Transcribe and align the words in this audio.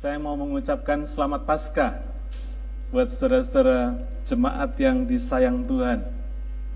Saya 0.00 0.16
mau 0.16 0.32
mengucapkan 0.32 1.04
selamat 1.04 1.44
Paskah 1.44 2.00
buat 2.88 3.04
saudara-saudara 3.12 4.00
jemaat 4.24 4.72
yang 4.80 5.04
disayang 5.04 5.60
Tuhan. 5.60 6.00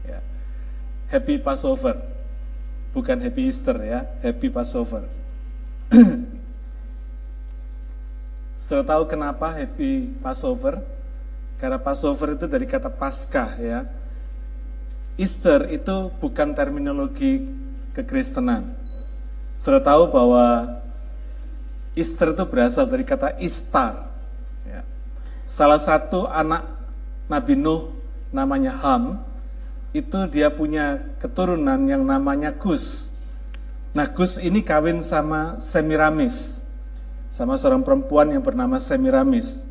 Ya. 0.05 0.21
Happy 1.09 1.41
Passover, 1.41 2.05
bukan 2.93 3.17
Happy 3.25 3.49
Easter 3.49 3.81
ya, 3.81 4.05
Happy 4.21 4.53
Passover. 4.53 5.09
Saudara 8.61 8.93
tahu 8.93 9.09
kenapa 9.09 9.57
Happy 9.57 10.13
Passover? 10.21 10.85
Karena 11.57 11.81
Passover 11.81 12.37
itu 12.37 12.45
dari 12.45 12.69
kata 12.69 12.93
Paskah 12.93 13.57
ya. 13.57 13.89
Easter 15.17 15.73
itu 15.73 16.13
bukan 16.21 16.53
terminologi 16.53 17.41
kekristenan. 17.97 18.77
Saudara 19.57 19.81
tahu 19.81 20.13
bahwa 20.13 20.84
Easter 21.95 22.35
itu 22.35 22.45
berasal 22.47 22.91
dari 22.91 23.07
kata 23.07 23.39
Istar. 23.39 24.11
Ya. 24.67 24.83
Salah 25.47 25.79
satu 25.79 26.27
anak 26.27 26.67
Nabi 27.31 27.55
Nuh 27.55 27.95
namanya 28.35 28.75
Ham, 28.83 29.23
itu 29.95 30.27
dia 30.27 30.51
punya 30.51 30.99
keturunan 31.23 31.79
yang 31.87 32.03
namanya 32.03 32.51
Gus. 32.51 33.07
Nah 33.95 34.11
Gus 34.11 34.43
ini 34.43 34.59
kawin 34.59 35.07
sama 35.07 35.63
Semiramis, 35.63 36.59
sama 37.31 37.55
seorang 37.55 37.87
perempuan 37.87 38.35
yang 38.35 38.43
bernama 38.43 38.83
Semiramis. 38.83 39.63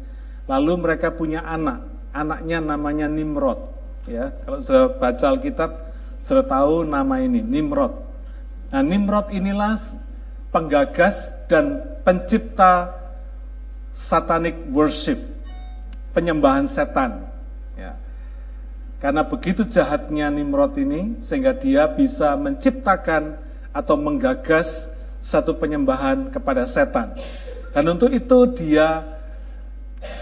Lalu 0.48 0.80
mereka 0.80 1.12
punya 1.12 1.44
anak, 1.44 1.84
anaknya 2.16 2.64
namanya 2.64 3.12
Nimrod. 3.12 3.60
Ya, 4.08 4.32
kalau 4.48 4.60
sudah 4.64 4.96
baca 4.96 5.26
Alkitab, 5.32 5.72
sudah 6.24 6.44
tahu 6.48 6.88
nama 6.88 7.20
ini 7.20 7.44
Nimrod. 7.44 8.00
Nah 8.72 8.80
Nimrod 8.80 9.28
inilah 9.32 9.76
penggagas 10.54 11.34
dan 11.50 11.82
pencipta 12.06 12.94
satanic 13.92 14.54
worship, 14.70 15.18
penyembahan 16.14 16.70
setan. 16.70 17.26
Ya. 17.74 17.98
Karena 19.02 19.26
begitu 19.26 19.66
jahatnya 19.66 20.30
Nimrod 20.30 20.78
ini, 20.78 21.18
sehingga 21.26 21.58
dia 21.58 21.90
bisa 21.90 22.38
menciptakan 22.38 23.36
atau 23.74 23.98
menggagas 23.98 24.88
satu 25.20 25.58
penyembahan 25.58 26.30
kepada 26.30 26.70
setan. 26.70 27.18
Dan 27.74 27.90
untuk 27.90 28.14
itu 28.14 28.46
dia 28.54 29.02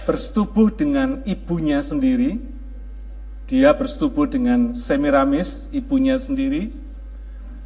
bersetubuh 0.08 0.72
dengan 0.72 1.20
ibunya 1.28 1.84
sendiri, 1.84 2.40
dia 3.52 3.76
bersetubuh 3.76 4.32
dengan 4.32 4.72
Semiramis, 4.80 5.68
ibunya 5.76 6.16
sendiri, 6.16 6.72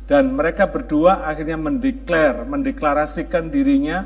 dan 0.06 0.38
mereka 0.38 0.70
berdua 0.70 1.26
akhirnya 1.26 1.58
mendeklar, 1.58 2.46
mendeklarasikan 2.46 3.50
dirinya 3.50 4.06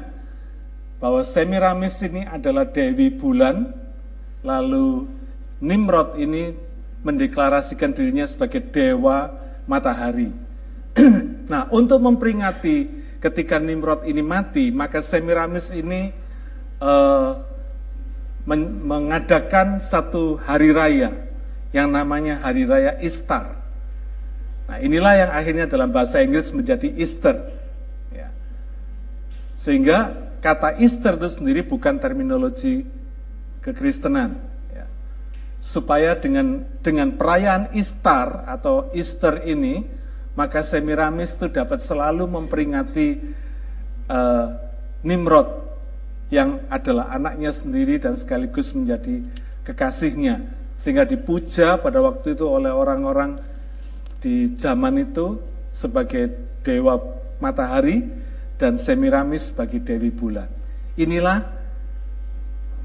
bahwa 1.00 1.24
Semiramis 1.24 2.00
ini 2.04 2.24
adalah 2.28 2.68
Dewi 2.68 3.12
Bulan, 3.12 3.72
lalu 4.44 5.08
Nimrod 5.60 6.16
ini 6.16 6.56
mendeklarasikan 7.04 7.92
dirinya 7.92 8.28
sebagai 8.28 8.64
Dewa 8.72 9.32
Matahari. 9.68 10.32
nah, 11.52 11.68
untuk 11.72 12.00
memperingati 12.00 12.88
ketika 13.20 13.60
Nimrod 13.60 14.08
ini 14.08 14.24
mati, 14.24 14.72
maka 14.72 15.04
Semiramis 15.04 15.72
ini 15.72 16.16
uh, 16.80 17.36
men 18.48 18.88
mengadakan 18.88 19.84
satu 19.84 20.40
hari 20.40 20.72
raya 20.72 21.12
yang 21.76 21.92
namanya 21.92 22.40
Hari 22.42 22.64
Raya 22.66 22.98
Istar. 23.04 23.59
Nah 24.70 24.78
inilah 24.78 25.14
yang 25.18 25.32
akhirnya 25.34 25.66
dalam 25.66 25.90
bahasa 25.90 26.22
Inggris 26.22 26.54
menjadi 26.54 26.94
Easter. 26.94 27.42
Ya. 28.14 28.30
Sehingga 29.58 30.14
kata 30.46 30.78
Easter 30.78 31.18
itu 31.18 31.42
sendiri 31.42 31.66
bukan 31.66 31.98
terminologi 31.98 32.86
kekristenan. 33.66 34.38
Ya. 34.70 34.86
Supaya 35.58 36.14
dengan 36.14 36.70
dengan 36.86 37.18
perayaan 37.18 37.74
Easter 37.74 38.46
atau 38.46 38.94
Easter 38.94 39.42
ini, 39.50 39.90
maka 40.38 40.62
Semiramis 40.62 41.34
itu 41.34 41.50
dapat 41.50 41.82
selalu 41.82 42.30
memperingati 42.30 43.18
uh, 44.06 44.54
Nimrod 45.02 45.66
yang 46.30 46.62
adalah 46.70 47.10
anaknya 47.10 47.50
sendiri 47.50 47.98
dan 47.98 48.14
sekaligus 48.14 48.70
menjadi 48.78 49.26
kekasihnya. 49.66 50.46
Sehingga 50.78 51.10
dipuja 51.10 51.82
pada 51.82 52.00
waktu 52.06 52.38
itu 52.38 52.46
oleh 52.46 52.70
orang-orang 52.70 53.42
di 54.20 54.56
zaman 54.60 55.04
itu 55.04 55.40
sebagai 55.72 56.36
dewa 56.64 57.00
matahari 57.40 58.04
dan 58.60 58.76
Semiramis 58.76 59.52
sebagai 59.52 59.80
dewi 59.80 60.12
bulan. 60.12 60.52
Inilah 61.00 61.48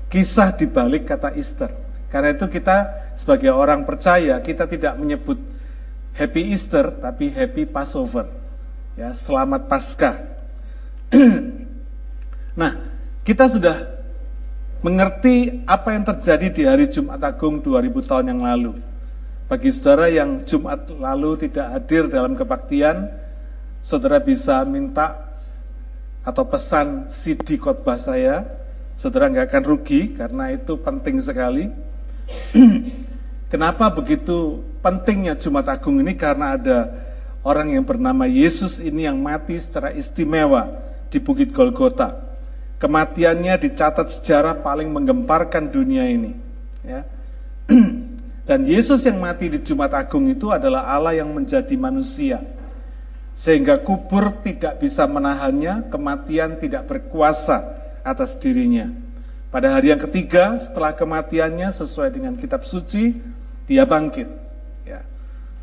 kisah 0.06 0.54
di 0.54 0.70
balik 0.70 1.10
kata 1.10 1.34
Easter. 1.34 1.74
Karena 2.06 2.30
itu 2.30 2.46
kita 2.46 3.10
sebagai 3.18 3.50
orang 3.50 3.82
percaya 3.82 4.38
kita 4.38 4.70
tidak 4.70 4.94
menyebut 4.94 5.38
Happy 6.14 6.54
Easter 6.54 6.94
tapi 7.02 7.34
Happy 7.34 7.66
Passover. 7.66 8.30
Ya, 8.94 9.10
selamat 9.10 9.66
Paskah. 9.66 10.22
nah, 12.60 12.78
kita 13.26 13.50
sudah 13.50 13.90
mengerti 14.78 15.66
apa 15.66 15.90
yang 15.90 16.06
terjadi 16.06 16.46
di 16.54 16.62
hari 16.62 16.86
Jumat 16.86 17.18
Agung 17.18 17.58
2000 17.58 18.06
tahun 18.06 18.30
yang 18.30 18.46
lalu. 18.46 18.78
Bagi 19.44 19.68
saudara 19.68 20.08
yang 20.08 20.40
Jumat 20.48 20.88
lalu 20.88 21.36
tidak 21.36 21.68
hadir 21.76 22.08
dalam 22.08 22.32
kebaktian, 22.32 23.12
saudara 23.84 24.16
bisa 24.16 24.64
minta 24.64 25.20
atau 26.24 26.48
pesan 26.48 27.12
CD 27.12 27.60
khotbah 27.60 28.00
saya. 28.00 28.48
Saudara 28.96 29.28
nggak 29.28 29.52
akan 29.52 29.64
rugi 29.68 30.16
karena 30.16 30.56
itu 30.56 30.80
penting 30.80 31.20
sekali. 31.20 31.68
Kenapa 33.52 33.92
begitu 33.92 34.64
pentingnya 34.80 35.36
Jumat 35.36 35.68
Agung 35.68 36.00
ini? 36.00 36.16
Karena 36.16 36.56
ada 36.56 36.78
orang 37.44 37.76
yang 37.76 37.84
bernama 37.84 38.24
Yesus 38.24 38.80
ini 38.80 39.04
yang 39.04 39.20
mati 39.20 39.60
secara 39.60 39.92
istimewa 39.92 40.72
di 41.12 41.20
Bukit 41.20 41.52
Golgota. 41.52 42.16
Kematiannya 42.80 43.60
dicatat 43.60 44.08
sejarah 44.08 44.64
paling 44.64 44.88
menggemparkan 44.88 45.68
dunia 45.68 46.08
ini. 46.08 46.32
Ya. 46.80 47.04
Dan 48.44 48.68
Yesus 48.68 49.08
yang 49.08 49.24
mati 49.24 49.48
di 49.48 49.60
Jumat 49.64 49.96
Agung 49.96 50.28
itu 50.28 50.52
adalah 50.52 50.84
Allah 50.84 51.16
yang 51.16 51.32
menjadi 51.32 51.72
manusia. 51.80 52.44
Sehingga 53.34 53.80
kubur 53.80 54.30
tidak 54.44 54.78
bisa 54.84 55.08
menahannya, 55.08 55.88
kematian 55.88 56.60
tidak 56.60 56.86
berkuasa 56.86 57.64
atas 58.04 58.36
dirinya. 58.36 58.92
Pada 59.48 59.72
hari 59.72 59.90
yang 59.90 60.02
ketiga 60.02 60.60
setelah 60.60 60.92
kematiannya 60.92 61.72
sesuai 61.72 62.12
dengan 62.12 62.36
kitab 62.36 62.68
suci, 62.68 63.16
dia 63.64 63.88
bangkit. 63.88 64.28
Ya. 64.84 65.00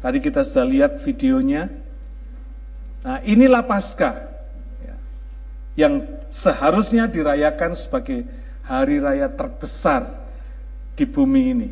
Tadi 0.01 0.17
kita 0.17 0.41
sudah 0.41 0.65
lihat 0.65 1.05
videonya. 1.05 1.69
Nah 3.05 3.21
inilah 3.21 3.61
Paskah 3.61 4.15
ya, 4.81 4.95
yang 5.77 6.07
seharusnya 6.33 7.05
dirayakan 7.05 7.77
sebagai 7.77 8.25
hari 8.65 8.97
raya 8.97 9.29
terbesar 9.29 10.07
di 10.97 11.05
bumi 11.05 11.43
ini. 11.53 11.69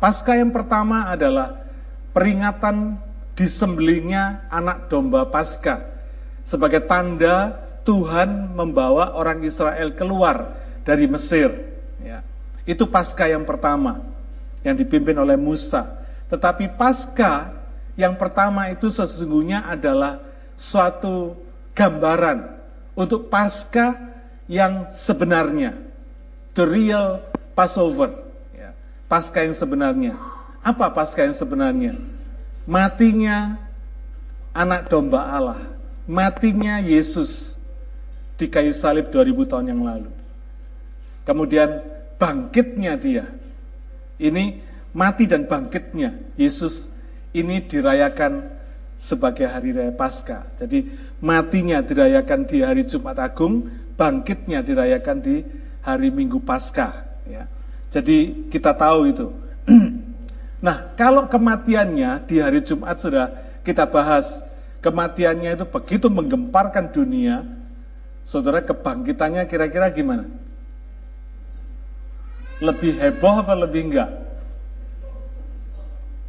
Pasca 0.00 0.32
yang 0.32 0.48
pertama 0.48 1.12
adalah 1.12 1.60
peringatan 2.16 2.96
disembelihnya 3.36 4.48
anak 4.48 4.88
domba 4.88 5.28
Pasca 5.28 5.84
sebagai 6.40 6.80
tanda 6.88 7.60
Tuhan 7.84 8.56
membawa 8.56 9.12
orang 9.12 9.44
Israel 9.44 9.92
keluar 9.92 10.56
dari 10.88 11.04
Mesir. 11.04 11.52
Ya. 12.00 12.24
Itu 12.64 12.88
Pasca 12.88 13.28
yang 13.28 13.44
pertama 13.44 14.00
yang 14.64 14.72
dipimpin 14.72 15.20
oleh 15.20 15.36
Musa. 15.36 16.00
Tetapi 16.32 16.80
Pasca 16.80 17.52
yang 17.92 18.16
pertama 18.16 18.72
itu 18.72 18.88
sesungguhnya 18.88 19.68
adalah 19.68 20.24
suatu 20.56 21.36
gambaran 21.76 22.56
untuk 22.96 23.28
Pasca 23.28 24.00
yang 24.48 24.88
sebenarnya, 24.88 25.76
the 26.56 26.64
real 26.64 27.20
Passover 27.52 28.29
pasca 29.10 29.42
yang 29.42 29.58
sebenarnya. 29.58 30.14
Apa 30.62 30.94
pasca 30.94 31.26
yang 31.26 31.34
sebenarnya? 31.34 31.98
Matinya 32.62 33.58
anak 34.54 34.86
domba 34.86 35.26
Allah, 35.26 35.60
matinya 36.06 36.78
Yesus 36.78 37.58
di 38.38 38.46
kayu 38.46 38.70
salib 38.70 39.10
2000 39.10 39.50
tahun 39.50 39.66
yang 39.74 39.82
lalu. 39.82 40.10
Kemudian 41.26 41.82
bangkitnya 42.22 42.94
dia. 42.94 43.26
Ini 44.20 44.62
mati 44.94 45.26
dan 45.26 45.50
bangkitnya 45.50 46.38
Yesus 46.38 46.86
ini 47.34 47.64
dirayakan 47.66 48.46
sebagai 49.00 49.48
hari 49.48 49.72
raya 49.72 49.90
Paskah. 49.96 50.44
Jadi 50.60 50.86
matinya 51.24 51.80
dirayakan 51.80 52.44
di 52.44 52.60
hari 52.60 52.84
Jumat 52.84 53.16
Agung, 53.16 53.66
bangkitnya 53.96 54.60
dirayakan 54.60 55.18
di 55.24 55.40
hari 55.80 56.12
Minggu 56.12 56.44
Paskah. 56.44 57.24
Ya. 57.24 57.48
Jadi 57.90 58.48
kita 58.48 58.70
tahu 58.70 59.10
itu. 59.10 59.26
nah, 60.66 60.94
kalau 60.94 61.26
kematiannya 61.26 62.24
di 62.26 62.38
hari 62.38 62.62
Jumat 62.62 63.02
sudah 63.02 63.34
kita 63.66 63.86
bahas, 63.90 64.40
kematiannya 64.80 65.58
itu 65.58 65.66
begitu 65.66 66.06
menggemparkan 66.06 66.94
dunia, 66.94 67.42
Saudara 68.30 68.62
kebangkitannya 68.62 69.42
kira-kira 69.50 69.90
gimana? 69.90 70.28
Lebih 72.62 72.94
heboh 73.00 73.42
apa 73.42 73.58
lebih 73.58 73.90
enggak? 73.90 74.10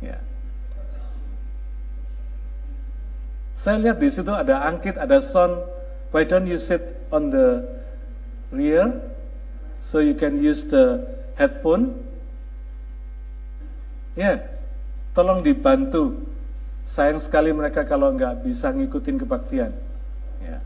Ya. 0.01 0.17
Saya 3.53 3.77
lihat 3.77 4.01
di 4.01 4.09
situ 4.09 4.33
ada 4.33 4.65
angkit, 4.65 4.97
ada 4.97 5.21
sound. 5.21 5.61
Why 6.09 6.25
don't 6.25 6.49
you 6.49 6.57
sit 6.57 6.81
on 7.13 7.29
the 7.29 7.69
rear 8.49 8.89
so 9.77 10.01
you 10.01 10.17
can 10.17 10.41
use 10.41 10.65
the 10.65 11.05
headphone? 11.41 11.97
Ya, 14.13 14.45
tolong 15.17 15.41
dibantu. 15.41 16.29
Sayang 16.85 17.17
sekali 17.17 17.49
mereka 17.49 17.81
kalau 17.81 18.13
nggak 18.13 18.45
bisa 18.45 18.69
ngikutin 18.69 19.17
kebaktian. 19.25 19.73
Ya. 20.43 20.61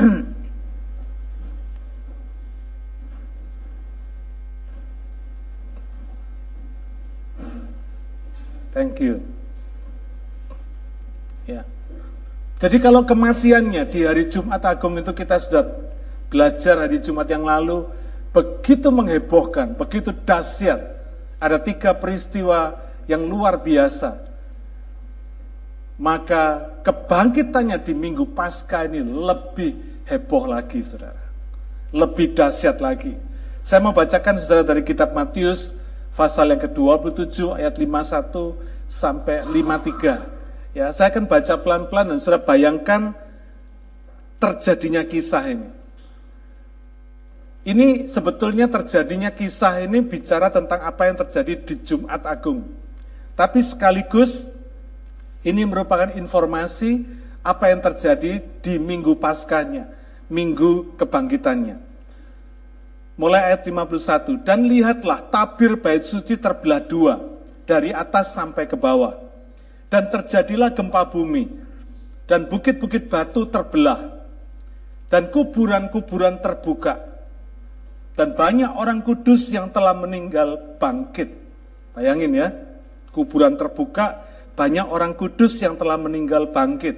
Thank 8.76 9.00
you. 9.00 9.24
Ya. 11.48 11.64
Jadi 12.60 12.76
kalau 12.76 13.08
kematiannya 13.08 13.88
di 13.88 14.04
hari 14.04 14.28
Jumat 14.28 14.60
Agung 14.68 15.00
itu 15.00 15.12
kita 15.16 15.40
sudah 15.40 15.64
belajar 16.28 16.84
hari 16.84 17.00
Jumat 17.00 17.24
yang 17.32 17.48
lalu 17.48 17.88
begitu 18.36 18.92
menghebohkan, 18.92 19.72
begitu 19.72 20.12
dahsyat. 20.12 20.92
Ada 21.40 21.56
tiga 21.56 21.96
peristiwa 21.96 22.76
yang 23.08 23.24
luar 23.24 23.56
biasa. 23.56 24.20
Maka 25.96 26.76
kebangkitannya 26.84 27.80
di 27.80 27.96
minggu 27.96 28.36
pasca 28.36 28.84
ini 28.84 29.00
lebih 29.00 30.04
heboh 30.04 30.44
lagi, 30.52 30.84
saudara. 30.84 31.24
Lebih 31.96 32.36
dahsyat 32.36 32.76
lagi. 32.84 33.16
Saya 33.64 33.80
mau 33.80 33.96
bacakan 33.96 34.36
saudara 34.36 34.68
dari 34.68 34.84
kitab 34.84 35.16
Matius 35.16 35.72
pasal 36.12 36.52
yang 36.52 36.60
ke-27 36.60 37.56
ayat 37.56 37.80
51 37.80 38.52
sampai 38.84 39.48
53. 39.48 40.76
Ya, 40.76 40.92
saya 40.92 41.08
akan 41.08 41.24
baca 41.24 41.56
pelan-pelan 41.56 42.12
dan 42.12 42.18
sudah 42.20 42.44
bayangkan 42.44 43.16
terjadinya 44.36 45.00
kisah 45.08 45.48
ini. 45.48 45.68
Ini 47.66 48.06
sebetulnya 48.06 48.70
terjadinya 48.70 49.34
kisah 49.34 49.82
ini 49.82 49.98
bicara 49.98 50.54
tentang 50.54 50.86
apa 50.86 51.10
yang 51.10 51.18
terjadi 51.18 51.58
di 51.66 51.74
Jumat 51.82 52.22
Agung. 52.22 52.62
Tapi 53.34 53.58
sekaligus 53.58 54.46
ini 55.42 55.66
merupakan 55.66 56.14
informasi 56.14 57.02
apa 57.42 57.74
yang 57.74 57.82
terjadi 57.82 58.38
di 58.62 58.74
minggu 58.78 59.18
paskanya, 59.18 59.90
minggu 60.30 60.94
kebangkitannya 60.94 61.86
mulai 63.16 63.52
ayat 63.52 63.66
51. 63.66 64.44
Dan 64.44 64.68
lihatlah 64.68 65.26
tabir 65.32 65.74
bait 65.80 66.04
suci 66.04 66.36
terbelah 66.36 66.84
dua, 66.84 67.18
dari 67.64 67.90
atas 67.90 68.36
sampai 68.36 68.68
ke 68.68 68.76
bawah. 68.76 69.16
Dan 69.90 70.12
terjadilah 70.12 70.70
gempa 70.76 71.08
bumi, 71.08 71.50
dan 72.28 72.46
bukit-bukit 72.46 73.08
batu 73.08 73.48
terbelah, 73.48 74.22
dan 75.08 75.32
kuburan-kuburan 75.32 76.38
terbuka. 76.38 77.15
Dan 78.16 78.32
banyak 78.32 78.72
orang 78.72 79.04
kudus 79.04 79.52
yang 79.52 79.68
telah 79.70 79.92
meninggal 79.92 80.80
bangkit. 80.80 81.28
Bayangin 81.92 82.32
ya, 82.32 82.48
kuburan 83.12 83.60
terbuka, 83.60 84.24
banyak 84.56 84.88
orang 84.88 85.12
kudus 85.12 85.60
yang 85.60 85.76
telah 85.76 86.00
meninggal 86.00 86.48
bangkit. 86.48 86.96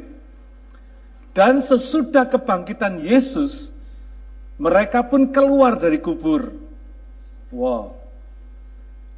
Dan 1.34 1.58
sesudah 1.58 2.30
kebangkitan 2.30 3.02
Yesus, 3.02 3.74
mereka 4.58 5.06
pun 5.06 5.30
keluar 5.30 5.78
dari 5.78 6.02
kubur. 6.02 6.50
Wow. 7.54 7.98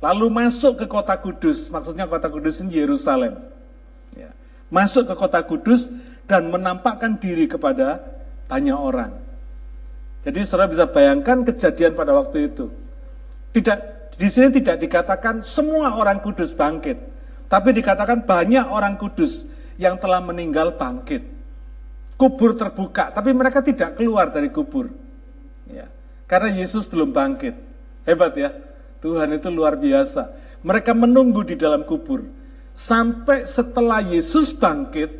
Lalu 0.01 0.27
masuk 0.33 0.81
ke 0.81 0.87
kota 0.89 1.13
Kudus, 1.21 1.69
maksudnya 1.69 2.09
kota 2.09 2.33
Kudus 2.33 2.61
ini 2.65 2.81
Yerusalem. 2.81 3.37
Ya. 4.17 4.33
Masuk 4.73 5.05
ke 5.05 5.15
kota 5.17 5.45
Kudus 5.45 5.93
dan 6.25 6.49
menampakkan 6.49 7.21
diri 7.21 7.45
kepada 7.45 8.01
banyak 8.49 8.77
orang. 8.77 9.13
Jadi 10.21 10.45
saudara 10.45 10.69
bisa 10.69 10.85
bayangkan 10.85 11.45
kejadian 11.49 11.97
pada 11.97 12.13
waktu 12.13 12.53
itu. 12.53 12.69
Tidak 13.57 13.79
di 14.21 14.29
sini 14.29 14.53
tidak 14.53 14.85
dikatakan 14.85 15.41
semua 15.41 15.97
orang 15.97 16.21
kudus 16.21 16.53
bangkit, 16.53 17.01
tapi 17.49 17.73
dikatakan 17.73 18.29
banyak 18.29 18.69
orang 18.69 19.01
kudus 19.01 19.49
yang 19.81 19.97
telah 19.97 20.21
meninggal 20.21 20.77
bangkit. 20.77 21.25
Kubur 22.21 22.53
terbuka, 22.53 23.09
tapi 23.17 23.33
mereka 23.33 23.65
tidak 23.65 23.97
keluar 23.97 24.29
dari 24.29 24.53
kubur. 24.53 24.93
Ya. 25.73 25.89
Karena 26.29 26.53
Yesus 26.53 26.85
belum 26.85 27.17
bangkit. 27.17 27.57
Hebat 28.05 28.37
ya. 28.37 28.53
Tuhan 29.01 29.33
itu 29.33 29.49
luar 29.49 29.81
biasa. 29.81 30.29
Mereka 30.61 30.93
menunggu 30.93 31.41
di 31.49 31.57
dalam 31.57 31.89
kubur. 31.89 32.29
Sampai 32.77 33.49
setelah 33.49 34.05
Yesus 34.05 34.53
bangkit, 34.53 35.17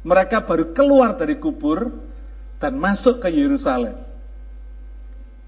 mereka 0.00 0.40
baru 0.40 0.72
keluar 0.72 1.20
dari 1.20 1.36
kubur 1.36 1.92
dan 2.56 2.80
masuk 2.80 3.20
ke 3.20 3.28
Yerusalem. 3.28 4.05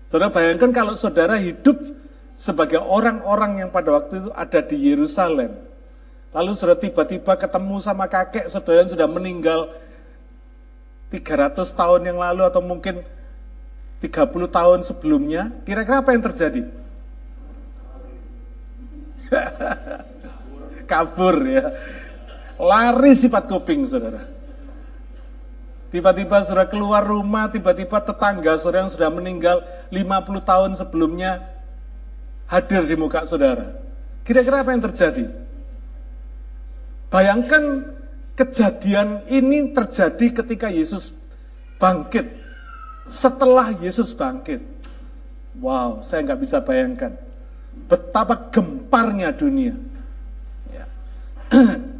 Saudara 0.08 0.32
bayangkan 0.32 0.72
kalau 0.72 0.96
saudara 0.96 1.37
hidup 1.37 1.76
sebagai 2.40 2.81
orang-orang 2.81 3.60
yang 3.60 3.69
pada 3.69 3.93
waktu 3.93 4.25
itu 4.25 4.31
ada 4.32 4.60
di 4.64 4.76
Yerusalem. 4.88 5.52
Lalu 6.32 6.50
sudah 6.56 6.76
tiba-tiba 6.81 7.37
ketemu 7.37 7.76
sama 7.84 8.08
kakek 8.08 8.49
saudara 8.49 8.84
yang 8.84 8.90
sudah 8.93 9.08
meninggal 9.08 9.60
300 11.12 11.60
tahun 11.76 12.00
yang 12.08 12.19
lalu 12.20 12.44
atau 12.49 12.64
mungkin 12.64 13.05
30 14.00 14.49
tahun 14.49 14.81
sebelumnya, 14.84 15.52
kira-kira 15.69 16.00
apa 16.00 16.16
yang 16.16 16.25
terjadi? 16.25 16.62
Kabur 20.90 21.37
ya. 21.44 21.69
Lari 22.56 23.12
sifat 23.12 23.44
kuping, 23.44 23.84
saudara. 23.84 24.38
Tiba-tiba 25.88 26.44
sudah 26.44 26.69
keluar 26.69 27.00
rumah, 27.00 27.49
tiba-tiba 27.49 27.96
tetangga 28.05 28.61
saudara 28.61 28.85
yang 28.85 28.93
sudah 28.93 29.08
meninggal 29.08 29.64
50 29.88 30.44
tahun 30.44 30.70
sebelumnya 30.76 31.49
hadir 32.44 32.85
di 32.85 32.93
muka 32.93 33.25
saudara. 33.25 33.73
Kira-kira 34.20 34.61
apa 34.61 34.76
yang 34.76 34.85
terjadi? 34.85 35.25
Bayangkan 37.08 37.88
kejadian 38.37 39.25
ini 39.32 39.73
terjadi 39.73 40.45
ketika 40.45 40.68
Yesus 40.68 41.16
bangkit 41.80 42.37
setelah 43.09 43.73
Yesus 43.80 44.12
bangkit. 44.12 44.61
Wow, 45.57 46.04
saya 46.04 46.21
nggak 46.28 46.40
bisa 46.45 46.61
bayangkan 46.61 47.16
betapa 47.88 48.52
gemparnya 48.52 49.33
dunia. 49.33 49.75
Ya. 50.68 50.85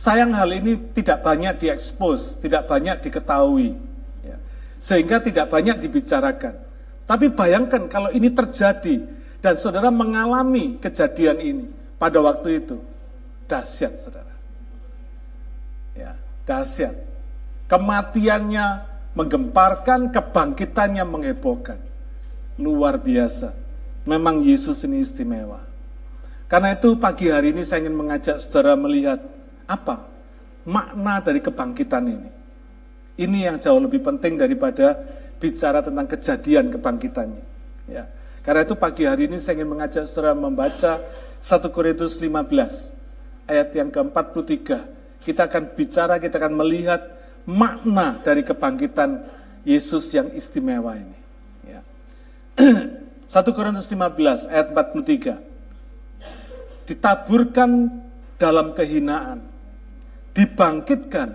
Sayang 0.00 0.32
hal 0.32 0.48
ini 0.56 0.80
tidak 0.96 1.20
banyak 1.20 1.60
diekspos, 1.60 2.40
tidak 2.40 2.64
banyak 2.64 3.04
diketahui, 3.04 3.76
ya. 4.24 4.40
sehingga 4.80 5.20
tidak 5.20 5.52
banyak 5.52 5.76
dibicarakan. 5.76 6.56
Tapi 7.04 7.28
bayangkan 7.28 7.84
kalau 7.84 8.08
ini 8.08 8.32
terjadi 8.32 9.04
dan 9.44 9.60
saudara 9.60 9.92
mengalami 9.92 10.80
kejadian 10.80 11.36
ini 11.44 11.64
pada 12.00 12.16
waktu 12.16 12.64
itu, 12.64 12.80
dahsyat 13.44 14.00
saudara. 14.00 14.32
Ya, 15.92 16.16
dahsyat. 16.48 16.96
Kematiannya 17.68 18.88
menggemparkan, 19.12 20.16
kebangkitannya 20.16 21.04
menghebohkan. 21.04 21.76
Luar 22.56 22.96
biasa. 22.96 23.52
Memang 24.08 24.48
Yesus 24.48 24.80
ini 24.80 25.04
istimewa. 25.04 25.60
Karena 26.48 26.72
itu 26.72 26.96
pagi 26.96 27.28
hari 27.28 27.52
ini 27.52 27.68
saya 27.68 27.84
ingin 27.84 28.00
mengajak 28.00 28.40
saudara 28.40 28.80
melihat 28.80 29.39
apa 29.70 30.02
makna 30.66 31.22
dari 31.22 31.38
kebangkitan 31.38 32.04
ini. 32.10 32.30
Ini 33.20 33.52
yang 33.52 33.56
jauh 33.62 33.78
lebih 33.78 34.02
penting 34.02 34.40
daripada 34.40 34.96
bicara 35.38 35.84
tentang 35.84 36.08
kejadian 36.08 36.72
kebangkitannya. 36.72 37.44
Ya. 37.88 38.08
Karena 38.40 38.64
itu 38.64 38.74
pagi 38.76 39.04
hari 39.04 39.28
ini 39.28 39.36
saya 39.36 39.60
ingin 39.60 39.76
mengajak 39.76 40.08
saudara 40.08 40.32
membaca 40.32 41.00
1 41.40 41.72
Korintus 41.72 42.16
15 42.16 43.48
ayat 43.48 43.68
yang 43.76 43.92
ke-43. 43.92 44.68
Kita 45.20 45.42
akan 45.48 45.64
bicara, 45.76 46.16
kita 46.16 46.40
akan 46.40 46.56
melihat 46.56 47.12
makna 47.44 48.16
dari 48.24 48.40
kebangkitan 48.40 49.20
Yesus 49.68 50.08
yang 50.16 50.32
istimewa 50.32 50.96
ini. 50.96 51.18
Ya. 51.68 51.84
1 53.28 53.44
Korintus 53.52 53.84
15 53.92 54.48
ayat 54.48 54.72
43. 54.72 56.88
Ditaburkan 56.88 57.92
dalam 58.40 58.72
kehinaan, 58.72 59.44
dibangkitkan 60.34 61.34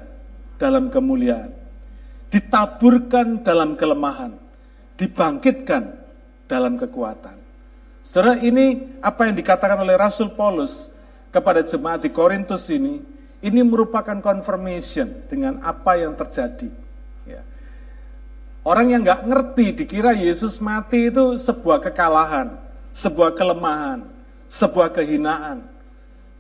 dalam 0.56 0.88
kemuliaan, 0.92 1.52
ditaburkan 2.32 3.44
dalam 3.44 3.76
kelemahan, 3.76 4.36
dibangkitkan 4.96 5.96
dalam 6.48 6.80
kekuatan. 6.80 7.36
Saudara, 8.06 8.38
ini 8.38 8.96
apa 9.02 9.26
yang 9.26 9.36
dikatakan 9.36 9.82
oleh 9.82 9.98
Rasul 9.98 10.30
Paulus 10.32 10.94
kepada 11.34 11.66
jemaat 11.66 12.06
di 12.06 12.14
Korintus 12.14 12.70
ini 12.70 13.02
ini 13.44 13.62
merupakan 13.62 14.16
confirmation 14.24 15.26
dengan 15.28 15.60
apa 15.62 16.00
yang 16.00 16.16
terjadi. 16.16 16.70
Ya. 17.28 17.42
Orang 18.66 18.90
yang 18.90 19.06
nggak 19.06 19.26
ngerti 19.28 19.66
dikira 19.84 20.16
Yesus 20.18 20.58
mati 20.58 21.14
itu 21.14 21.38
sebuah 21.38 21.84
kekalahan, 21.84 22.58
sebuah 22.96 23.36
kelemahan, 23.38 24.08
sebuah 24.50 24.90
kehinaan. 24.96 25.75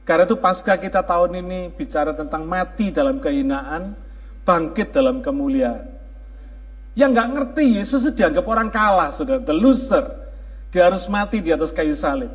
Karena 0.05 0.29
itu 0.29 0.37
pasca 0.37 0.77
kita 0.77 1.01
tahun 1.01 1.41
ini 1.41 1.73
bicara 1.73 2.13
tentang 2.13 2.45
mati 2.45 2.93
dalam 2.93 3.17
kehinaan, 3.17 3.97
bangkit 4.45 4.93
dalam 4.93 5.25
kemuliaan. 5.25 5.89
Yang 6.93 7.09
nggak 7.11 7.29
ngerti 7.33 7.65
Yesus 7.81 8.05
dianggap 8.13 8.45
orang 8.45 8.69
kalah, 8.69 9.09
sudah 9.09 9.41
the 9.41 9.51
loser. 9.51 10.05
Dia 10.69 10.93
harus 10.93 11.09
mati 11.09 11.41
di 11.41 11.49
atas 11.49 11.73
kayu 11.73 11.97
salib. 11.97 12.29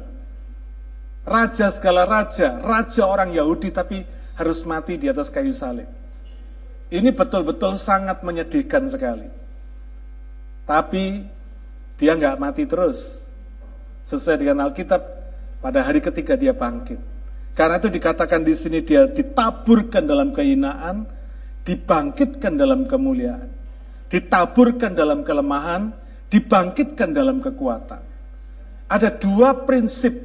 Raja 1.23 1.71
segala 1.71 2.11
raja, 2.11 2.59
raja 2.59 3.07
orang 3.07 3.31
Yahudi 3.31 3.71
tapi 3.71 4.03
harus 4.35 4.67
mati 4.67 4.99
di 4.99 5.07
atas 5.07 5.31
kayu 5.31 5.55
salib. 5.55 5.87
Ini 6.91 7.15
betul-betul 7.15 7.79
sangat 7.79 8.27
menyedihkan 8.27 8.91
sekali. 8.91 9.31
Tapi 10.67 11.23
dia 12.03 12.19
nggak 12.19 12.41
mati 12.41 12.67
terus. 12.67 13.23
Sesuai 14.03 14.43
dengan 14.43 14.67
Alkitab, 14.67 14.99
pada 15.63 15.87
hari 15.87 16.03
ketiga 16.03 16.35
dia 16.35 16.51
bangkit. 16.51 17.10
Karena 17.61 17.77
itu 17.77 17.93
dikatakan 17.93 18.41
di 18.41 18.57
sini 18.57 18.81
dia 18.81 19.05
ditaburkan 19.05 20.09
dalam 20.09 20.33
kehinaan, 20.33 21.05
dibangkitkan 21.69 22.57
dalam 22.57 22.89
kemuliaan. 22.89 23.53
Ditaburkan 24.09 24.97
dalam 24.97 25.21
kelemahan, 25.21 25.93
dibangkitkan 26.33 27.13
dalam 27.13 27.45
kekuatan. 27.45 28.01
Ada 28.89 29.13
dua 29.13 29.53
prinsip 29.69 30.25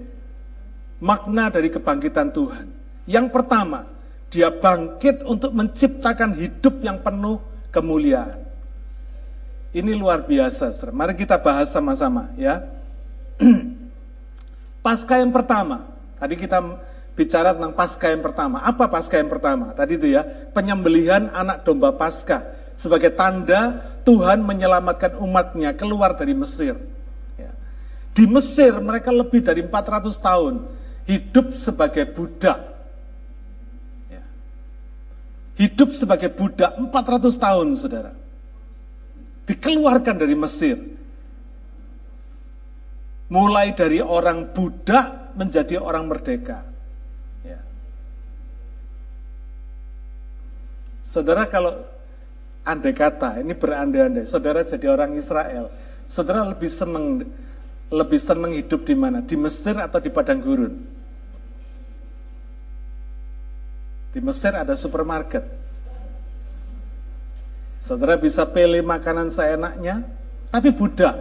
makna 1.03 1.51
dari 1.51 1.67
kebangkitan 1.67 2.31
Tuhan. 2.31 2.71
Yang 3.03 3.27
pertama, 3.35 3.83
dia 4.31 4.47
bangkit 4.47 5.27
untuk 5.27 5.51
menciptakan 5.51 6.39
hidup 6.39 6.79
yang 6.87 7.03
penuh 7.03 7.43
kemuliaan. 7.67 8.47
Ini 9.75 9.91
luar 9.91 10.23
biasa, 10.23 10.71
saudara. 10.71 10.95
Mari 10.95 11.19
kita 11.19 11.35
bahas 11.35 11.67
sama-sama 11.67 12.31
ya. 12.39 12.63
pasca 14.87 15.19
yang 15.19 15.35
pertama, 15.35 15.83
tadi 16.15 16.39
kita 16.39 16.63
bicara 17.15 17.55
tentang 17.55 17.73
pasca 17.73 18.11
yang 18.11 18.21
pertama. 18.21 18.61
Apa 18.61 18.91
pasca 18.91 19.15
yang 19.17 19.31
pertama? 19.31 19.71
Tadi 19.71 19.95
itu 19.97 20.07
ya, 20.13 20.21
penyembelihan 20.51 21.31
anak 21.31 21.63
domba 21.63 21.95
pasca 21.95 22.43
sebagai 22.75 23.15
tanda 23.15 23.95
Tuhan 24.03 24.43
menyelamatkan 24.43 25.17
umatnya 25.17 25.73
keluar 25.73 26.13
dari 26.13 26.35
Mesir. 26.35 26.77
Ya. 27.39 27.51
Di 28.13 28.27
Mesir 28.27 28.75
mereka 28.77 29.09
lebih 29.09 29.41
dari 29.41 29.63
400 29.63 30.13
tahun 30.19 30.53
hidup 31.07 31.55
sebagai 31.57 32.05
budak. 32.11 32.59
Ya. 34.11 34.23
Hidup 35.57 35.95
sebagai 35.97 36.29
budak 36.29 36.75
400 36.77 37.33
tahun, 37.39 37.67
saudara 37.79 38.25
dikeluarkan 39.45 40.15
dari 40.17 40.35
Mesir. 40.35 40.77
Mulai 43.25 43.73
dari 43.73 44.01
orang 44.01 44.53
budak 44.53 45.33
menjadi 45.33 45.81
orang 45.81 46.05
merdeka. 46.05 46.61
Ya. 47.41 47.57
Saudara 51.15 51.47
kalau 51.47 51.79
andai 52.67 52.91
kata, 52.91 53.39
ini 53.39 53.55
berandai-andai, 53.55 54.27
saudara 54.27 54.67
jadi 54.67 54.91
orang 54.91 55.15
Israel, 55.15 55.71
saudara 56.11 56.43
lebih 56.43 56.67
senang 56.67 57.23
lebih 57.87 58.19
senang 58.19 58.51
hidup 58.51 58.83
di 58.83 58.99
mana? 58.99 59.23
Di 59.23 59.39
Mesir 59.39 59.79
atau 59.79 60.03
di 60.03 60.11
padang 60.11 60.43
gurun? 60.43 60.75
Di 64.11 64.19
Mesir 64.19 64.59
ada 64.59 64.75
supermarket, 64.75 65.47
Saudara 67.79 68.19
bisa 68.19 68.43
pilih 68.43 68.83
makanan 68.83 69.31
seenaknya, 69.31 70.03
tapi 70.51 70.73
budak. 70.75 71.15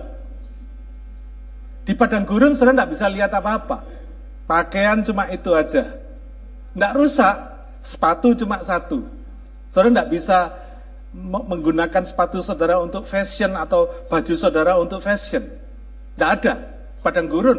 Di 1.86 1.94
padang 1.94 2.26
gurun 2.26 2.56
saudara 2.56 2.82
tidak 2.82 2.90
bisa 2.98 3.06
lihat 3.06 3.30
apa-apa. 3.30 3.84
Pakaian 4.48 5.04
cuma 5.06 5.30
itu 5.30 5.52
aja. 5.54 6.02
Tidak 6.72 6.92
rusak, 6.96 7.36
sepatu 7.84 8.32
cuma 8.34 8.64
satu. 8.64 9.13
Saudara 9.75 9.90
tidak 9.90 10.11
bisa 10.14 10.38
menggunakan 11.19 12.02
sepatu 12.07 12.38
saudara 12.47 12.78
untuk 12.78 13.11
fashion 13.11 13.59
atau 13.59 13.90
baju 14.07 14.35
saudara 14.38 14.78
untuk 14.78 15.02
fashion. 15.02 15.50
Tidak 16.14 16.31
ada. 16.31 16.62
Padang 17.02 17.26
gurun. 17.26 17.59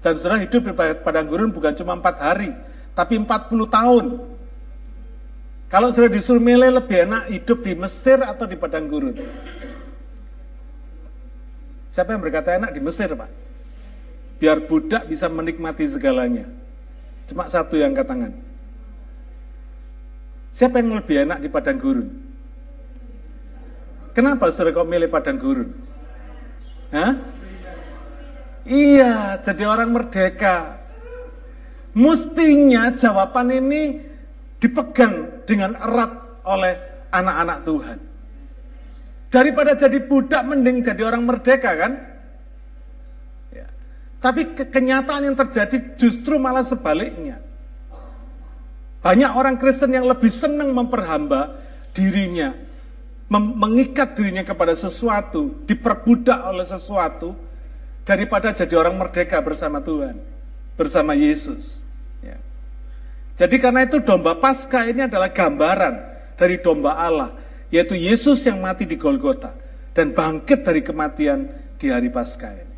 Dan 0.00 0.16
saudara 0.16 0.40
hidup 0.40 0.64
di 0.64 0.72
padang 0.76 1.28
gurun 1.28 1.52
bukan 1.52 1.76
cuma 1.76 1.92
empat 1.92 2.16
hari, 2.16 2.56
tapi 2.96 3.20
40 3.20 3.28
tahun. 3.68 4.04
Kalau 5.68 5.88
sudah 5.92 6.08
disuruh 6.08 6.40
milih 6.40 6.72
lebih 6.72 7.04
enak 7.04 7.28
hidup 7.36 7.58
di 7.60 7.72
Mesir 7.76 8.24
atau 8.24 8.48
di 8.48 8.56
padang 8.56 8.88
gurun? 8.88 9.16
Siapa 11.92 12.16
yang 12.16 12.24
berkata 12.24 12.56
enak 12.56 12.72
di 12.72 12.80
Mesir, 12.80 13.12
Pak? 13.12 13.30
Biar 14.40 14.64
budak 14.64 15.04
bisa 15.04 15.28
menikmati 15.28 15.84
segalanya. 15.84 16.48
Cuma 17.28 17.48
satu 17.48 17.76
yang 17.76 17.92
angkat. 17.92 18.32
Siapa 20.54 20.78
yang 20.78 20.94
lebih 20.94 21.26
enak 21.26 21.42
di 21.42 21.50
padang 21.50 21.82
gurun? 21.82 22.08
Kenapa 24.14 24.54
saudara 24.54 24.70
kok 24.70 24.86
milih 24.86 25.10
padang 25.10 25.34
gurun? 25.42 25.74
Hah? 26.94 27.18
Iya, 28.62 29.42
jadi 29.42 29.66
orang 29.66 29.90
merdeka. 29.90 30.78
Mestinya 31.90 32.94
jawaban 32.94 33.50
ini 33.50 33.98
dipegang 34.62 35.42
dengan 35.42 35.74
erat 35.74 36.12
oleh 36.46 36.74
anak-anak 37.10 37.58
Tuhan. 37.66 37.98
Daripada 39.34 39.74
jadi 39.74 39.98
budak 40.06 40.42
mending 40.46 40.86
jadi 40.86 41.02
orang 41.02 41.26
merdeka 41.26 41.74
kan? 41.74 41.92
Ya. 43.50 43.66
Tapi 44.22 44.54
ke 44.54 44.70
kenyataan 44.70 45.26
yang 45.26 45.36
terjadi 45.36 45.98
justru 45.98 46.38
malah 46.38 46.62
sebaliknya. 46.62 47.43
Banyak 49.04 49.36
orang 49.36 49.60
Kristen 49.60 49.92
yang 49.92 50.08
lebih 50.08 50.32
senang 50.32 50.72
memperhamba 50.72 51.60
dirinya, 51.92 52.56
mengikat 53.28 54.16
dirinya 54.16 54.40
kepada 54.40 54.72
sesuatu, 54.72 55.52
diperbudak 55.68 56.40
oleh 56.40 56.64
sesuatu, 56.64 57.36
daripada 58.08 58.56
jadi 58.56 58.72
orang 58.80 58.96
merdeka 58.96 59.36
bersama 59.44 59.84
Tuhan, 59.84 60.16
bersama 60.80 61.12
Yesus. 61.12 61.84
Jadi 63.34 63.58
karena 63.58 63.82
itu 63.82 63.98
domba 63.98 64.38
Paskah 64.38 64.86
ini 64.86 65.10
adalah 65.10 65.26
gambaran 65.26 65.94
dari 66.38 66.54
domba 66.62 66.94
Allah, 66.94 67.34
yaitu 67.66 67.98
Yesus 67.98 68.46
yang 68.46 68.62
mati 68.62 68.86
di 68.86 68.94
Golgota 68.94 69.50
dan 69.90 70.14
bangkit 70.14 70.62
dari 70.62 70.86
kematian 70.86 71.50
di 71.74 71.90
hari 71.90 72.14
Paskah 72.14 72.54
ini. 72.54 72.76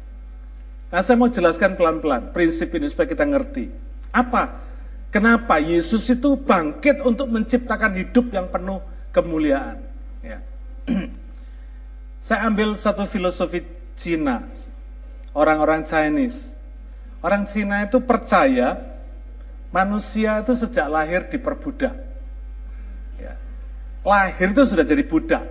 Nah, 0.88 1.04
saya 1.04 1.20
mau 1.20 1.28
jelaskan 1.28 1.76
pelan-pelan 1.76 2.32
prinsip 2.32 2.72
ini 2.72 2.88
supaya 2.88 3.04
kita 3.04 3.28
ngerti. 3.28 3.68
Apa? 4.16 4.64
Kenapa 5.14 5.62
Yesus 5.62 6.04
itu 6.12 6.36
bangkit 6.36 7.00
untuk 7.00 7.30
menciptakan 7.30 7.96
hidup 7.96 8.28
yang 8.34 8.50
penuh 8.52 8.82
kemuliaan? 9.14 9.80
Ya. 10.20 10.38
saya 12.26 12.50
ambil 12.50 12.74
satu 12.76 13.08
filosofi 13.08 13.64
Cina, 13.96 14.44
orang-orang 15.32 15.86
Chinese. 15.88 16.58
Orang 17.24 17.48
Cina 17.48 17.88
itu 17.88 17.96
percaya 18.02 18.96
Manusia 19.74 20.40
itu 20.40 20.54
sejak 20.54 20.86
lahir 20.86 21.26
diperbudak. 21.26 21.94
Ya. 23.18 23.34
Lahir 24.06 24.54
itu 24.54 24.62
sudah 24.62 24.86
jadi 24.86 25.02
budak. 25.02 25.42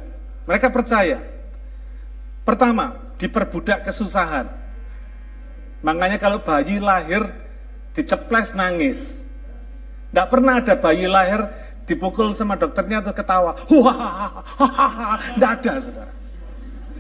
Mereka 0.48 0.72
percaya. 0.72 1.20
Pertama, 2.48 2.96
diperbudak 3.20 3.84
kesusahan. 3.84 4.48
Makanya 5.84 6.18
kalau 6.18 6.42
bayi 6.42 6.80
lahir 6.80 7.28
diceples 7.94 8.56
nangis. 8.56 9.25
Tidak 10.16 10.32
pernah 10.32 10.64
ada 10.64 10.80
bayi 10.80 11.12
lahir 11.12 11.44
dipukul 11.84 12.32
sama 12.32 12.56
dokternya 12.56 13.04
atau 13.04 13.12
ketawa. 13.12 13.52
Tidak 15.36 15.52
ada 15.60 15.74
saudara. 15.84 16.14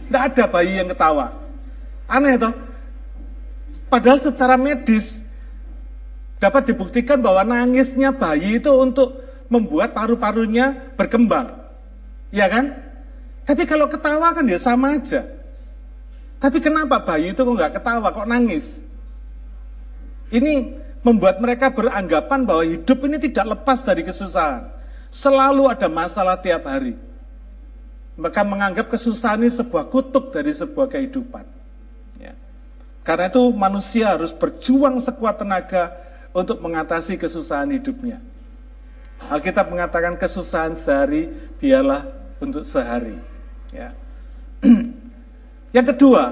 Tidak 0.03 0.23
ada 0.35 0.43
bayi 0.51 0.83
yang 0.83 0.91
ketawa. 0.91 1.31
Aneh 2.11 2.35
toh. 2.35 2.51
Padahal 3.87 4.19
secara 4.19 4.59
medis 4.59 5.23
dapat 6.43 6.67
dibuktikan 6.67 7.23
bahwa 7.23 7.47
nangisnya 7.47 8.11
bayi 8.11 8.59
itu 8.59 8.67
untuk 8.75 9.23
membuat 9.47 9.95
paru-parunya 9.95 10.75
berkembang. 10.99 11.55
Ya 12.35 12.51
kan? 12.51 12.75
Tapi 13.47 13.63
kalau 13.63 13.87
ketawa 13.87 14.35
kan 14.35 14.43
ya 14.43 14.59
sama 14.59 14.99
aja. 14.99 15.23
Tapi 16.43 16.59
kenapa 16.59 16.99
bayi 16.99 17.31
itu 17.31 17.47
kok 17.47 17.55
nggak 17.55 17.79
ketawa, 17.79 18.11
kok 18.11 18.27
nangis? 18.27 18.83
Ini 20.35 20.83
membuat 21.05 21.37
mereka 21.37 21.69
beranggapan 21.69 22.41
bahwa 22.49 22.65
hidup 22.65 22.97
ini 23.05 23.21
tidak 23.21 23.53
lepas 23.53 23.85
dari 23.85 24.01
kesusahan. 24.01 24.65
Selalu 25.13 25.69
ada 25.69 25.85
masalah 25.85 26.33
tiap 26.41 26.65
hari. 26.65 26.97
Mereka 28.17 28.41
menganggap 28.41 28.89
kesusahan 28.89 29.45
ini 29.45 29.53
sebuah 29.53 29.85
kutuk 29.93 30.33
dari 30.33 30.49
sebuah 30.49 30.89
kehidupan. 30.89 31.45
Ya. 32.17 32.33
Karena 33.05 33.29
itu 33.29 33.53
manusia 33.53 34.17
harus 34.17 34.33
berjuang 34.33 34.97
sekuat 34.97 35.45
tenaga 35.45 35.93
untuk 36.33 36.57
mengatasi 36.57 37.21
kesusahan 37.21 37.69
hidupnya. 37.69 38.17
Alkitab 39.29 39.69
mengatakan 39.69 40.17
kesusahan 40.17 40.73
sehari 40.73 41.29
biarlah 41.61 42.09
untuk 42.41 42.65
sehari. 42.65 43.13
Ya. 43.69 43.93
Yang 45.75 45.85
kedua, 45.93 46.23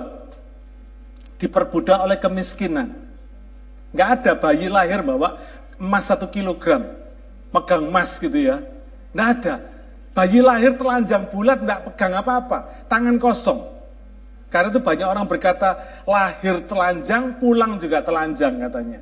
diperbudak 1.38 2.00
oleh 2.00 2.18
kemiskinan. 2.18 3.03
Nggak 3.94 4.10
ada 4.20 4.32
bayi 4.34 4.68
lahir 4.68 5.06
bawa 5.06 5.38
emas 5.78 6.10
satu 6.10 6.26
kilogram, 6.26 6.90
megang 7.54 7.86
emas 7.86 8.18
gitu 8.18 8.36
ya. 8.36 8.60
Nggak 9.14 9.30
ada. 9.40 9.56
Bayi 10.14 10.42
lahir 10.42 10.78
telanjang 10.78 11.30
bulat, 11.30 11.62
nggak 11.62 11.94
pegang 11.94 12.14
apa-apa, 12.18 12.86
tangan 12.90 13.18
kosong. 13.18 13.66
Karena 14.54 14.70
itu 14.70 14.78
banyak 14.78 15.08
orang 15.10 15.26
berkata, 15.26 15.82
lahir 16.06 16.62
telanjang, 16.70 17.42
pulang 17.42 17.82
juga 17.82 18.06
telanjang 18.06 18.62
katanya. 18.62 19.02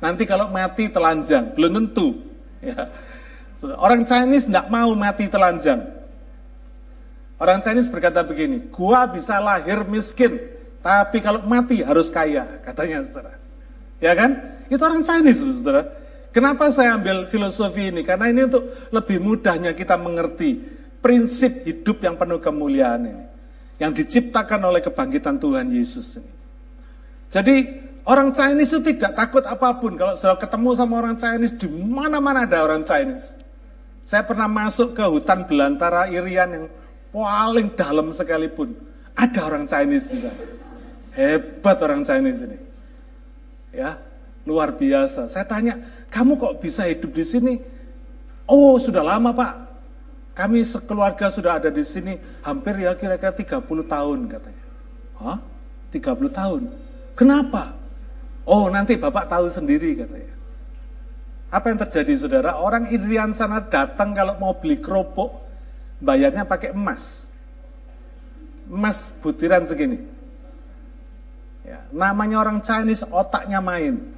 Nanti 0.00 0.24
kalau 0.24 0.48
mati 0.48 0.88
telanjang, 0.88 1.52
belum 1.52 1.72
tentu. 1.84 2.16
Ya. 2.64 2.88
Orang 3.76 4.08
Chinese 4.08 4.48
tidak 4.48 4.72
mau 4.72 4.92
mati 4.96 5.28
telanjang. 5.28 5.84
Orang 7.36 7.60
Chinese 7.60 7.92
berkata 7.92 8.24
begini, 8.24 8.72
gua 8.72 9.04
bisa 9.04 9.36
lahir 9.36 9.84
miskin, 9.84 10.40
tapi 10.80 11.20
kalau 11.20 11.44
mati 11.44 11.84
harus 11.84 12.08
kaya, 12.08 12.64
katanya 12.64 13.04
saudara. 13.04 13.36
Ya 14.02 14.12
kan? 14.12 14.60
Itu 14.68 14.82
orang 14.82 15.02
Chinese, 15.06 15.40
saudara. 15.40 15.86
Kenapa 16.34 16.68
saya 16.68 17.00
ambil 17.00 17.24
filosofi 17.32 17.88
ini? 17.88 18.04
Karena 18.04 18.28
ini 18.28 18.44
untuk 18.44 18.68
lebih 18.92 19.24
mudahnya 19.24 19.72
kita 19.72 19.96
mengerti 19.96 20.60
prinsip 21.00 21.64
hidup 21.64 22.04
yang 22.04 22.20
penuh 22.20 22.36
kemuliaan 22.42 23.08
ini. 23.08 23.24
Yang 23.80 24.04
diciptakan 24.04 24.60
oleh 24.68 24.84
kebangkitan 24.84 25.40
Tuhan 25.40 25.72
Yesus 25.72 26.20
ini. 26.20 26.32
Jadi 27.32 27.54
orang 28.04 28.36
Chinese 28.36 28.76
itu 28.76 28.92
tidak 28.92 29.16
takut 29.16 29.44
apa 29.48 29.80
pun. 29.80 29.96
Kalau 29.96 30.12
sudah 30.12 30.36
ketemu 30.36 30.70
sama 30.76 30.94
orang 31.00 31.16
Chinese, 31.16 31.56
di 31.56 31.68
mana-mana 31.72 32.44
ada 32.44 32.64
orang 32.64 32.84
Chinese. 32.84 33.36
Saya 34.06 34.22
pernah 34.22 34.46
masuk 34.46 34.92
ke 34.92 35.04
hutan 35.08 35.48
belantara 35.48 36.06
Irian 36.12 36.52
yang 36.52 36.66
paling 37.10 37.72
dalam 37.74 38.12
sekalipun. 38.12 38.76
Ada 39.16 39.40
orang 39.48 39.64
Chinese 39.64 40.12
di 40.12 40.18
sana. 40.20 40.44
Hebat 41.16 41.80
orang 41.80 42.04
Chinese 42.04 42.44
ini. 42.44 42.65
Ya, 43.74 43.98
luar 44.46 44.74
biasa. 44.74 45.26
Saya 45.26 45.46
tanya, 45.46 45.82
kamu 46.10 46.38
kok 46.38 46.62
bisa 46.62 46.86
hidup 46.86 47.10
di 47.10 47.24
sini? 47.26 47.54
Oh, 48.46 48.78
sudah 48.78 49.02
lama 49.02 49.34
Pak. 49.34 49.54
Kami 50.36 50.62
sekeluarga 50.62 51.32
sudah 51.32 51.56
ada 51.56 51.72
di 51.72 51.80
sini 51.80 52.20
hampir 52.44 52.76
ya 52.76 52.92
kira-kira 52.92 53.32
30 53.32 53.64
tahun 53.88 54.18
katanya. 54.28 54.64
Hah? 55.16 55.38
30 55.90 56.28
tahun? 56.28 56.62
Kenapa? 57.16 57.72
Oh, 58.44 58.68
nanti 58.68 58.94
Bapak 59.00 59.32
tahu 59.32 59.48
sendiri 59.48 59.96
katanya. 59.96 60.36
Apa 61.50 61.72
yang 61.72 61.78
terjadi 61.80 62.12
saudara? 62.14 62.60
Orang 62.60 62.92
Irian 62.92 63.32
sana 63.32 63.64
datang 63.64 64.12
kalau 64.12 64.36
mau 64.36 64.52
beli 64.54 64.76
kerupuk, 64.76 65.32
bayarnya 66.04 66.44
pakai 66.44 66.76
emas. 66.76 67.26
Emas 68.68 69.14
butiran 69.24 69.64
segini. 69.64 70.15
Ya, 71.66 71.82
namanya 71.90 72.46
orang 72.46 72.62
Chinese 72.62 73.02
otaknya 73.10 73.58
main. 73.58 74.14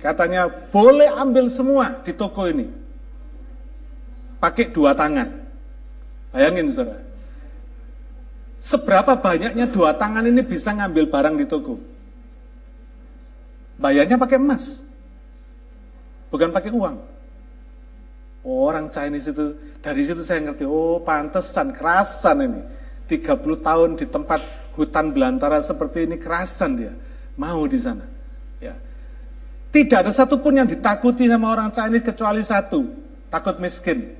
Katanya 0.00 0.48
boleh 0.48 1.12
ambil 1.12 1.52
semua 1.52 2.00
di 2.00 2.16
toko 2.16 2.48
ini. 2.48 2.72
Pakai 4.40 4.72
dua 4.72 4.96
tangan. 4.96 5.28
Bayangin 6.32 6.72
saudara. 6.72 7.04
Seberapa 8.64 9.12
banyaknya 9.12 9.68
dua 9.68 9.92
tangan 9.92 10.24
ini 10.24 10.40
bisa 10.40 10.72
ngambil 10.72 11.04
barang 11.12 11.34
di 11.36 11.46
toko? 11.46 11.76
Bayarnya 13.76 14.16
pakai 14.16 14.40
emas. 14.40 14.80
Bukan 16.32 16.48
pakai 16.48 16.72
uang. 16.72 16.96
Oh, 18.46 18.70
orang 18.70 18.88
Chinese 18.88 19.34
itu, 19.34 19.52
dari 19.82 20.00
situ 20.06 20.22
saya 20.22 20.38
ngerti, 20.38 20.64
oh 20.64 21.02
pantesan, 21.02 21.74
kerasan 21.76 22.46
ini. 22.46 22.62
30 23.06 23.62
tahun 23.62 23.90
di 23.94 24.06
tempat 24.06 24.42
hutan 24.76 25.10
belantara 25.10 25.58
seperti 25.64 26.04
ini, 26.04 26.20
kerasan 26.20 26.76
dia. 26.76 26.92
Mau 27.34 27.64
di 27.64 27.80
sana. 27.80 28.04
Ya. 28.60 28.76
Tidak 29.72 30.04
ada 30.06 30.12
satupun 30.12 30.60
yang 30.60 30.68
ditakuti 30.68 31.26
sama 31.26 31.52
orang 31.52 31.72
Chinese 31.72 32.04
kecuali 32.04 32.44
satu, 32.44 32.86
takut 33.32 33.56
miskin. 33.56 34.14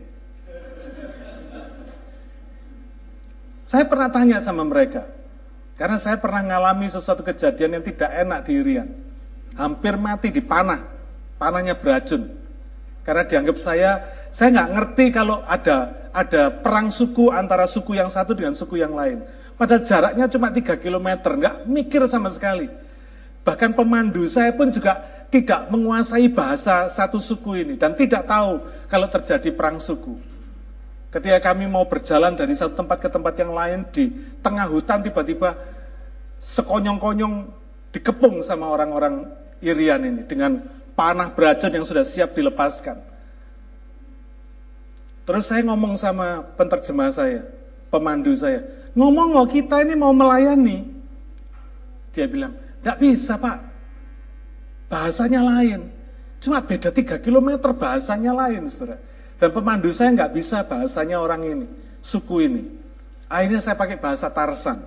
Saya 3.67 3.83
pernah 3.83 4.07
tanya 4.07 4.39
sama 4.39 4.63
mereka, 4.63 5.11
karena 5.75 5.99
saya 5.99 6.17
pernah 6.23 6.39
mengalami 6.39 6.87
sesuatu 6.87 7.27
kejadian 7.27 7.81
yang 7.81 7.85
tidak 7.85 8.11
enak 8.15 8.41
di 8.47 8.53
Irian. 8.63 8.89
Hampir 9.59 9.99
mati 9.99 10.31
di 10.31 10.39
panah, 10.39 10.87
panahnya 11.35 11.75
beracun. 11.75 12.31
Karena 13.03 13.27
dianggap 13.27 13.57
saya, 13.59 13.91
saya 14.31 14.55
nggak 14.55 14.71
ngerti 14.71 15.05
kalau 15.11 15.43
ada 15.47 16.07
ada 16.17 16.49
perang 16.49 16.89
suku 16.89 17.29
antara 17.29 17.69
suku 17.69 17.99
yang 17.99 18.09
satu 18.09 18.33
dengan 18.33 18.57
suku 18.57 18.81
yang 18.81 18.97
lain. 18.97 19.21
Padahal 19.57 19.83
jaraknya 19.83 20.29
cuma 20.29 20.53
3 20.53 20.77
km, 20.77 21.09
nggak 21.17 21.57
mikir 21.65 22.05
sama 22.05 22.29
sekali. 22.29 22.69
Bahkan 23.41 23.73
pemandu 23.73 24.29
saya 24.29 24.53
pun 24.53 24.69
juga 24.69 25.01
tidak 25.33 25.73
menguasai 25.73 26.29
bahasa 26.29 26.87
satu 26.93 27.19
suku 27.19 27.65
ini 27.65 27.75
dan 27.81 27.97
tidak 27.97 28.29
tahu 28.29 28.63
kalau 28.87 29.09
terjadi 29.09 29.51
perang 29.51 29.81
suku. 29.81 30.19
Ketika 31.09 31.51
kami 31.51 31.65
mau 31.65 31.89
berjalan 31.89 32.37
dari 32.37 32.53
satu 32.53 32.77
tempat 32.77 32.99
ke 33.01 33.09
tempat 33.09 33.35
yang 33.41 33.57
lain 33.57 33.89
di 33.89 34.13
tengah 34.45 34.69
hutan 34.69 35.01
tiba-tiba 35.01 35.57
sekonyong-konyong 36.45 37.49
dikepung 37.97 38.45
sama 38.45 38.69
orang-orang 38.69 39.25
Irian 39.65 40.05
ini 40.05 40.23
dengan 40.29 40.61
panah 40.93 41.33
beracun 41.33 41.73
yang 41.73 41.87
sudah 41.89 42.05
siap 42.05 42.37
dilepaskan. 42.37 43.01
Terus 45.27 45.49
saya 45.49 45.65
ngomong 45.67 45.99
sama 45.99 46.45
penterjemah 46.55 47.11
saya, 47.11 47.43
pemandu 47.91 48.37
saya, 48.37 48.63
ngomong 48.97 49.37
oh 49.37 49.47
kita 49.47 49.85
ini 49.85 49.95
mau 49.95 50.11
melayani. 50.17 50.89
Dia 52.17 52.25
bilang, 52.25 52.57
tidak 52.81 52.97
bisa 52.97 53.37
pak, 53.37 53.61
bahasanya 54.89 55.45
lain. 55.45 55.93
Cuma 56.41 56.65
beda 56.65 56.89
3 56.89 57.21
km 57.21 57.77
bahasanya 57.77 58.33
lain, 58.33 58.73
saudara. 58.73 58.97
Dan 59.37 59.53
pemandu 59.53 59.93
saya 59.93 60.17
nggak 60.17 60.33
bisa 60.33 60.65
bahasanya 60.65 61.21
orang 61.21 61.45
ini, 61.45 61.67
suku 62.01 62.49
ini. 62.49 62.63
Akhirnya 63.29 63.61
saya 63.61 63.77
pakai 63.77 64.01
bahasa 64.01 64.33
Tarsan. 64.33 64.81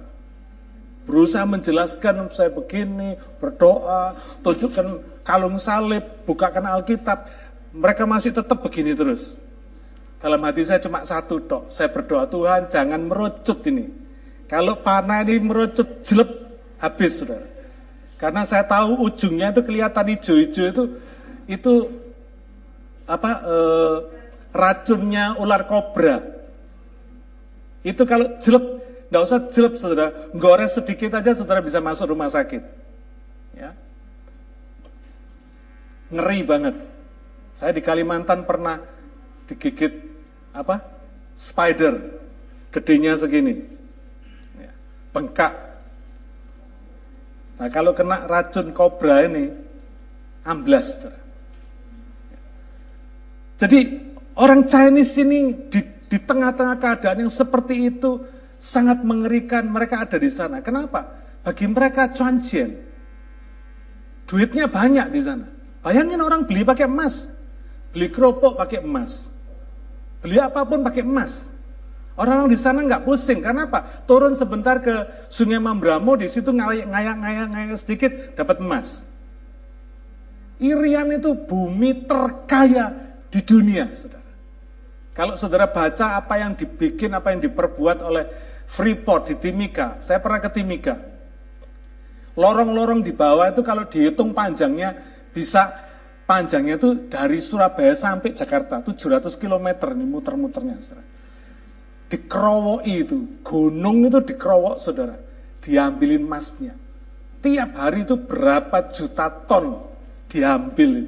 Berusaha 1.06 1.46
menjelaskan 1.46 2.34
saya 2.34 2.50
begini, 2.50 3.18
berdoa, 3.38 4.18
tunjukkan 4.42 5.22
kalung 5.22 5.62
salib, 5.62 6.02
bukakan 6.26 6.66
Alkitab, 6.66 7.30
mereka 7.74 8.06
masih 8.10 8.34
tetap 8.34 8.58
begini 8.62 8.98
terus. 8.98 9.38
Dalam 10.20 10.44
hati 10.44 10.68
saya 10.68 10.84
cuma 10.84 11.08
satu 11.08 11.40
dok, 11.40 11.72
saya 11.72 11.88
berdoa 11.88 12.28
Tuhan 12.28 12.68
jangan 12.68 13.00
merucut 13.08 13.64
ini. 13.72 13.88
Kalau 14.52 14.84
panah 14.84 15.24
ini 15.24 15.40
merucut 15.40 16.04
jelek 16.04 16.28
habis 16.76 17.24
saudara. 17.24 17.48
Karena 18.20 18.44
saya 18.44 18.68
tahu 18.68 19.00
ujungnya 19.08 19.56
itu 19.56 19.64
kelihatan 19.64 20.12
hijau-hijau 20.12 20.66
itu 20.76 20.84
itu 21.48 21.74
apa 23.08 23.32
e, 23.48 23.58
racunnya 24.52 25.40
ular 25.40 25.64
kobra. 25.64 26.20
Itu 27.80 28.04
kalau 28.04 28.36
jelek, 28.44 28.66
nggak 29.08 29.24
usah 29.24 29.40
jelek 29.48 29.74
saudara, 29.80 30.12
gores 30.36 30.76
sedikit 30.76 31.16
aja 31.16 31.32
saudara 31.32 31.64
bisa 31.64 31.80
masuk 31.80 32.12
rumah 32.12 32.28
sakit. 32.28 32.60
Ya, 33.56 33.72
ngeri 36.12 36.44
banget. 36.44 36.76
Saya 37.56 37.72
di 37.72 37.80
Kalimantan 37.80 38.44
pernah 38.44 38.84
digigit 39.48 40.09
apa? 40.54 40.82
Spider, 41.40 42.20
gedenya 42.74 43.16
segini, 43.16 43.64
ya, 44.60 44.72
bengkak. 45.16 45.54
Nah 47.60 47.68
kalau 47.72 47.92
kena 47.96 48.28
racun 48.28 48.72
kobra 48.76 49.24
ini, 49.28 49.52
amblas. 50.48 51.00
Jadi 53.60 53.80
orang 54.40 54.64
Chinese 54.64 55.20
ini 55.20 55.52
di, 55.68 55.84
di 55.84 56.18
tengah-tengah 56.18 56.80
keadaan 56.80 57.28
yang 57.28 57.34
seperti 57.34 57.92
itu 57.92 58.24
sangat 58.56 59.04
mengerikan. 59.04 59.68
Mereka 59.68 60.08
ada 60.08 60.16
di 60.16 60.32
sana. 60.32 60.64
Kenapa? 60.64 61.20
Bagi 61.44 61.68
mereka 61.68 62.08
cuancien. 62.16 62.80
Duitnya 64.24 64.72
banyak 64.72 65.08
di 65.12 65.22
sana. 65.24 65.48
Bayangin 65.84 66.24
orang 66.24 66.48
beli 66.48 66.64
pakai 66.64 66.88
emas. 66.88 67.28
Beli 67.92 68.08
kerupuk 68.08 68.56
pakai 68.56 68.80
emas. 68.80 69.28
Beli 70.20 70.38
apa 70.40 70.68
pun 70.68 70.84
pakai 70.84 71.04
emas. 71.04 71.48
Orang-orang 72.20 72.52
di 72.52 72.60
sana 72.60 72.84
nggak 72.84 73.08
pusing. 73.08 73.40
Karena 73.40 73.72
apa? 73.72 74.04
Turun 74.04 74.36
sebentar 74.36 74.84
ke 74.84 75.28
Sungai 75.32 75.56
Mambramo, 75.56 76.20
di 76.20 76.28
situ 76.28 76.52
ngayak-ngayak 76.52 77.80
sedikit, 77.80 78.36
dapat 78.36 78.60
emas. 78.60 79.08
Irian 80.60 81.08
itu 81.16 81.32
bumi 81.32 82.04
terkaya 82.04 83.16
di 83.32 83.40
dunia, 83.40 83.88
saudara. 83.96 84.28
Kalau 85.16 85.40
saudara 85.40 85.72
baca 85.72 86.20
apa 86.20 86.36
yang 86.36 86.60
dibikin, 86.60 87.16
apa 87.16 87.32
yang 87.32 87.40
diperbuat 87.40 88.04
oleh 88.04 88.28
Freeport 88.68 89.32
di 89.32 89.36
Timika, 89.40 90.04
saya 90.04 90.20
pernah 90.20 90.44
ke 90.44 90.52
Timika. 90.52 91.00
Lorong-lorong 92.36 93.00
di 93.00 93.16
bawah 93.16 93.48
itu 93.48 93.64
kalau 93.64 93.88
dihitung 93.88 94.36
panjangnya 94.36 95.00
bisa 95.32 95.89
panjangnya 96.30 96.78
itu 96.78 97.10
dari 97.10 97.42
Surabaya 97.42 97.98
sampai 97.98 98.38
Jakarta 98.38 98.86
700 98.86 99.34
km 99.34 99.90
nih 99.98 100.06
muter-muternya. 100.06 100.78
dikerowoki 102.10 103.06
itu, 103.06 103.18
gunung 103.46 104.10
itu 104.10 104.18
dikerowok 104.22 104.82
saudara, 104.82 105.18
diambilin 105.62 106.26
emasnya. 106.26 106.74
Tiap 107.42 107.72
hari 107.78 108.02
itu 108.02 108.18
berapa 108.18 108.90
juta 108.90 109.30
ton 109.46 109.86
diambil. 110.26 111.06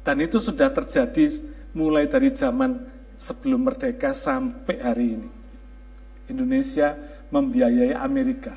Dan 0.00 0.16
itu 0.24 0.40
sudah 0.40 0.72
terjadi 0.72 1.44
mulai 1.76 2.08
dari 2.08 2.32
zaman 2.32 2.88
sebelum 3.20 3.68
merdeka 3.68 4.16
sampai 4.16 4.76
hari 4.80 5.06
ini. 5.20 5.28
Indonesia 6.32 6.96
membiayai 7.28 7.92
Amerika. 7.96 8.56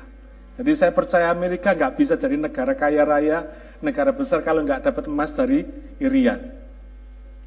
Jadi 0.56 0.72
saya 0.72 0.92
percaya 0.92 1.28
Amerika 1.28 1.76
nggak 1.76 2.00
bisa 2.00 2.16
jadi 2.16 2.40
negara 2.40 2.72
kaya 2.72 3.04
raya, 3.04 3.44
negara 3.84 4.10
besar 4.10 4.42
kalau 4.42 4.62
nggak 4.62 4.86
dapat 4.86 5.04
emas 5.06 5.30
dari 5.34 5.66
Irian. 6.02 6.38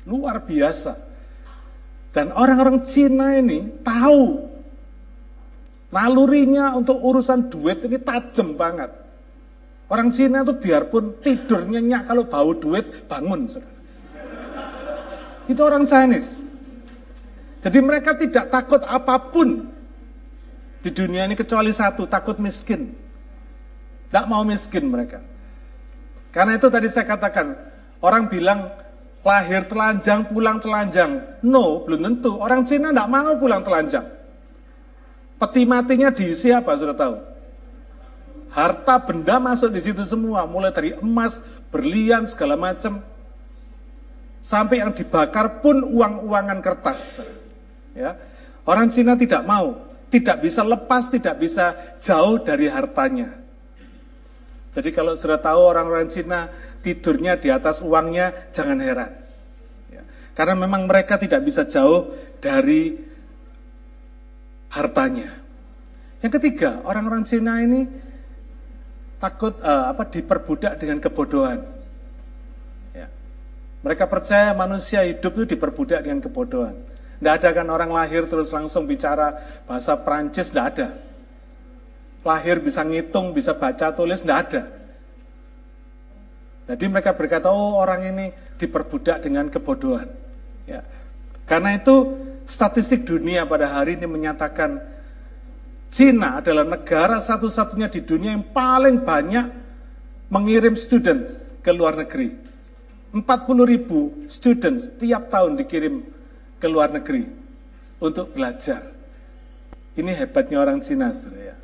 Luar 0.08 0.42
biasa. 0.44 0.98
Dan 2.12 2.36
orang-orang 2.36 2.84
Cina 2.84 3.40
ini 3.40 3.72
tahu 3.86 4.52
nalurinya 5.92 6.76
untuk 6.76 7.00
urusan 7.00 7.48
duit 7.48 7.84
ini 7.88 8.00
tajam 8.00 8.60
banget. 8.60 8.92
Orang 9.92 10.12
Cina 10.12 10.44
itu 10.44 10.56
biarpun 10.56 11.20
tidur 11.20 11.68
nyenyak 11.68 12.08
kalau 12.08 12.24
bau 12.28 12.52
duit 12.56 13.08
bangun. 13.08 13.48
Itu 15.48 15.62
orang 15.64 15.84
Chinese. 15.84 16.40
Jadi 17.62 17.80
mereka 17.84 18.16
tidak 18.16 18.50
takut 18.50 18.82
apa 18.88 19.20
pun 19.20 19.68
di 20.82 20.90
dunia 20.90 21.30
ini 21.30 21.38
kecuali 21.38 21.70
satu, 21.70 22.10
takut 22.10 22.42
miskin. 22.42 22.98
Tidak 24.10 24.26
mau 24.26 24.42
miskin 24.42 24.90
mereka. 24.90 25.22
Karena 26.32 26.56
itu 26.56 26.68
tadi 26.72 26.88
saya 26.88 27.06
katakan, 27.08 27.54
orang 28.00 28.32
bilang 28.32 28.72
lahir 29.22 29.68
telanjang, 29.68 30.28
pulang 30.32 30.58
telanjang. 30.64 31.40
No, 31.44 31.84
belum 31.84 32.02
tentu. 32.02 32.40
Orang 32.40 32.64
Cina 32.64 32.96
tidak 32.96 33.12
mau 33.12 33.36
pulang 33.36 33.62
telanjang. 33.62 34.08
Peti 35.38 35.68
matinya 35.68 36.10
diisi 36.10 36.50
apa, 36.56 36.72
sudah 36.80 36.96
tahu? 36.96 37.16
Harta 38.52 39.00
benda 39.00 39.40
masuk 39.40 39.72
di 39.72 39.82
situ 39.84 40.04
semua, 40.04 40.44
mulai 40.44 40.72
dari 40.76 40.92
emas, 41.00 41.40
berlian, 41.72 42.28
segala 42.28 42.60
macam. 42.60 43.00
Sampai 44.42 44.82
yang 44.82 44.92
dibakar 44.92 45.62
pun 45.62 45.86
uang-uangan 45.86 46.60
kertas. 46.60 47.14
Ya. 47.94 48.18
Orang 48.66 48.90
Cina 48.90 49.16
tidak 49.16 49.44
mau 49.44 49.92
tidak 50.12 50.44
bisa 50.44 50.62
lepas, 50.62 51.08
tidak 51.08 51.40
bisa 51.40 51.96
jauh 52.04 52.38
dari 52.44 52.68
hartanya. 52.68 53.41
Jadi 54.72 54.90
kalau 54.96 55.20
sudah 55.20 55.36
tahu 55.36 55.62
orang-orang 55.68 56.08
Cina 56.08 56.48
tidurnya 56.80 57.36
di 57.36 57.52
atas 57.52 57.84
uangnya, 57.84 58.52
jangan 58.56 58.80
heran. 58.80 59.12
Ya. 59.92 60.04
Karena 60.32 60.56
memang 60.56 60.88
mereka 60.88 61.20
tidak 61.20 61.44
bisa 61.44 61.68
jauh 61.68 62.16
dari 62.40 62.96
hartanya. 64.72 65.44
Yang 66.24 66.40
ketiga, 66.40 66.80
orang-orang 66.88 67.28
Cina 67.28 67.60
ini 67.60 67.84
takut 69.20 69.60
uh, 69.60 69.92
apa 69.92 70.08
diperbudak 70.08 70.80
dengan 70.80 71.04
kebodohan. 71.04 71.68
Ya. 72.96 73.12
Mereka 73.84 74.08
percaya 74.08 74.56
manusia 74.56 75.04
hidup 75.04 75.36
itu 75.36 75.60
diperbudak 75.60 76.00
dengan 76.08 76.24
kebodohan. 76.24 76.80
Tidak 77.20 77.34
ada 77.38 77.50
kan 77.54 77.68
orang 77.70 77.92
lahir 77.92 78.26
terus 78.26 78.50
langsung 78.56 78.88
bicara 78.88 79.36
bahasa 79.68 80.00
Prancis, 80.00 80.50
tidak 80.50 80.66
ada. 80.74 81.11
Lahir 82.22 82.62
bisa 82.62 82.86
ngitung, 82.86 83.34
bisa 83.34 83.58
baca, 83.58 83.90
tulis, 83.94 84.22
tidak 84.22 84.40
ada. 84.48 84.62
Jadi 86.70 86.86
mereka 86.88 87.12
berkata, 87.18 87.50
oh 87.50 87.82
orang 87.82 88.14
ini 88.14 88.26
diperbudak 88.62 89.26
dengan 89.26 89.50
kebodohan. 89.50 90.08
Ya. 90.70 90.86
Karena 91.50 91.76
itu 91.76 92.16
statistik 92.46 93.04
dunia 93.04 93.44
pada 93.50 93.68
hari 93.68 93.98
ini 93.98 94.06
menyatakan 94.06 94.80
Cina 95.92 96.40
adalah 96.40 96.64
negara 96.64 97.20
satu-satunya 97.20 97.92
di 97.92 98.00
dunia 98.00 98.32
yang 98.32 98.48
paling 98.56 99.04
banyak 99.04 99.52
mengirim 100.32 100.80
students 100.80 101.36
ke 101.60 101.76
luar 101.76 102.00
negeri. 102.00 102.32
40 103.12 103.28
ribu 103.68 104.24
students 104.32 104.88
tiap 104.96 105.28
tahun 105.28 105.60
dikirim 105.60 106.00
ke 106.64 106.68
luar 106.72 106.96
negeri 106.96 107.28
untuk 108.00 108.32
belajar. 108.32 108.88
Ini 110.00 110.16
hebatnya 110.16 110.64
orang 110.64 110.80
Cina, 110.80 111.12
saudara. 111.12 111.52
Ya. 111.52 111.56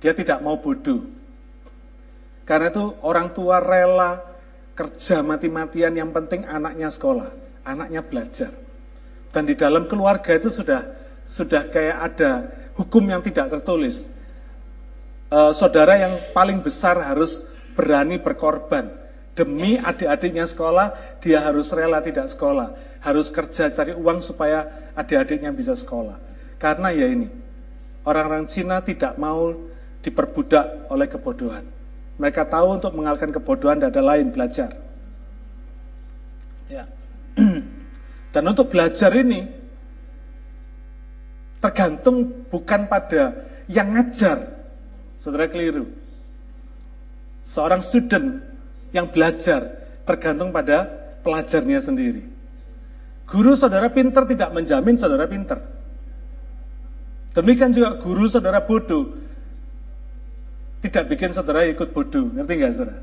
Dia 0.00 0.16
tidak 0.16 0.40
mau 0.40 0.56
bodoh. 0.56 1.04
Karena 2.48 2.72
itu 2.72 2.96
orang 3.04 3.30
tua 3.36 3.62
rela 3.62 4.20
kerja 4.74 5.20
mati-matian 5.20 5.92
yang 5.94 6.10
penting 6.10 6.42
anaknya 6.48 6.88
sekolah, 6.88 7.30
anaknya 7.62 8.00
belajar. 8.02 8.50
Dan 9.30 9.46
di 9.46 9.54
dalam 9.54 9.86
keluarga 9.86 10.34
itu 10.34 10.50
sudah 10.50 10.82
sudah 11.22 11.70
kayak 11.70 11.98
ada 12.10 12.30
hukum 12.74 13.06
yang 13.06 13.22
tidak 13.22 13.52
tertulis. 13.54 14.08
E, 15.30 15.38
saudara 15.54 15.94
yang 15.94 16.34
paling 16.34 16.58
besar 16.58 16.98
harus 16.98 17.46
berani 17.78 18.18
berkorban 18.18 19.00
Demi 19.40 19.78
adik-adiknya 19.80 20.44
sekolah, 20.44 21.16
dia 21.22 21.40
harus 21.40 21.70
rela 21.70 22.02
tidak 22.02 22.28
sekolah. 22.28 22.76
Harus 23.00 23.32
kerja 23.32 23.72
cari 23.72 23.96
uang 23.96 24.20
supaya 24.20 24.90
adik-adiknya 24.92 25.54
bisa 25.54 25.72
sekolah. 25.72 26.18
Karena 26.60 26.92
ya 26.92 27.08
ini, 27.08 27.30
orang-orang 28.04 28.44
Cina 28.50 28.84
tidak 28.84 29.16
mau 29.16 29.54
diperbudak 30.00 30.88
oleh 30.88 31.06
kebodohan. 31.08 31.64
Mereka 32.20 32.48
tahu 32.48 32.76
untuk 32.76 32.92
mengalahkan 32.96 33.32
kebodohan 33.32 33.80
tidak 33.80 33.96
ada 33.96 34.02
lain 34.04 34.26
belajar. 34.32 34.70
Ya. 36.68 36.84
Dan 38.34 38.42
untuk 38.44 38.68
belajar 38.68 39.12
ini 39.16 39.48
tergantung 41.60 42.46
bukan 42.48 42.88
pada 42.88 43.48
yang 43.68 43.92
ngajar. 43.92 44.60
Saudara 45.20 45.48
keliru. 45.48 45.88
Seorang 47.44 47.84
student 47.84 48.40
yang 48.92 49.08
belajar 49.08 49.84
tergantung 50.08 50.48
pada 50.48 50.88
pelajarnya 51.20 51.80
sendiri. 51.84 52.24
Guru 53.28 53.54
saudara 53.54 53.86
pinter 53.92 54.26
tidak 54.26 54.50
menjamin 54.50 54.96
saudara 54.96 55.28
pinter. 55.28 55.60
Demikian 57.30 57.70
juga 57.70 57.94
guru 58.00 58.26
saudara 58.26 58.58
bodoh 58.58 59.19
tidak 60.80 61.04
bikin 61.12 61.30
saudara 61.36 61.68
ikut 61.68 61.92
bodoh. 61.92 62.32
Ngerti 62.32 62.52
nggak 62.56 62.72
saudara? 62.72 62.96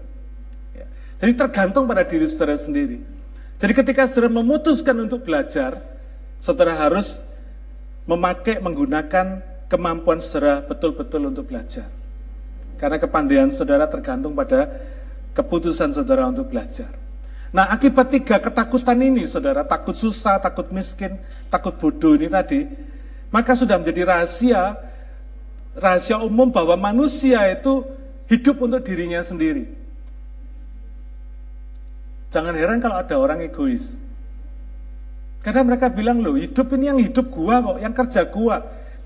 Ya. 0.73 0.85
Jadi 1.21 1.31
tergantung 1.37 1.85
pada 1.85 2.03
diri 2.05 2.25
saudara 2.25 2.57
sendiri. 2.57 3.01
Jadi 3.57 3.73
ketika 3.73 4.05
saudara 4.09 4.29
memutuskan 4.33 4.97
untuk 4.97 5.25
belajar, 5.25 5.81
saudara 6.41 6.73
harus 6.77 7.21
memakai, 8.09 8.57
menggunakan 8.61 9.41
kemampuan 9.69 10.21
saudara 10.21 10.65
betul-betul 10.65 11.29
untuk 11.29 11.49
belajar. 11.49 11.89
Karena 12.77 12.97
kepandaian 13.01 13.49
saudara 13.49 13.89
tergantung 13.89 14.37
pada 14.37 14.69
keputusan 15.33 15.93
saudara 15.93 16.29
untuk 16.29 16.49
belajar. 16.49 16.89
Nah, 17.53 17.69
akibat 17.71 18.11
tiga 18.11 18.37
ketakutan 18.43 18.99
ini, 18.99 19.23
saudara, 19.23 19.63
takut 19.63 19.95
susah, 19.95 20.37
takut 20.37 20.67
miskin, 20.69 21.15
takut 21.47 21.73
bodoh 21.79 22.13
ini 22.19 22.27
tadi, 22.27 22.67
maka 23.31 23.55
sudah 23.55 23.79
menjadi 23.79 24.03
rahasia, 24.03 24.75
rahasia 25.77 26.17
umum 26.19 26.49
bahwa 26.49 26.73
manusia 26.75 27.45
itu 27.53 27.85
hidup 28.27 28.59
untuk 28.65 28.81
dirinya 28.83 29.21
sendiri. 29.21 29.69
Jangan 32.33 32.53
heran 32.57 32.83
kalau 32.83 32.97
ada 32.99 33.15
orang 33.15 33.39
egois. 33.45 33.95
Karena 35.45 35.63
mereka 35.63 35.87
bilang, 35.87 36.19
loh 36.19 36.35
hidup 36.35 36.75
ini 36.75 36.91
yang 36.91 36.99
hidup 36.99 37.31
gua 37.31 37.63
kok, 37.63 37.77
yang 37.79 37.93
kerja 37.95 38.21
gua. 38.27 38.57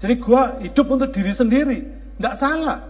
Jadi 0.02 0.18
gua 0.18 0.58
hidup 0.58 0.86
untuk 0.90 1.14
diri 1.14 1.30
sendiri. 1.30 1.80
Tidak 2.18 2.36
salah. 2.40 2.82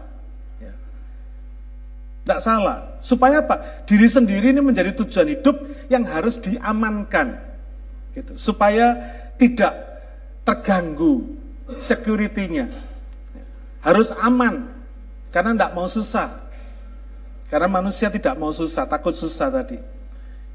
Tidak 2.21 2.39
salah. 2.39 3.01
Supaya 3.01 3.41
apa? 3.41 3.83
Diri 3.89 4.07
sendiri 4.07 4.53
ini 4.53 4.61
menjadi 4.61 4.93
tujuan 4.93 5.27
hidup 5.35 5.57
yang 5.89 6.05
harus 6.05 6.37
diamankan. 6.39 7.35
Gitu. 8.13 8.37
Supaya 8.37 8.93
tidak 9.35 9.73
terganggu 10.45 11.27
security-nya. 11.75 12.69
Harus 13.81 14.13
aman. 14.15 14.69
Karena 15.33 15.57
tidak 15.57 15.71
mau 15.73 15.87
susah. 15.89 16.29
Karena 17.51 17.67
manusia 17.67 18.07
tidak 18.07 18.37
mau 18.39 18.53
susah, 18.53 18.87
takut 18.87 19.11
susah 19.11 19.51
tadi. 19.51 19.75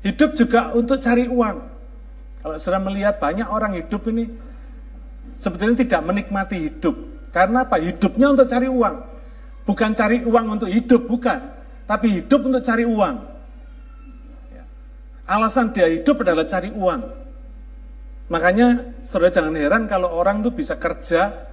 Hidup 0.00 0.32
juga 0.38 0.72
untuk 0.72 0.96
cari 1.02 1.28
uang. 1.28 1.56
Kalau 2.40 2.56
sudah 2.56 2.80
melihat 2.80 3.18
banyak 3.18 3.48
orang 3.48 3.76
hidup 3.76 4.06
ini 4.08 4.30
sebetulnya 5.36 5.82
tidak 5.82 6.00
menikmati 6.06 6.70
hidup. 6.70 6.94
Karena 7.34 7.68
apa? 7.68 7.76
Hidupnya 7.82 8.32
untuk 8.32 8.48
cari 8.48 8.68
uang. 8.70 8.96
Bukan 9.66 9.90
cari 9.98 10.22
uang 10.22 10.46
untuk 10.56 10.70
hidup, 10.70 11.04
bukan 11.10 11.56
tapi 11.86 12.20
hidup 12.20 12.42
untuk 12.42 12.62
cari 12.66 12.82
uang. 12.82 13.16
Ya. 14.50 14.64
Alasan 15.30 15.70
dia 15.70 15.86
hidup 15.86 16.26
adalah 16.26 16.44
cari 16.44 16.74
uang. 16.74 17.00
Makanya 18.26 18.98
saudara 19.06 19.30
jangan 19.30 19.54
heran 19.54 19.86
kalau 19.86 20.10
orang 20.10 20.42
tuh 20.42 20.50
bisa 20.50 20.74
kerja 20.74 21.45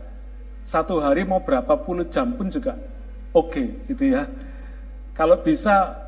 satu 0.63 1.04
hari 1.04 1.28
mau 1.28 1.43
berapa 1.43 1.76
puluh 1.80 2.08
jam 2.08 2.34
pun 2.34 2.47
juga 2.47 2.80
oke 3.34 3.52
okay, 3.52 3.67
gitu 3.91 4.13
ya. 4.13 4.30
Kalau 5.13 5.38
bisa 5.41 6.04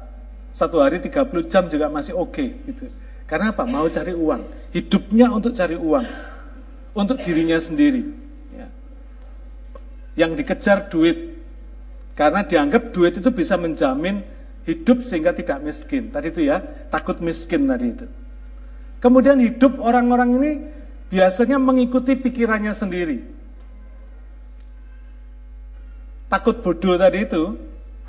satu 0.56 0.80
hari 0.80 0.98
30 0.98 1.52
jam 1.52 1.68
juga 1.68 1.92
masih 1.92 2.16
oke 2.16 2.32
okay, 2.32 2.48
gitu. 2.66 2.88
Karena 3.28 3.52
apa? 3.52 3.68
Mau 3.68 3.86
cari 3.92 4.16
uang. 4.16 4.72
Hidupnya 4.72 5.28
untuk 5.30 5.52
cari 5.52 5.76
uang. 5.76 6.06
Untuk 6.96 7.20
dirinya 7.22 7.60
sendiri. 7.60 8.02
Yang 10.16 10.32
dikejar 10.42 10.88
duit. 10.88 11.38
Karena 12.16 12.48
dianggap 12.48 12.96
duit 12.96 13.20
itu 13.20 13.30
bisa 13.36 13.60
menjamin 13.60 14.24
hidup 14.64 15.04
sehingga 15.04 15.36
tidak 15.36 15.60
miskin. 15.60 16.08
Tadi 16.10 16.32
itu 16.32 16.42
ya, 16.48 16.64
takut 16.88 17.20
miskin 17.20 17.68
tadi 17.68 17.92
itu. 17.92 18.08
Kemudian 19.04 19.38
hidup 19.44 19.78
orang-orang 19.84 20.40
ini 20.40 20.52
biasanya 21.12 21.60
mengikuti 21.60 22.16
pikirannya 22.16 22.72
sendiri. 22.72 23.35
Takut 26.26 26.58
bodoh 26.66 26.98
tadi 26.98 27.26
itu, 27.26 27.54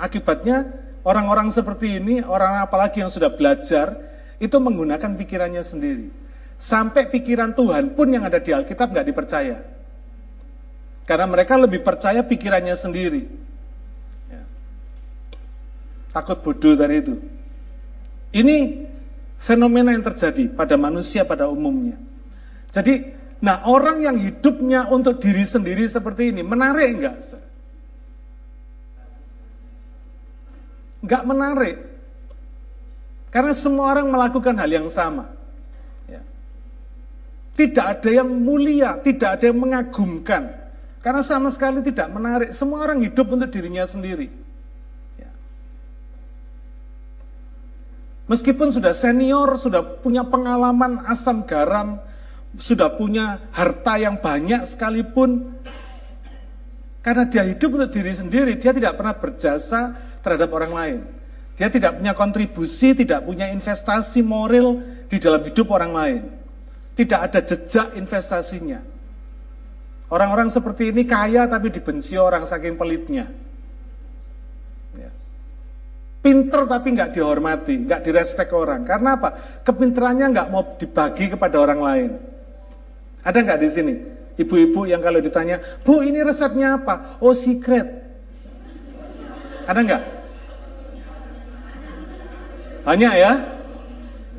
akibatnya 0.01 0.65
orang-orang 1.05 1.53
seperti 1.53 2.01
ini, 2.01 2.25
orang 2.25 2.65
apalagi 2.65 3.05
yang 3.05 3.13
sudah 3.13 3.29
belajar, 3.29 3.93
itu 4.41 4.57
menggunakan 4.57 5.13
pikirannya 5.17 5.61
sendiri. 5.61 6.09
Sampai 6.57 7.09
pikiran 7.13 7.53
Tuhan 7.53 7.93
pun 7.93 8.09
yang 8.09 8.25
ada 8.25 8.41
di 8.41 8.49
Alkitab 8.49 8.89
nggak 8.89 9.07
dipercaya. 9.07 9.57
Karena 11.05 11.25
mereka 11.29 11.55
lebih 11.55 11.85
percaya 11.85 12.25
pikirannya 12.25 12.73
sendiri. 12.73 13.23
Ya. 14.27 14.43
Takut 16.11 16.41
bodoh 16.41 16.73
dari 16.73 16.99
itu. 16.99 17.15
Ini 18.33 18.89
fenomena 19.39 19.93
yang 19.93 20.03
terjadi 20.03 20.51
pada 20.51 20.75
manusia 20.75 21.23
pada 21.23 21.47
umumnya. 21.47 21.95
Jadi, 22.73 23.13
nah 23.39 23.63
orang 23.69 24.03
yang 24.03 24.17
hidupnya 24.19 24.89
untuk 24.91 25.23
diri 25.23 25.47
sendiri 25.47 25.87
seperti 25.87 26.35
ini, 26.35 26.41
menarik 26.43 26.89
enggak? 26.91 27.17
Enggak 31.01 31.23
menarik. 31.25 31.77
Karena 33.29 33.53
semua 33.53 33.93
orang 33.93 34.07
melakukan 34.09 34.55
hal 34.57 34.71
yang 34.71 34.87
sama. 34.89 35.29
Ya. 36.09 36.23
Tidak 37.53 37.85
ada 37.85 38.09
yang 38.09 38.29
mulia, 38.31 38.97
tidak 39.03 39.37
ada 39.37 39.51
yang 39.51 39.59
mengagumkan. 39.61 40.53
Karena 41.03 41.21
sama 41.21 41.53
sekali 41.53 41.85
tidak 41.85 42.07
menarik. 42.09 42.49
Semua 42.55 42.87
orang 42.87 43.03
hidup 43.03 43.29
untuk 43.29 43.51
dirinya 43.53 43.85
sendiri. 43.85 44.31
Ya. 45.19 45.29
Meskipun 48.31 48.73
sudah 48.73 48.95
senior, 48.95 49.59
sudah 49.61 49.85
punya 50.01 50.25
pengalaman 50.25 51.05
asam 51.05 51.45
garam, 51.45 52.01
sudah 52.57 52.89
punya 52.97 53.43
harta 53.53 54.01
yang 54.01 54.17
banyak 54.17 54.65
sekalipun, 54.65 55.61
karena 57.07 57.23
dia 57.23 57.47
hidup 57.47 57.79
untuk 57.79 57.95
diri 57.95 58.11
sendiri, 58.11 58.59
dia 58.59 58.75
tidak 58.75 58.99
pernah 58.99 59.15
berjasa 59.15 59.95
terhadap 60.27 60.51
orang 60.51 60.73
lain. 60.75 60.99
Dia 61.55 61.71
tidak 61.71 61.97
punya 61.97 62.13
kontribusi, 62.13 62.93
tidak 62.93 63.23
punya 63.23 63.49
investasi 63.49 64.19
moral 64.21 64.83
di 65.07 65.17
dalam 65.17 65.41
hidup 65.47 65.71
orang 65.71 65.91
lain. 65.95 66.21
Tidak 66.93 67.17
ada 67.17 67.39
jejak 67.39 67.95
investasinya. 67.95 68.83
Orang-orang 70.11 70.51
seperti 70.51 70.91
ini 70.91 71.07
kaya 71.07 71.47
tapi 71.47 71.71
dibenci 71.71 72.19
orang 72.19 72.43
saking 72.43 72.75
pelitnya. 72.75 73.27
Ya. 74.95 75.09
Pinter 76.21 76.69
tapi 76.69 76.93
nggak 76.93 77.15
dihormati, 77.15 77.89
nggak 77.89 78.05
direspek 78.05 78.53
orang. 78.53 78.85
Karena 78.85 79.17
apa? 79.17 79.61
Kepinterannya 79.65 80.27
nggak 80.29 80.47
mau 80.53 80.77
dibagi 80.77 81.31
kepada 81.31 81.57
orang 81.57 81.79
lain. 81.79 82.11
Ada 83.25 83.37
nggak 83.43 83.59
di 83.59 83.69
sini? 83.69 83.93
Ibu-ibu 84.37 84.85
yang 84.85 85.01
kalau 85.01 85.17
ditanya, 85.17 85.57
Bu 85.81 86.05
ini 86.05 86.21
resepnya 86.21 86.77
apa? 86.77 87.17
Oh 87.17 87.33
secret. 87.33 87.89
Ada 89.65 89.79
nggak? 89.81 90.16
Banyak 92.87 93.13
ya? 93.19 93.43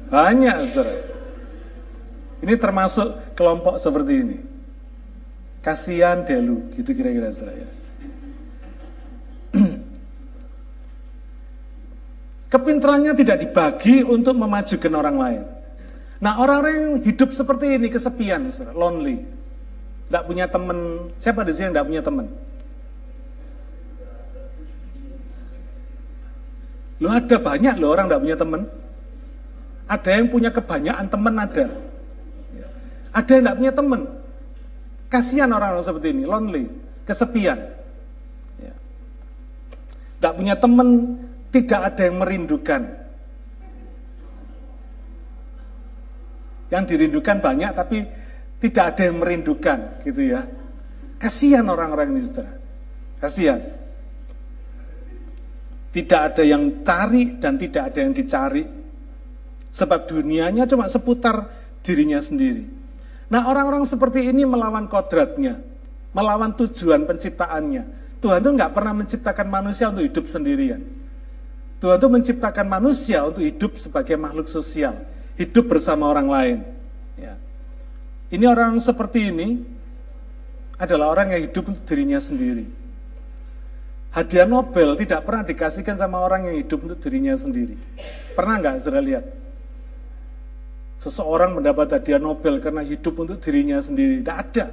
Banyak, 0.09 0.73
saudara. 0.73 1.05
Ini 2.41 2.57
termasuk 2.57 3.37
kelompok 3.37 3.77
seperti 3.77 4.25
ini. 4.25 4.41
Kasihan 5.61 6.25
delu, 6.25 6.73
gitu 6.73 6.97
kira-kira 6.97 7.29
saudara 7.29 7.61
ya. 7.61 7.69
Kepintarannya 12.57 13.13
tidak 13.13 13.45
dibagi 13.45 14.01
untuk 14.01 14.33
memajukan 14.33 14.93
orang 14.97 15.17
lain. 15.21 15.45
Nah 16.25 16.41
orang-orang 16.41 16.73
yang 16.73 17.05
hidup 17.05 17.37
seperti 17.37 17.77
ini 17.77 17.93
kesepian, 17.93 18.49
saudara, 18.49 18.73
lonely. 18.73 19.29
Tidak 20.09 20.25
punya 20.25 20.49
teman. 20.49 21.13
Siapa 21.21 21.45
di 21.45 21.53
sini 21.53 21.69
yang 21.69 21.77
tidak 21.77 21.89
punya 21.93 22.01
teman? 22.01 22.33
Lo 26.99 27.15
ada 27.15 27.37
banyak 27.39 27.75
loh 27.79 27.95
orang 27.95 28.11
tidak 28.11 28.23
punya 28.27 28.37
teman. 28.39 28.63
Ada 29.89 30.11
yang 30.19 30.27
punya 30.29 30.51
kebanyakan 30.53 31.07
teman 31.09 31.35
ada. 31.39 31.65
Ada 33.15 33.31
yang 33.33 33.43
tidak 33.47 33.57
punya 33.57 33.73
teman. 33.73 34.01
Kasihan 35.09 35.49
orang-orang 35.49 35.87
seperti 35.87 36.09
ini, 36.13 36.25
lonely, 36.29 36.65
kesepian. 37.09 37.59
Tidak 40.19 40.35
punya 40.35 40.59
teman, 40.59 41.17
tidak 41.55 41.81
ada 41.95 42.03
yang 42.05 42.17
merindukan. 42.21 42.83
Yang 46.69 46.85
dirindukan 46.93 47.39
banyak, 47.41 47.71
tapi 47.73 48.05
tidak 48.61 48.85
ada 48.93 49.03
yang 49.09 49.17
merindukan, 49.23 49.79
gitu 50.05 50.35
ya. 50.35 50.45
Kasihan 51.17 51.65
orang-orang 51.65 52.19
ini, 52.19 52.27
saudara. 52.27 52.53
Kasihan. 53.23 53.63
Tidak 55.89 56.21
ada 56.21 56.45
yang 56.45 56.85
cari 56.85 57.41
dan 57.41 57.57
tidak 57.57 57.93
ada 57.93 57.99
yang 58.05 58.13
dicari. 58.13 58.65
Sebab 59.73 60.09
dunianya 60.09 60.69
cuma 60.69 60.89
seputar 60.89 61.49
dirinya 61.81 62.21
sendiri. 62.21 62.69
Nah 63.29 63.49
orang-orang 63.49 63.85
seperti 63.85 64.29
ini 64.29 64.45
melawan 64.45 64.89
kodratnya. 64.89 65.61
Melawan 66.13 66.57
tujuan 66.57 67.05
penciptaannya. 67.05 67.85
Tuhan 68.19 68.41
itu 68.43 68.51
nggak 68.51 68.73
pernah 68.75 68.95
menciptakan 68.97 69.47
manusia 69.47 69.93
untuk 69.93 70.05
hidup 70.05 70.25
sendirian. 70.27 70.83
Tuhan 71.79 71.97
itu 72.01 72.09
menciptakan 72.11 72.67
manusia 72.67 73.23
untuk 73.23 73.47
hidup 73.47 73.79
sebagai 73.79 74.19
makhluk 74.19 74.51
sosial. 74.51 74.99
Hidup 75.39 75.71
bersama 75.71 76.11
orang 76.11 76.27
lain. 76.27 76.59
Ya. 77.15 77.39
Ini 78.35 78.45
orang 78.51 78.83
seperti 78.83 79.31
ini 79.31 79.63
adalah 80.75 81.15
orang 81.15 81.39
yang 81.39 81.43
hidup 81.47 81.71
untuk 81.71 81.85
dirinya 81.87 82.19
sendiri. 82.19 82.67
Hadiah 84.09 84.49
Nobel 84.49 84.97
tidak 84.97 85.29
pernah 85.29 85.45
dikasihkan 85.45 86.01
sama 86.01 86.25
orang 86.25 86.49
yang 86.49 86.57
hidup 86.65 86.81
untuk 86.81 86.99
dirinya 87.05 87.37
sendiri. 87.37 87.77
Pernah 88.33 88.55
nggak 88.57 88.75
saudara 88.81 89.05
lihat? 89.05 89.25
Seseorang 90.99 91.61
mendapat 91.61 91.95
hadiah 91.95 92.19
Nobel 92.19 92.59
karena 92.59 92.83
hidup 92.83 93.15
untuk 93.21 93.39
dirinya 93.39 93.79
sendiri. 93.79 94.25
Tidak 94.25 94.39
ada. 94.39 94.67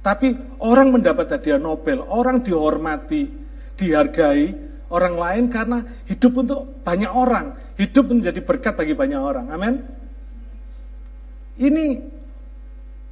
Tapi 0.00 0.32
orang 0.64 0.96
mendapat 0.96 1.28
hadiah 1.28 1.60
Nobel, 1.60 2.00
orang 2.06 2.40
dihormati, 2.40 3.28
dihargai 3.76 4.70
orang 4.90 5.14
lain 5.16 5.44
karena 5.52 5.78
hidup 6.08 6.32
untuk 6.40 6.60
banyak 6.86 7.12
orang. 7.12 7.56
Hidup 7.76 8.08
menjadi 8.12 8.40
berkat 8.40 8.76
bagi 8.76 8.92
banyak 8.92 9.20
orang. 9.20 9.46
Amin. 9.52 9.74
Ini 11.60 11.86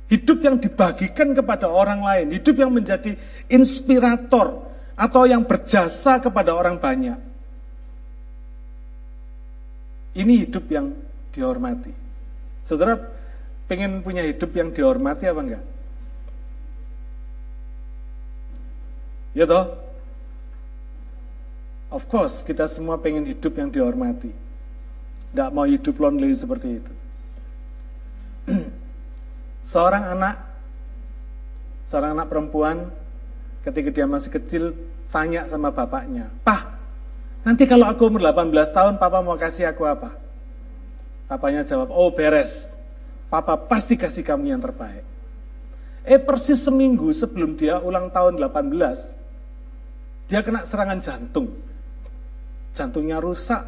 hidup 0.08 0.38
yang 0.40 0.56
dibagikan 0.56 1.36
kepada 1.36 1.68
orang 1.68 2.00
lain, 2.00 2.26
hidup 2.32 2.56
yang 2.56 2.72
menjadi 2.72 3.16
inspirator, 3.52 4.67
atau 4.98 5.30
yang 5.30 5.46
berjasa 5.46 6.18
kepada 6.18 6.50
orang 6.50 6.74
banyak. 6.74 7.14
Ini 10.18 10.42
hidup 10.42 10.66
yang 10.66 10.98
dihormati. 11.30 11.94
Saudara 12.66 12.98
pengen 13.70 14.02
punya 14.02 14.26
hidup 14.26 14.50
yang 14.58 14.74
dihormati 14.74 15.30
apa 15.30 15.40
enggak? 15.46 15.64
Ya 19.38 19.46
toh? 19.46 19.78
Of 21.94 22.10
course, 22.10 22.42
kita 22.42 22.66
semua 22.66 22.98
pengen 22.98 23.22
hidup 23.22 23.54
yang 23.54 23.70
dihormati. 23.70 24.34
Tidak 25.30 25.50
mau 25.54 25.62
hidup 25.62 25.94
lonely 25.94 26.34
seperti 26.34 26.82
itu. 26.82 26.92
seorang 29.72 30.10
anak, 30.10 30.42
seorang 31.86 32.18
anak 32.18 32.26
perempuan 32.26 32.90
ketika 33.68 33.92
dia 33.92 34.06
masih 34.08 34.32
kecil 34.32 34.72
tanya 35.12 35.44
sama 35.44 35.68
bapaknya, 35.68 36.32
Pak, 36.40 36.64
nanti 37.44 37.68
kalau 37.68 37.84
aku 37.84 38.08
umur 38.08 38.24
18 38.24 38.72
tahun, 38.72 38.94
papa 38.96 39.20
mau 39.20 39.36
kasih 39.36 39.68
aku 39.68 39.84
apa? 39.84 40.16
Papanya 41.28 41.60
jawab, 41.60 41.92
oh 41.92 42.08
beres, 42.08 42.72
papa 43.28 43.60
pasti 43.60 44.00
kasih 44.00 44.24
kamu 44.24 44.56
yang 44.56 44.62
terbaik. 44.64 45.04
Eh 46.08 46.16
persis 46.16 46.64
seminggu 46.64 47.12
sebelum 47.12 47.52
dia 47.60 47.76
ulang 47.84 48.08
tahun 48.08 48.40
18, 48.40 50.32
dia 50.32 50.40
kena 50.40 50.64
serangan 50.64 51.04
jantung. 51.04 51.52
Jantungnya 52.72 53.20
rusak, 53.20 53.60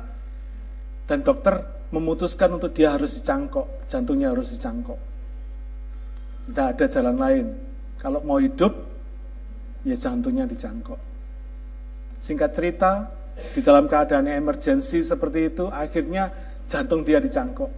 dan 1.04 1.20
dokter 1.20 1.60
memutuskan 1.90 2.56
untuk 2.56 2.72
dia 2.72 2.94
harus 2.96 3.18
dicangkok, 3.18 3.66
jantungnya 3.90 4.32
harus 4.32 4.54
dicangkok. 4.54 4.96
Tidak 6.48 6.66
ada 6.72 6.86
jalan 6.86 7.16
lain. 7.18 7.46
Kalau 8.00 8.24
mau 8.24 8.40
hidup, 8.40 8.89
ya 9.84 9.96
jantungnya 9.96 10.44
dicangkok. 10.44 11.00
Singkat 12.20 12.50
cerita, 12.52 12.92
di 13.56 13.60
dalam 13.64 13.88
keadaan 13.88 14.28
emergensi 14.28 15.00
seperti 15.00 15.48
itu, 15.48 15.64
akhirnya 15.72 16.28
jantung 16.68 17.02
dia 17.02 17.18
dicangkok. 17.18 17.72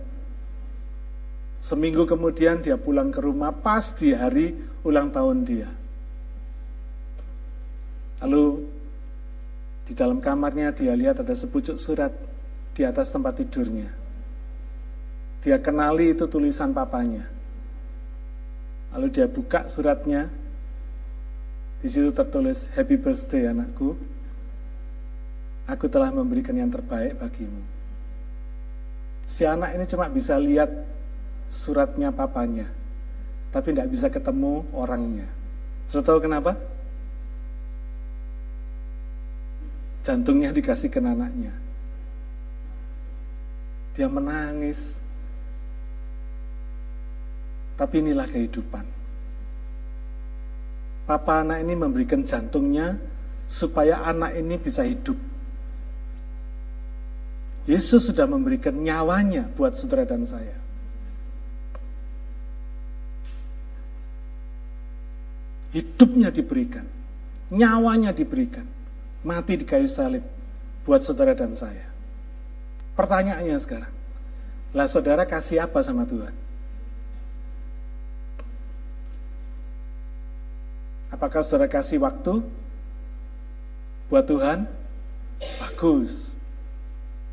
Seminggu 1.62 2.02
kemudian 2.10 2.58
dia 2.58 2.74
pulang 2.74 3.14
ke 3.14 3.22
rumah 3.22 3.54
pas 3.54 3.94
di 3.94 4.10
hari 4.10 4.50
ulang 4.82 5.14
tahun 5.14 5.46
dia. 5.46 5.70
Lalu 8.18 8.66
di 9.86 9.94
dalam 9.94 10.18
kamarnya 10.18 10.74
dia 10.74 10.94
lihat 10.98 11.22
ada 11.22 11.34
sepucuk 11.34 11.78
surat 11.78 12.10
di 12.74 12.82
atas 12.82 13.14
tempat 13.14 13.38
tidurnya. 13.38 13.90
Dia 15.42 15.58
kenali 15.62 16.14
itu 16.14 16.26
tulisan 16.26 16.74
papanya. 16.74 17.26
Lalu 18.94 19.06
dia 19.10 19.26
buka 19.30 19.70
suratnya. 19.70 20.41
Di 21.82 21.90
situ 21.90 22.14
tertulis 22.14 22.70
Happy 22.78 22.94
birthday 22.94 23.50
anakku. 23.50 23.98
Aku 25.66 25.90
telah 25.90 26.14
memberikan 26.14 26.54
yang 26.54 26.70
terbaik 26.70 27.18
bagimu. 27.18 27.62
Si 29.26 29.42
anak 29.42 29.74
ini 29.74 29.84
cuma 29.86 30.06
bisa 30.10 30.38
lihat 30.38 30.70
suratnya 31.50 32.10
papanya, 32.10 32.66
tapi 33.54 33.74
tidak 33.74 33.90
bisa 33.90 34.06
ketemu 34.10 34.66
orangnya. 34.74 35.26
Sudah 35.90 36.04
tahu 36.06 36.18
kenapa? 36.22 36.58
Jantungnya 40.02 40.50
dikasihkan 40.50 41.14
anaknya. 41.14 41.54
Dia 43.94 44.10
menangis. 44.10 44.98
Tapi 47.78 48.02
inilah 48.02 48.26
kehidupan. 48.26 49.01
Papa 51.12 51.44
anak 51.44 51.60
ini 51.60 51.76
memberikan 51.76 52.24
jantungnya 52.24 52.96
supaya 53.44 54.00
anak 54.00 54.32
ini 54.32 54.56
bisa 54.56 54.80
hidup. 54.80 55.20
Yesus 57.68 58.08
sudah 58.08 58.24
memberikan 58.24 58.72
nyawanya 58.72 59.44
buat 59.52 59.76
saudara 59.76 60.08
dan 60.08 60.24
saya. 60.24 60.56
Hidupnya 65.76 66.32
diberikan, 66.32 66.88
nyawanya 67.52 68.16
diberikan 68.16 68.64
mati 69.20 69.60
di 69.60 69.68
kayu 69.68 69.92
salib 69.92 70.24
buat 70.88 71.04
saudara 71.04 71.36
dan 71.36 71.52
saya. 71.52 71.92
Pertanyaannya 72.96 73.60
sekarang, 73.60 73.92
lah 74.72 74.88
saudara 74.88 75.28
kasih 75.28 75.60
apa 75.60 75.84
sama 75.84 76.08
Tuhan? 76.08 76.32
Apakah 81.22 81.46
saudara 81.46 81.70
kasih 81.70 82.02
waktu 82.02 82.42
buat 84.10 84.26
Tuhan? 84.26 84.66
Bagus. 85.62 86.34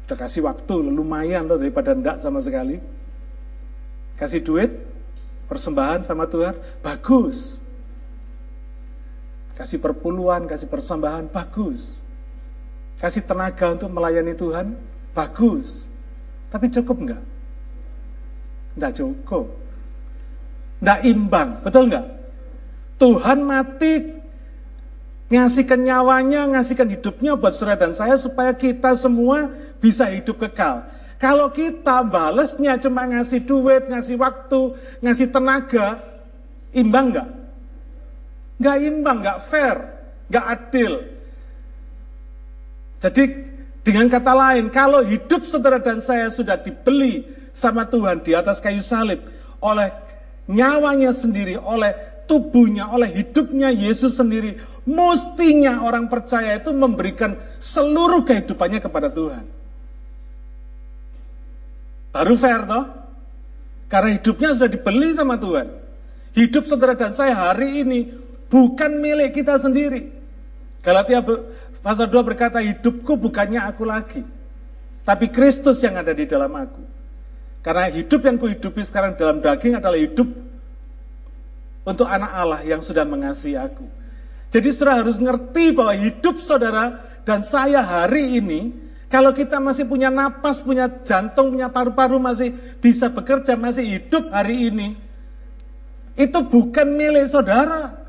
Sudah 0.05 0.17
kasih 0.29 0.45
waktu, 0.45 0.75
lumayan 0.93 1.49
tuh 1.49 1.57
daripada 1.57 1.97
enggak 1.97 2.21
sama 2.21 2.37
sekali. 2.37 2.77
Kasih 4.13 4.45
duit, 4.45 4.77
persembahan 5.49 6.05
sama 6.05 6.29
Tuhan, 6.29 6.53
bagus 6.85 7.57
kasih 9.59 9.75
perpuluhan, 9.75 10.47
kasih 10.47 10.71
persembahan, 10.71 11.27
bagus. 11.27 11.99
Kasih 12.95 13.19
tenaga 13.27 13.75
untuk 13.75 13.91
melayani 13.91 14.31
Tuhan, 14.31 14.71
bagus. 15.11 15.83
Tapi 16.47 16.71
cukup 16.71 16.95
enggak? 17.03 17.23
Enggak 18.79 18.93
cukup. 18.95 19.51
Enggak 20.79 20.99
imbang, 21.03 21.49
betul 21.59 21.91
enggak? 21.91 22.07
Tuhan 22.99 23.39
mati 23.47 24.19
ngasihkan 25.31 25.79
nyawanya, 25.79 26.51
ngasihkan 26.51 26.91
hidupnya 26.91 27.39
buat 27.39 27.55
saudara 27.55 27.79
dan 27.79 27.95
saya 27.95 28.19
supaya 28.19 28.51
kita 28.51 28.91
semua 28.99 29.47
bisa 29.79 30.03
hidup 30.11 30.35
kekal. 30.43 30.83
Kalau 31.19 31.47
kita 31.51 32.03
balesnya 32.03 32.75
cuma 32.79 33.07
ngasih 33.07 33.43
duit, 33.43 33.87
ngasih 33.87 34.19
waktu, 34.19 34.75
ngasih 34.99 35.27
tenaga, 35.31 35.99
imbang 36.75 37.11
enggak? 37.11 37.29
Nggak 38.59 38.77
imbang, 38.83 39.17
nggak 39.23 39.39
fair, 39.47 39.77
nggak 40.27 40.45
adil. 40.47 40.93
Jadi 42.99 43.23
dengan 43.83 44.11
kata 44.11 44.33
lain, 44.35 44.67
kalau 44.67 44.99
hidup 45.07 45.47
saudara 45.47 45.79
dan 45.79 46.03
saya 46.03 46.27
sudah 46.27 46.59
dibeli 46.59 47.23
sama 47.55 47.87
Tuhan 47.87 48.19
di 48.23 48.35
atas 48.35 48.59
kayu 48.59 48.83
salib 48.83 49.23
oleh 49.63 49.91
nyawanya 50.51 51.15
sendiri, 51.15 51.55
oleh 51.55 52.08
tubuhnya, 52.29 52.93
oleh 52.93 53.09
hidupnya 53.09 53.73
Yesus 53.73 54.21
sendiri, 54.21 54.61
mestinya 54.85 55.81
orang 55.81 56.05
percaya 56.05 56.61
itu 56.61 56.69
memberikan 56.69 57.33
seluruh 57.57 58.21
kehidupannya 58.21 58.77
kepada 58.77 59.09
Tuhan. 59.09 59.43
Baru 62.13 62.37
fair 62.37 62.69
toh? 62.69 62.85
Karena 63.89 64.13
hidupnya 64.13 64.53
sudah 64.53 64.69
dibeli 64.69 65.09
sama 65.17 65.41
Tuhan. 65.41 65.73
Hidup 66.37 66.69
saudara 66.69 66.93
dan 66.93 67.09
saya 67.09 67.33
hari 67.33 67.81
ini 67.81 68.13
bukan 68.53 69.01
milik 69.01 69.41
kita 69.41 69.57
sendiri. 69.57 70.13
Galatia 70.85 71.25
pasal 71.81 72.05
2 72.05 72.21
berkata, 72.21 72.61
hidupku 72.61 73.17
bukannya 73.17 73.65
aku 73.65 73.83
lagi, 73.83 74.21
tapi 75.01 75.33
Kristus 75.33 75.81
yang 75.81 75.97
ada 75.97 76.13
di 76.13 76.29
dalam 76.29 76.53
aku. 76.53 76.81
Karena 77.59 77.91
hidup 77.91 78.23
yang 78.23 78.37
kuhidupi 78.39 78.79
sekarang 78.85 79.19
dalam 79.19 79.43
daging 79.43 79.75
adalah 79.81 79.99
hidup 79.99 80.29
untuk 81.85 82.07
anak 82.07 82.31
Allah 82.31 82.61
yang 82.65 82.83
sudah 82.83 83.03
mengasihi 83.07 83.55
aku. 83.55 83.85
Jadi 84.49 84.67
saudara 84.73 85.05
harus 85.05 85.21
ngerti 85.21 85.71
bahwa 85.75 85.93
hidup 85.93 86.41
saudara 86.41 87.05
dan 87.21 87.45
saya 87.45 87.85
hari 87.85 88.41
ini, 88.41 88.73
kalau 89.11 89.29
kita 89.29 89.61
masih 89.61 89.85
punya 89.85 90.09
napas, 90.09 90.61
punya 90.61 90.89
jantung, 91.05 91.53
punya 91.53 91.69
paru-paru, 91.69 92.17
masih 92.17 92.53
bisa 92.81 93.09
bekerja, 93.13 93.53
masih 93.53 93.85
hidup 93.85 94.33
hari 94.33 94.73
ini, 94.73 94.97
itu 96.17 96.39
bukan 96.41 96.87
milik 96.97 97.29
saudara 97.29 97.99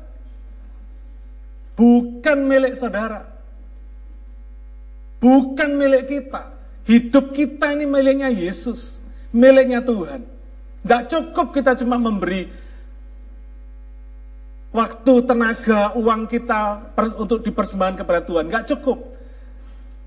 bukan 1.81 2.37
milik 2.45 2.77
saudara. 2.77 3.25
Bukan 5.17 5.77
milik 5.77 6.05
kita. 6.09 6.53
Hidup 6.85 7.33
kita 7.33 7.73
ini 7.77 7.85
miliknya 7.85 8.29
Yesus, 8.29 9.01
miliknya 9.33 9.81
Tuhan. 9.81 10.25
Tidak 10.81 11.03
cukup 11.13 11.53
kita 11.53 11.77
cuma 11.77 12.01
memberi 12.01 12.49
waktu, 14.71 15.13
tenaga, 15.27 15.91
uang 15.99 16.27
kita 16.31 16.91
untuk 17.19 17.43
dipersembahkan 17.43 17.95
kepada 18.01 18.23
Tuhan. 18.23 18.47
Tidak 18.47 18.67
cukup. 18.75 18.99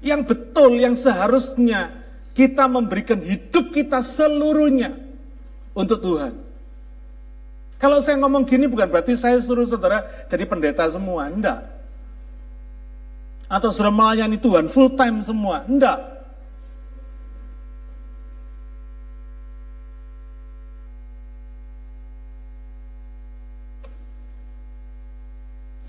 Yang 0.04 0.20
betul, 0.28 0.80
yang 0.80 0.96
seharusnya 0.96 2.04
kita 2.36 2.68
memberikan 2.68 3.20
hidup 3.20 3.72
kita 3.72 4.04
seluruhnya 4.04 4.96
untuk 5.72 6.00
Tuhan. 6.02 6.44
Kalau 7.80 8.00
saya 8.00 8.16
ngomong 8.20 8.48
gini 8.48 8.64
bukan 8.64 8.88
berarti 8.88 9.12
saya 9.12 9.36
suruh 9.40 9.68
saudara 9.68 10.04
jadi 10.28 10.48
pendeta 10.48 10.88
semua, 10.88 11.28
enggak. 11.28 11.68
Atau 13.44 13.68
sudah 13.70 13.92
melayani 13.92 14.40
Tuhan 14.40 14.72
full 14.72 14.96
time 14.96 15.20
semua, 15.20 15.64
enggak. 15.68 16.13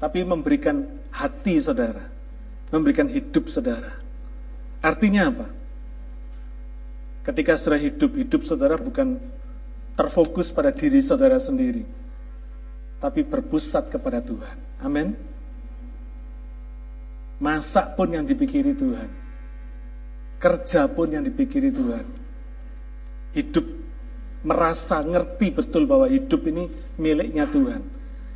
Tapi 0.06 0.22
memberikan 0.22 0.86
hati 1.10 1.58
saudara, 1.58 2.06
memberikan 2.70 3.10
hidup 3.10 3.50
saudara. 3.50 3.90
Artinya 4.86 5.34
apa? 5.34 5.50
Ketika 7.26 7.58
saudara 7.58 7.82
hidup, 7.82 8.14
hidup 8.14 8.46
saudara 8.46 8.78
bukan 8.78 9.18
terfokus 9.98 10.54
pada 10.54 10.70
diri 10.70 11.02
saudara 11.02 11.42
sendiri, 11.42 11.90
tapi 13.02 13.26
berpusat 13.26 13.90
kepada 13.90 14.22
Tuhan. 14.22 14.54
Amin. 14.78 15.18
Masak 17.42 17.98
pun 17.98 18.14
yang 18.14 18.30
dipikiri 18.30 18.78
Tuhan. 18.78 19.10
Kerja 20.38 20.86
pun 20.86 21.18
yang 21.18 21.26
dipikiri 21.26 21.74
Tuhan. 21.74 22.06
Hidup 23.34 23.66
merasa 24.46 25.02
ngerti 25.02 25.50
betul 25.50 25.90
bahwa 25.90 26.06
hidup 26.06 26.46
ini 26.46 26.70
miliknya 26.94 27.50
Tuhan. 27.50 27.95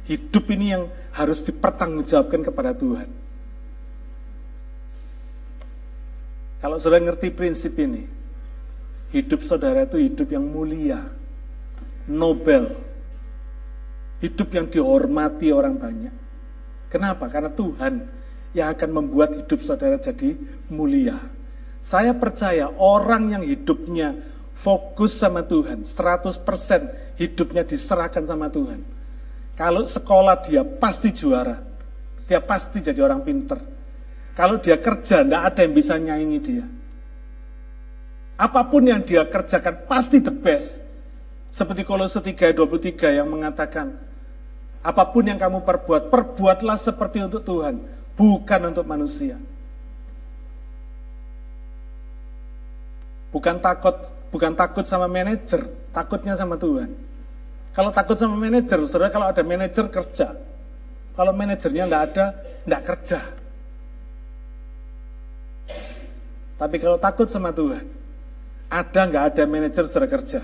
Hidup 0.09 0.49
ini 0.49 0.73
yang 0.73 0.89
harus 1.13 1.45
dipertanggungjawabkan 1.45 2.41
kepada 2.41 2.73
Tuhan. 2.73 3.05
Kalau 6.59 6.81
saudara 6.81 7.05
ngerti 7.05 7.29
prinsip 7.29 7.77
ini, 7.77 8.09
hidup 9.13 9.45
saudara 9.45 9.85
itu 9.85 10.01
hidup 10.01 10.33
yang 10.33 10.43
mulia, 10.49 11.05
Nobel. 12.09 12.89
Hidup 14.19 14.51
yang 14.51 14.67
dihormati 14.67 15.53
orang 15.53 15.79
banyak. 15.79 16.11
Kenapa? 16.91 17.31
Karena 17.31 17.53
Tuhan 17.53 18.03
yang 18.51 18.73
akan 18.73 18.89
membuat 18.91 19.31
hidup 19.45 19.63
saudara 19.63 19.95
jadi 19.95 20.35
mulia. 20.67 21.21
Saya 21.79 22.11
percaya 22.11 22.67
orang 22.75 23.39
yang 23.39 23.43
hidupnya 23.45 24.19
fokus 24.57 25.15
sama 25.15 25.47
Tuhan, 25.47 25.87
100% 25.87 26.43
hidupnya 27.15 27.63
diserahkan 27.63 28.27
sama 28.27 28.51
Tuhan. 28.51 28.98
Kalau 29.59 29.83
sekolah 29.83 30.39
dia 30.39 30.63
pasti 30.63 31.11
juara, 31.11 31.59
dia 32.23 32.39
pasti 32.39 32.79
jadi 32.79 33.03
orang 33.03 33.19
pinter. 33.27 33.59
Kalau 34.31 34.55
dia 34.55 34.79
kerja, 34.79 35.19
tidak 35.19 35.51
ada 35.51 35.59
yang 35.67 35.73
bisa 35.75 35.99
nyaingi 35.99 36.39
dia. 36.39 36.63
Apa 38.39 38.63
pun 38.63 38.87
yang 38.87 39.03
dia 39.03 39.27
kerjakan 39.27 39.83
pasti 39.83 40.23
the 40.23 40.31
best. 40.31 40.79
Seperti 41.51 41.83
Kolose 41.83 42.23
3 42.23 42.55
23 42.55 43.19
yang 43.19 43.27
mengatakan, 43.27 43.99
apa 44.79 45.03
pun 45.11 45.27
yang 45.27 45.35
kamu 45.35 45.59
perbuat, 45.67 46.07
perbuatlah 46.07 46.79
seperti 46.79 47.19
untuk 47.19 47.43
Tuhan, 47.43 47.83
bukan 48.15 48.61
untuk 48.63 48.87
manusia. 48.87 49.35
Bukan 53.35 53.59
takut, 53.59 54.07
bukan 54.31 54.55
takut 54.55 54.87
sama 54.87 55.11
manajer, 55.11 55.67
takutnya 55.91 56.39
sama 56.39 56.55
Tuhan. 56.55 57.08
Kalau 57.79 57.95
takut 57.95 58.19
sama 58.19 58.35
manajer, 58.35 58.75
saudara 58.83 59.07
kalau 59.07 59.31
ada 59.31 59.39
manajer 59.39 59.87
kerja. 59.87 60.35
Kalau 61.15 61.31
manajernya 61.31 61.87
nggak 61.87 62.03
ada, 62.11 62.25
nggak 62.67 62.83
kerja. 62.83 63.23
Tapi 66.59 66.75
kalau 66.75 66.99
takut 66.99 67.31
sama 67.31 67.55
Tuhan, 67.55 67.87
ada 68.67 69.01
nggak 69.07 69.23
ada 69.31 69.43
manajer 69.47 69.87
sudah 69.87 70.11
kerja. 70.11 70.43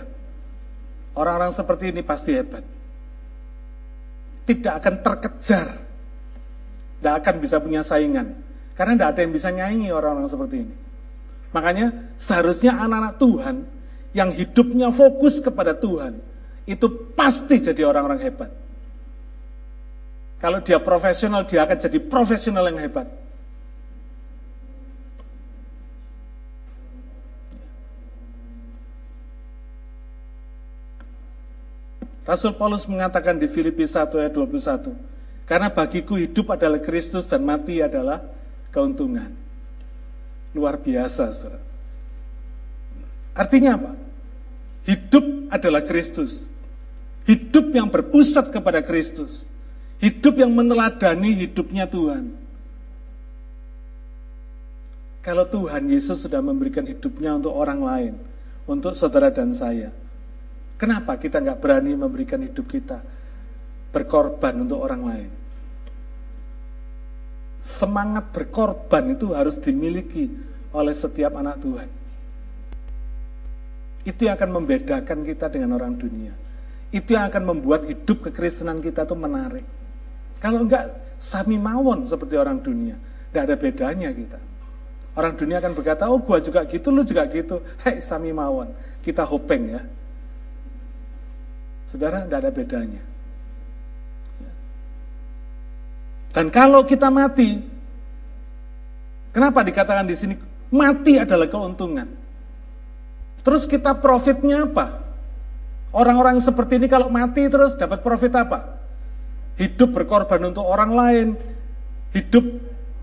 Orang-orang 1.11 1.51
seperti 1.51 1.91
ini 1.91 2.07
pasti 2.07 2.39
hebat. 2.39 2.63
Tidak 4.47 4.71
akan 4.71 4.95
terkejar. 5.03 5.67
Tidak 7.03 7.15
akan 7.19 7.35
bisa 7.43 7.59
punya 7.59 7.83
saingan. 7.83 8.31
Karena 8.79 8.95
tidak 8.95 9.09
ada 9.11 9.19
yang 9.27 9.33
bisa 9.35 9.51
nyanyi 9.51 9.91
orang-orang 9.91 10.31
seperti 10.31 10.55
ini. 10.63 10.75
Makanya 11.51 12.15
seharusnya 12.15 12.79
anak-anak 12.79 13.19
Tuhan 13.19 13.55
yang 14.15 14.31
hidupnya 14.31 14.87
fokus 14.95 15.43
kepada 15.43 15.75
Tuhan, 15.75 16.23
itu 16.65 17.13
pasti 17.13 17.61
jadi 17.61 17.85
orang-orang 17.85 18.19
hebat. 18.25 18.51
Kalau 20.41 20.61
dia 20.61 20.81
profesional, 20.81 21.45
dia 21.45 21.65
akan 21.65 21.77
jadi 21.77 21.97
profesional 22.01 22.65
yang 22.69 22.81
hebat. 22.81 23.07
Rasul 32.25 32.57
Paulus 32.57 32.89
mengatakan 32.89 33.37
di 33.37 33.45
Filipi 33.45 33.85
1 33.85 34.09
ayat 34.17 34.33
21, 34.33 34.97
karena 35.45 35.69
bagiku 35.69 36.17
hidup 36.17 36.57
adalah 36.57 36.81
Kristus 36.81 37.29
dan 37.29 37.45
mati 37.45 37.85
adalah 37.85 38.25
keuntungan. 38.73 39.29
Luar 40.57 40.81
biasa, 40.81 41.29
saudara. 41.37 41.61
Artinya 43.37 43.77
apa? 43.77 43.91
Hidup 44.89 45.53
adalah 45.53 45.85
Kristus. 45.85 46.49
Hidup 47.25 47.73
yang 47.73 47.89
berpusat 47.89 48.53
kepada 48.53 48.85
Kristus. 48.85 49.49
Hidup 49.97 50.37
yang 50.37 50.53
meneladani 50.53 51.33
hidupnya 51.33 51.89
Tuhan. 51.89 52.37
Kalau 55.25 55.49
Tuhan 55.49 55.89
Yesus 55.89 56.21
sudah 56.21 56.37
memberikan 56.37 56.85
hidupnya 56.85 57.33
untuk 57.33 57.57
orang 57.57 57.81
lain, 57.81 58.13
untuk 58.69 58.93
saudara 58.93 59.33
dan 59.33 59.57
saya, 59.57 59.89
kenapa 60.77 61.17
kita 61.17 61.41
nggak 61.41 61.57
berani 61.57 61.97
memberikan 61.97 62.45
hidup 62.45 62.69
kita 62.69 63.01
berkorban 63.89 64.61
untuk 64.61 64.85
orang 64.85 65.01
lain? 65.01 65.29
Semangat 67.65 68.29
berkorban 68.29 69.17
itu 69.17 69.33
harus 69.33 69.57
dimiliki 69.57 70.29
oleh 70.69 70.93
setiap 70.93 71.33
anak 71.41 71.57
Tuhan. 71.57 71.89
Itu 74.05 74.29
yang 74.29 74.37
akan 74.37 74.61
membedakan 74.61 75.25
kita 75.25 75.49
dengan 75.49 75.73
orang 75.73 75.97
dunia. 75.97 76.44
Itu 76.95 77.11
yang 77.11 77.27
akan 77.27 77.43
membuat 77.43 77.83
hidup 77.91 78.31
kekristenan 78.31 78.79
kita 78.79 79.03
itu 79.03 79.19
menarik. 79.19 79.67
Kalau 80.39 80.63
enggak 80.63 80.95
sami 81.19 81.59
mawon 81.59 82.07
seperti 82.07 82.39
orang 82.39 82.63
dunia, 82.63 82.95
enggak 83.35 83.43
ada 83.51 83.55
bedanya 83.59 84.09
kita. 84.15 84.39
Orang 85.11 85.35
dunia 85.35 85.59
akan 85.59 85.75
berkata, 85.75 86.07
oh 86.07 86.23
gua 86.23 86.39
juga 86.39 86.63
gitu, 86.63 86.95
lu 86.95 87.03
juga 87.03 87.27
gitu. 87.27 87.59
Hei 87.83 87.99
sami 87.99 88.31
mawon, 88.31 88.71
kita 89.03 89.27
hopeng 89.27 89.75
ya. 89.75 89.83
Saudara, 91.91 92.23
enggak 92.23 92.47
ada 92.47 92.51
bedanya. 92.55 93.03
Dan 96.31 96.47
kalau 96.47 96.83
kita 96.87 97.11
mati, 97.11 97.59
kenapa 99.35 99.67
dikatakan 99.67 100.07
di 100.07 100.15
sini 100.15 100.35
mati 100.71 101.19
adalah 101.19 101.47
keuntungan? 101.51 102.07
Terus 103.43 103.67
kita 103.67 103.99
profitnya 103.99 104.63
apa? 104.63 105.04
Orang-orang 105.95 106.43
seperti 106.43 106.75
ini 106.75 106.91
kalau 106.91 107.07
mati 107.07 107.47
terus 107.47 107.71
dapat 107.79 108.03
profit 108.03 108.35
apa? 108.35 108.83
Hidup 109.55 109.95
berkorban 109.95 110.51
untuk 110.51 110.67
orang 110.67 110.91
lain, 110.91 111.27
hidup 112.11 112.43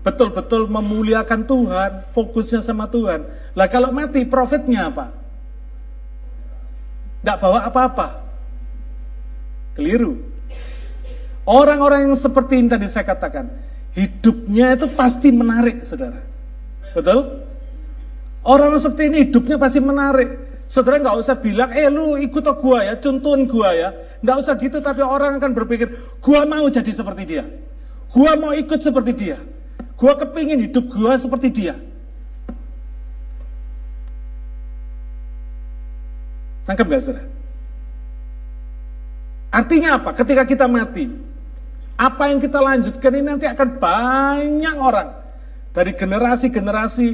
betul-betul 0.05 0.69
memuliakan 0.69 1.41
Tuhan, 1.49 1.91
fokusnya 2.13 2.61
sama 2.61 2.85
Tuhan. 2.93 3.25
Lah 3.57 3.65
kalau 3.65 3.89
mati 3.89 4.21
profitnya 4.29 4.93
apa? 4.93 5.09
Tidak 7.25 7.37
bawa 7.41 7.65
apa-apa. 7.65 8.07
Keliru. 9.73 10.21
Orang-orang 11.49 12.13
yang 12.13 12.15
seperti 12.19 12.61
ini 12.61 12.69
tadi 12.69 12.85
saya 12.85 13.09
katakan, 13.09 13.49
hidupnya 13.97 14.77
itu 14.77 14.85
pasti 14.93 15.33
menarik, 15.33 15.81
saudara. 15.81 16.21
Betul? 16.93 17.41
Orang 18.45 18.77
seperti 18.77 19.09
ini 19.09 19.17
hidupnya 19.25 19.57
pasti 19.57 19.81
menarik. 19.81 20.42
Saudara 20.73 20.97
nggak 20.97 21.21
usah 21.21 21.37
bilang, 21.37 21.69
eh 21.69 21.85
lu 21.85 22.17
ikut 22.17 22.41
gua 22.57 22.81
ya, 22.81 22.97
contohin 22.97 23.45
gua 23.45 23.77
ya. 23.77 23.93
Nggak 24.25 24.37
usah 24.41 24.57
gitu, 24.57 24.81
tapi 24.81 25.05
orang 25.05 25.37
akan 25.37 25.53
berpikir, 25.53 26.17
gua 26.17 26.49
mau 26.49 26.65
jadi 26.65 26.89
seperti 26.89 27.29
dia. 27.29 27.45
Gua 28.09 28.33
mau 28.33 28.57
ikut 28.57 28.81
seperti 28.81 29.13
dia. 29.13 29.37
Gua 29.93 30.17
kepingin 30.17 30.65
hidup 30.65 30.89
gua 30.89 31.13
seperti 31.13 31.53
dia. 31.53 31.77
Tangkap 36.65 36.89
gak 36.89 37.01
saudara? 37.05 37.29
Artinya 39.53 40.01
apa? 40.01 40.09
Ketika 40.17 40.41
kita 40.49 40.65
mati, 40.65 41.05
apa 42.01 42.33
yang 42.33 42.41
kita 42.41 42.57
lanjutkan 42.57 43.13
ini 43.13 43.29
nanti 43.29 43.45
akan 43.45 43.77
banyak 43.77 44.75
orang 44.81 45.21
dari 45.69 45.93
generasi-generasi 45.93 47.07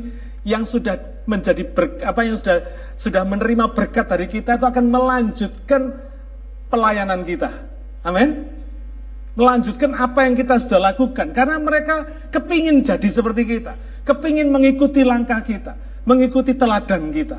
yang 0.47 0.63
sudah 0.63 0.95
menjadi 1.29 1.61
ber, 1.61 2.01
apa 2.01 2.25
yang 2.25 2.33
sudah 2.33 2.57
sudah 2.97 3.21
menerima 3.21 3.69
berkat 3.77 4.09
dari 4.09 4.25
kita 4.25 4.57
itu 4.57 4.65
akan 4.65 4.85
melanjutkan 4.89 5.93
pelayanan 6.73 7.21
kita. 7.21 7.53
Amin. 8.01 8.49
Melanjutkan 9.37 9.93
apa 9.93 10.25
yang 10.25 10.33
kita 10.33 10.57
sudah 10.57 10.89
lakukan 10.91 11.31
karena 11.31 11.61
mereka 11.61 12.09
kepingin 12.33 12.81
jadi 12.81 13.07
seperti 13.07 13.45
kita, 13.45 13.77
kepingin 14.03 14.49
mengikuti 14.49 15.05
langkah 15.05 15.45
kita, 15.45 15.77
mengikuti 16.03 16.57
teladan 16.57 17.13
kita. 17.13 17.37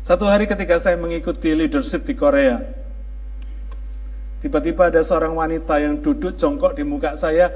Satu 0.00 0.26
hari 0.26 0.48
ketika 0.48 0.80
saya 0.82 0.98
mengikuti 0.98 1.54
leadership 1.54 2.02
di 2.02 2.18
Korea, 2.18 2.58
Tiba-tiba 4.40 4.88
ada 4.88 5.04
seorang 5.04 5.36
wanita 5.36 5.76
yang 5.84 6.00
duduk 6.00 6.32
jongkok 6.40 6.72
di 6.72 6.80
muka 6.80 7.12
saya, 7.12 7.52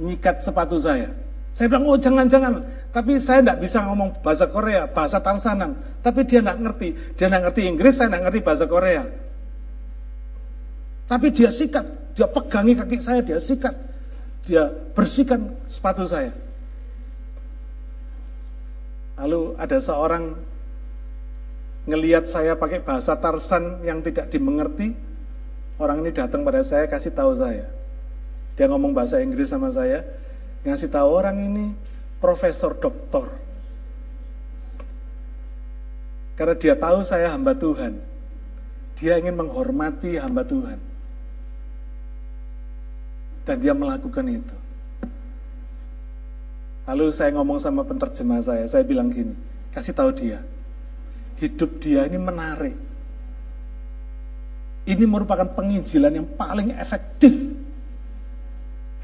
nyikat 0.00 0.44
sepatu 0.44 0.76
saya. 0.80 1.12
Saya 1.56 1.72
bilang, 1.72 1.88
oh 1.88 1.96
jangan-jangan. 1.96 2.60
Tapi 2.92 3.16
saya 3.16 3.40
tidak 3.40 3.64
bisa 3.64 3.80
ngomong 3.80 4.20
bahasa 4.20 4.44
Korea, 4.44 4.84
bahasa 4.84 5.16
Tansanan. 5.24 5.72
Tapi 6.04 6.28
dia 6.28 6.44
tidak 6.44 6.60
ngerti. 6.60 6.88
Dia 7.16 7.26
tidak 7.32 7.42
ngerti 7.48 7.60
Inggris, 7.64 7.94
saya 7.96 8.08
tidak 8.12 8.22
ngerti 8.28 8.40
bahasa 8.44 8.64
Korea. 8.68 9.02
Tapi 11.06 11.26
dia 11.32 11.48
sikat, 11.48 11.86
dia 12.12 12.26
pegangi 12.28 12.76
kaki 12.76 12.96
saya, 13.00 13.20
dia 13.24 13.40
sikat. 13.40 13.72
Dia 14.44 14.68
bersihkan 14.92 15.56
sepatu 15.66 16.04
saya. 16.04 16.34
Lalu 19.16 19.56
ada 19.56 19.78
seorang 19.80 20.36
ngeliat 21.88 22.28
saya 22.28 22.52
pakai 22.52 22.84
bahasa 22.84 23.16
Tarsan 23.16 23.80
yang 23.80 24.04
tidak 24.04 24.28
dimengerti, 24.28 24.92
Orang 25.76 26.00
ini 26.00 26.08
datang 26.12 26.40
pada 26.40 26.64
saya, 26.64 26.88
kasih 26.88 27.12
tahu 27.12 27.36
saya. 27.36 27.68
Dia 28.56 28.66
ngomong 28.72 28.96
bahasa 28.96 29.20
Inggris 29.20 29.52
sama 29.52 29.68
saya, 29.68 30.00
ngasih 30.64 30.88
tahu 30.88 31.08
orang 31.12 31.36
ini 31.44 31.66
profesor 32.18 32.72
doktor. 32.76 33.28
Karena 36.36 36.56
dia 36.56 36.74
tahu 36.76 37.04
saya 37.04 37.32
hamba 37.32 37.56
Tuhan. 37.56 38.00
Dia 38.96 39.20
ingin 39.20 39.36
menghormati 39.36 40.16
hamba 40.16 40.44
Tuhan. 40.44 40.80
Dan 43.44 43.56
dia 43.60 43.76
melakukan 43.76 44.24
itu. 44.26 44.56
Lalu 46.88 47.12
saya 47.12 47.30
ngomong 47.36 47.60
sama 47.60 47.84
penterjemah 47.84 48.40
saya, 48.40 48.64
saya 48.68 48.84
bilang 48.86 49.12
gini, 49.12 49.34
kasih 49.74 49.92
tahu 49.92 50.10
dia, 50.14 50.38
hidup 51.36 51.82
dia 51.82 52.06
ini 52.06 52.16
menarik 52.16 52.76
ini 54.86 55.02
merupakan 55.02 55.44
penginjilan 55.50 56.14
yang 56.14 56.28
paling 56.38 56.70
efektif. 56.78 57.34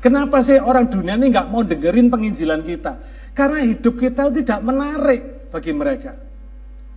Kenapa 0.03 0.42
sih 0.42 0.59
orang 0.59 0.90
dunia 0.90 1.14
ini 1.14 1.30
nggak 1.30 1.46
mau 1.46 1.62
dengerin 1.62 2.11
penginjilan 2.11 2.66
kita? 2.66 2.98
Karena 3.38 3.62
hidup 3.62 4.03
kita 4.03 4.34
tidak 4.34 4.59
menarik 4.59 5.48
bagi 5.55 5.70
mereka. 5.70 6.18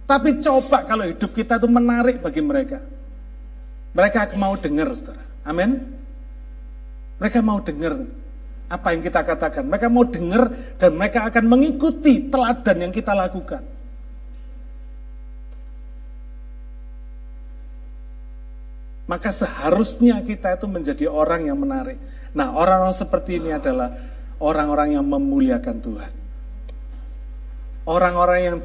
Tapi 0.10 0.42
coba 0.42 0.90
kalau 0.90 1.06
hidup 1.06 1.30
kita 1.38 1.62
itu 1.62 1.70
menarik 1.70 2.18
bagi 2.26 2.42
mereka. 2.42 2.82
Mereka 3.94 4.34
mau 4.36 4.58
dengar, 4.58 4.90
saudara. 4.98 5.22
Amin. 5.46 5.86
Mereka 7.22 7.40
mau 7.46 7.62
dengar 7.62 8.04
apa 8.68 8.88
yang 8.92 9.02
kita 9.06 9.22
katakan. 9.22 9.64
Mereka 9.70 9.88
mau 9.88 10.04
dengar 10.10 10.50
dan 10.82 10.98
mereka 10.98 11.30
akan 11.30 11.46
mengikuti 11.46 12.26
teladan 12.28 12.90
yang 12.90 12.92
kita 12.92 13.14
lakukan.. 13.14 13.62
Maka 19.06 19.30
seharusnya 19.30 20.26
kita 20.26 20.58
itu 20.58 20.66
menjadi 20.66 21.06
orang 21.06 21.46
yang 21.46 21.62
menarik. 21.62 22.02
Nah, 22.36 22.52
orang-orang 22.52 22.92
seperti 22.92 23.40
ini 23.40 23.56
adalah 23.56 23.96
orang-orang 24.44 25.00
yang 25.00 25.06
memuliakan 25.08 25.78
Tuhan. 25.80 26.14
Orang-orang 27.88 28.40
yang 28.44 28.58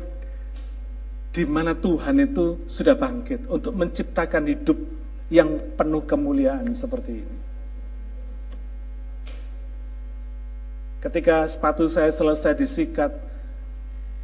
di 1.30 1.46
mana 1.46 1.78
Tuhan 1.78 2.18
itu 2.18 2.66
sudah 2.66 2.98
bangkit 2.98 3.46
untuk 3.46 3.70
menciptakan 3.78 4.50
hidup 4.50 4.78
yang 5.30 5.62
penuh 5.78 6.02
kemuliaan 6.02 6.74
seperti 6.74 7.22
ini. 7.22 7.38
Ketika 10.98 11.46
sepatu 11.46 11.86
saya 11.86 12.10
selesai 12.10 12.58
disikat, 12.58 13.14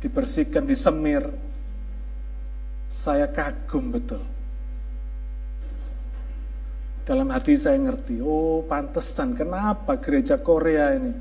dibersihkan, 0.03 0.67
disemir, 0.67 1.25
saya 2.91 3.31
kagum 3.31 3.95
betul. 3.95 4.36
Dalam 7.07 7.31
hati 7.31 7.55
saya 7.55 7.79
ngerti, 7.79 8.19
oh 8.19 8.67
pantesan 8.67 9.39
kenapa 9.39 10.03
gereja 10.03 10.43
Korea 10.43 10.91
ini 10.99 11.15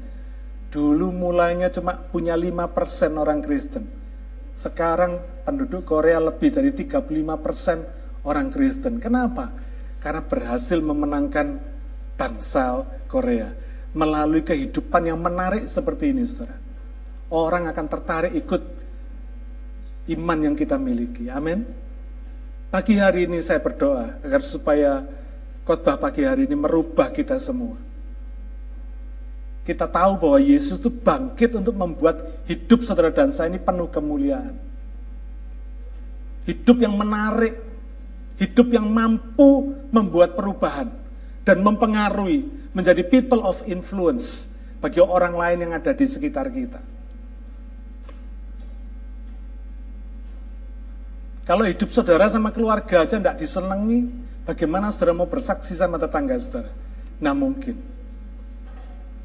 dulu 0.74 1.14
mulainya 1.14 1.70
cuma 1.70 1.96
punya 1.96 2.34
5% 2.34 3.16
orang 3.16 3.40
Kristen 3.46 3.86
sekarang 4.56 5.20
penduduk 5.44 5.84
Korea 5.84 6.18
lebih 6.24 6.48
dari 6.48 6.72
35% 6.72 8.24
orang 8.24 8.48
Kristen. 8.50 9.04
Kenapa? 9.04 9.52
Karena 10.00 10.24
berhasil 10.24 10.80
memenangkan 10.80 11.60
bangsa 12.16 12.88
Korea 13.12 13.52
melalui 13.92 14.48
kehidupan 14.48 15.12
yang 15.12 15.20
menarik 15.20 15.68
seperti 15.68 16.16
ini, 16.16 16.24
saudara. 16.24 16.56
Orang 17.32 17.68
akan 17.68 17.86
tertarik 17.92 18.34
ikut 18.36 18.64
iman 20.16 20.40
yang 20.40 20.56
kita 20.56 20.80
miliki. 20.80 21.28
Amin. 21.28 21.68
Pagi 22.72 22.96
hari 22.96 23.28
ini 23.28 23.44
saya 23.44 23.60
berdoa 23.60 24.20
agar 24.24 24.40
supaya 24.44 25.04
khotbah 25.66 25.98
pagi 25.98 26.22
hari 26.22 26.46
ini 26.46 26.54
merubah 26.54 27.10
kita 27.10 27.42
semua. 27.42 27.76
Kita 29.66 29.90
tahu 29.90 30.22
bahwa 30.22 30.38
Yesus 30.38 30.78
itu 30.78 30.94
bangkit 30.94 31.58
untuk 31.58 31.74
membuat 31.74 32.46
hidup 32.46 32.86
saudara 32.86 33.10
dan 33.10 33.34
saya 33.34 33.50
ini 33.50 33.58
penuh 33.58 33.90
kemuliaan. 33.90 34.54
Hidup 36.46 36.78
yang 36.86 36.94
menarik, 36.94 37.58
hidup 38.38 38.70
yang 38.70 38.86
mampu 38.86 39.74
membuat 39.90 40.38
perubahan 40.38 40.94
dan 41.42 41.66
mempengaruhi 41.66 42.46
menjadi 42.78 43.02
people 43.10 43.42
of 43.42 43.58
influence 43.66 44.46
bagi 44.86 45.02
orang 45.02 45.34
lain 45.34 45.58
yang 45.66 45.74
ada 45.74 45.98
di 45.98 46.06
sekitar 46.06 46.46
kita. 46.54 46.78
Kalau 51.46 51.66
hidup 51.66 51.90
saudara 51.90 52.30
sama 52.30 52.54
keluarga 52.54 53.06
aja 53.06 53.18
tidak 53.18 53.42
disenangi, 53.42 54.10
bagaimana 54.46 54.94
saudara 54.94 55.18
mau 55.18 55.28
bersaksi 55.28 55.74
sama 55.74 55.98
tetangga 55.98 56.38
saudara? 56.38 56.72
Nah 57.20 57.34
mungkin. 57.34 57.76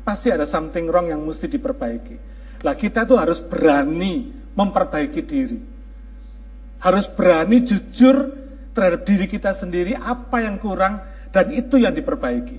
Pasti 0.02 0.32
ada 0.32 0.48
something 0.48 0.88
wrong 0.88 1.12
yang 1.12 1.20
mesti 1.22 1.46
diperbaiki. 1.46 2.16
Lah 2.64 2.74
kita 2.74 3.04
tuh 3.04 3.20
harus 3.20 3.38
berani 3.38 4.32
memperbaiki 4.56 5.20
diri. 5.22 5.58
Harus 6.80 7.06
berani 7.06 7.60
jujur 7.60 8.32
terhadap 8.72 9.04
diri 9.04 9.28
kita 9.28 9.52
sendiri 9.52 9.92
apa 9.94 10.40
yang 10.40 10.56
kurang 10.56 11.04
dan 11.30 11.52
itu 11.52 11.76
yang 11.76 11.92
diperbaiki. 11.92 12.58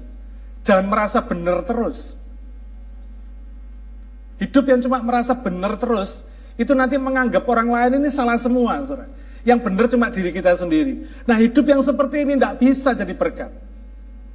Jangan 0.62 0.86
merasa 0.86 1.20
benar 1.26 1.66
terus. 1.66 2.16
Hidup 4.38 4.66
yang 4.70 4.82
cuma 4.82 5.02
merasa 5.02 5.38
benar 5.38 5.78
terus, 5.78 6.26
itu 6.58 6.74
nanti 6.74 6.98
menganggap 6.98 7.46
orang 7.46 7.70
lain 7.70 8.02
ini 8.02 8.10
salah 8.10 8.38
semua. 8.42 8.82
Saudara. 8.82 9.06
Yang 9.42 9.60
benar 9.66 9.86
cuma 9.90 10.08
diri 10.14 10.30
kita 10.30 10.54
sendiri. 10.54 11.08
Nah 11.26 11.38
hidup 11.42 11.66
yang 11.66 11.82
seperti 11.82 12.26
ini 12.26 12.38
tidak 12.38 12.56
bisa 12.62 12.94
jadi 12.94 13.14
berkat. 13.18 13.52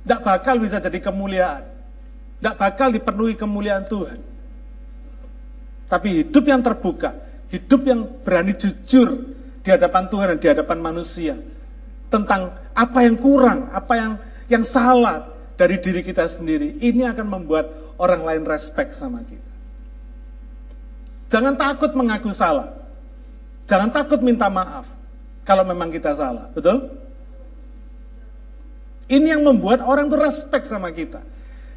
Tidak 0.02 0.20
bakal 0.22 0.58
bisa 0.58 0.82
jadi 0.82 0.98
kemuliaan. 0.98 1.62
Tidak 2.38 2.54
bakal 2.58 2.90
dipenuhi 2.90 3.34
kemuliaan 3.38 3.86
Tuhan. 3.86 4.18
Tapi 5.86 6.08
hidup 6.22 6.44
yang 6.50 6.60
terbuka, 6.62 7.14
hidup 7.54 7.80
yang 7.86 8.00
berani 8.26 8.54
jujur 8.58 9.22
di 9.62 9.68
hadapan 9.70 10.10
Tuhan 10.10 10.26
dan 10.34 10.38
di 10.42 10.48
hadapan 10.50 10.78
manusia. 10.82 11.34
Tentang 12.10 12.54
apa 12.74 12.98
yang 13.06 13.14
kurang, 13.18 13.70
apa 13.70 13.94
yang 13.94 14.12
yang 14.46 14.62
salah 14.66 15.30
dari 15.54 15.78
diri 15.78 16.02
kita 16.02 16.26
sendiri. 16.26 16.78
Ini 16.82 17.14
akan 17.14 17.26
membuat 17.26 17.70
orang 17.98 18.22
lain 18.22 18.42
respect 18.46 18.94
sama 18.94 19.22
kita. 19.26 19.50
Jangan 21.30 21.58
takut 21.58 21.90
mengaku 21.94 22.30
salah. 22.30 22.85
Jangan 23.66 23.90
takut 23.90 24.22
minta 24.22 24.46
maaf 24.46 24.86
kalau 25.42 25.66
memang 25.66 25.90
kita 25.90 26.14
salah. 26.14 26.46
Betul? 26.54 26.86
Ini 29.06 29.38
yang 29.38 29.42
membuat 29.46 29.82
orang 29.82 30.10
tuh 30.10 30.18
respect 30.18 30.66
sama 30.66 30.90
kita. 30.90 31.22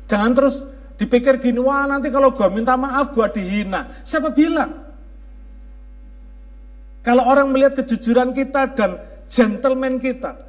Jangan 0.10 0.32
terus 0.34 0.66
dipikir 0.98 1.38
gini, 1.38 1.62
wah 1.62 1.86
nanti 1.86 2.10
kalau 2.10 2.34
gue 2.34 2.50
minta 2.50 2.74
maaf 2.74 3.14
gue 3.14 3.28
dihina. 3.38 4.02
Siapa 4.02 4.34
bilang? 4.34 4.90
Kalau 7.06 7.24
orang 7.24 7.54
melihat 7.54 7.80
kejujuran 7.80 8.34
kita 8.34 8.74
dan 8.74 9.00
gentleman 9.30 10.02
kita, 10.02 10.42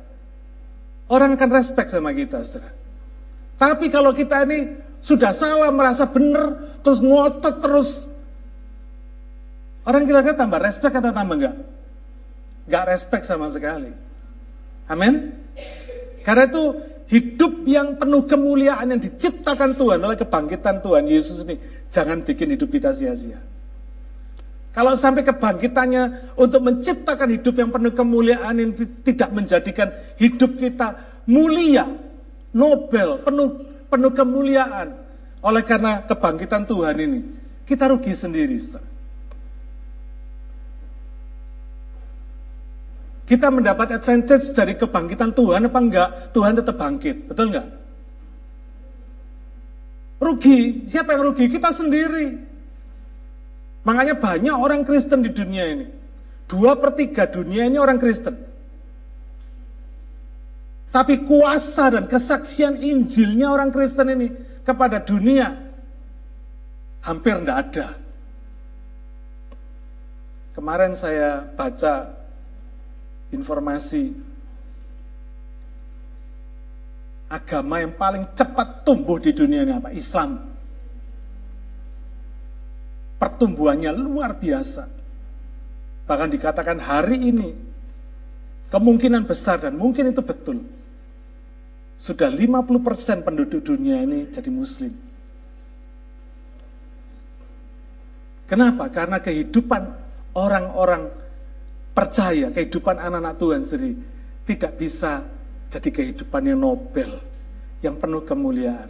orang 1.13 1.37
akan 1.37 1.51
respect 1.53 1.93
sama 1.93 2.11
kita. 2.17 2.43
Saudara. 2.43 2.75
Tapi 3.61 3.93
kalau 3.93 4.17
kita 4.17 4.49
ini 4.49 4.81
sudah 5.05 5.37
salah, 5.37 5.69
merasa 5.69 6.09
benar, 6.09 6.81
terus 6.81 7.05
ngotot 7.05 7.61
terus, 7.61 8.09
orang 9.85 10.03
kira-kira 10.05 10.37
tambah 10.37 10.61
respect 10.61 10.95
atau 10.97 11.13
tambah 11.13 11.37
enggak? 11.37 11.57
Enggak 12.69 12.85
respect 12.91 13.25
sama 13.25 13.49
sekali. 13.49 13.93
Amin? 14.91 15.35
Karena 16.27 16.51
itu 16.51 16.65
hidup 17.11 17.67
yang 17.67 17.99
penuh 17.99 18.23
kemuliaan 18.27 18.87
yang 18.95 19.01
diciptakan 19.03 19.75
Tuhan 19.75 19.99
oleh 19.99 20.15
kebangkitan 20.15 20.79
Tuhan 20.79 21.11
Yesus 21.11 21.43
ini 21.43 21.59
jangan 21.91 22.23
bikin 22.23 22.55
hidup 22.55 22.71
kita 22.71 22.95
sia-sia. 22.95 23.43
Kalau 24.71 24.95
sampai 24.95 25.27
kebangkitannya 25.27 26.35
untuk 26.39 26.63
menciptakan 26.63 27.35
hidup 27.35 27.59
yang 27.59 27.75
penuh 27.75 27.91
kemuliaan 27.91 28.55
ini 28.63 29.03
tidak 29.03 29.35
menjadikan 29.35 29.91
hidup 30.15 30.55
kita 30.55 30.95
mulia, 31.27 31.91
nobel, 32.55 33.19
penuh 33.27 33.67
penuh 33.91 34.13
kemuliaan 34.15 34.95
oleh 35.43 35.63
karena 35.67 36.07
kebangkitan 36.07 36.71
Tuhan 36.71 36.97
ini, 37.03 37.21
kita 37.67 37.91
rugi 37.91 38.15
sendiri. 38.15 38.63
Kita 43.31 43.47
mendapat 43.47 43.95
advantage 43.95 44.51
dari 44.51 44.75
kebangkitan 44.75 45.31
Tuhan 45.31 45.71
apa 45.71 45.79
enggak? 45.79 46.09
Tuhan 46.35 46.59
tetap 46.59 46.75
bangkit, 46.75 47.31
betul 47.31 47.55
enggak? 47.55 47.71
Rugi, 50.19 50.91
siapa 50.91 51.15
yang 51.15 51.31
rugi? 51.31 51.47
Kita 51.47 51.71
sendiri. 51.71 52.35
Makanya 53.87 54.19
banyak 54.19 54.51
orang 54.51 54.83
Kristen 54.83 55.23
di 55.23 55.31
dunia 55.31 55.63
ini. 55.63 55.87
Dua 56.51 56.75
per 56.75 56.99
tiga 56.99 57.31
dunia 57.31 57.71
ini 57.71 57.79
orang 57.79 58.03
Kristen. 58.03 58.35
Tapi 60.91 61.23
kuasa 61.23 61.87
dan 61.87 62.11
kesaksian 62.11 62.83
Injilnya 62.83 63.47
orang 63.47 63.71
Kristen 63.71 64.11
ini 64.11 64.35
kepada 64.67 64.99
dunia 64.99 65.55
hampir 67.07 67.39
tidak 67.39 67.59
ada. 67.63 67.87
Kemarin 70.51 70.99
saya 70.99 71.47
baca 71.55 72.20
informasi 73.31 74.11
agama 77.31 77.79
yang 77.79 77.95
paling 77.95 78.27
cepat 78.35 78.83
tumbuh 78.83 79.23
di 79.23 79.31
dunia 79.31 79.63
ini 79.63 79.73
apa? 79.73 79.95
Islam. 79.95 80.51
Pertumbuhannya 83.23 83.95
luar 83.95 84.35
biasa. 84.35 84.91
Bahkan 86.11 86.29
dikatakan 86.35 86.83
hari 86.83 87.23
ini 87.31 87.55
kemungkinan 88.75 89.23
besar 89.31 89.63
dan 89.63 89.79
mungkin 89.79 90.11
itu 90.11 90.19
betul. 90.27 90.67
Sudah 92.01 92.33
50% 92.33 93.23
penduduk 93.23 93.63
dunia 93.63 94.03
ini 94.03 94.27
jadi 94.33 94.51
muslim. 94.51 94.91
Kenapa? 98.51 98.91
Karena 98.91 99.23
kehidupan 99.23 99.83
orang-orang 100.35 101.07
percaya 102.01 102.49
kehidupan 102.49 102.97
anak-anak 102.97 103.37
Tuhan 103.37 103.61
sendiri 103.61 103.93
tidak 104.49 104.73
bisa 104.81 105.21
jadi 105.69 105.89
kehidupan 105.93 106.49
yang 106.49 106.57
nobel, 106.57 107.21
yang 107.85 108.01
penuh 108.01 108.25
kemuliaan. 108.25 108.89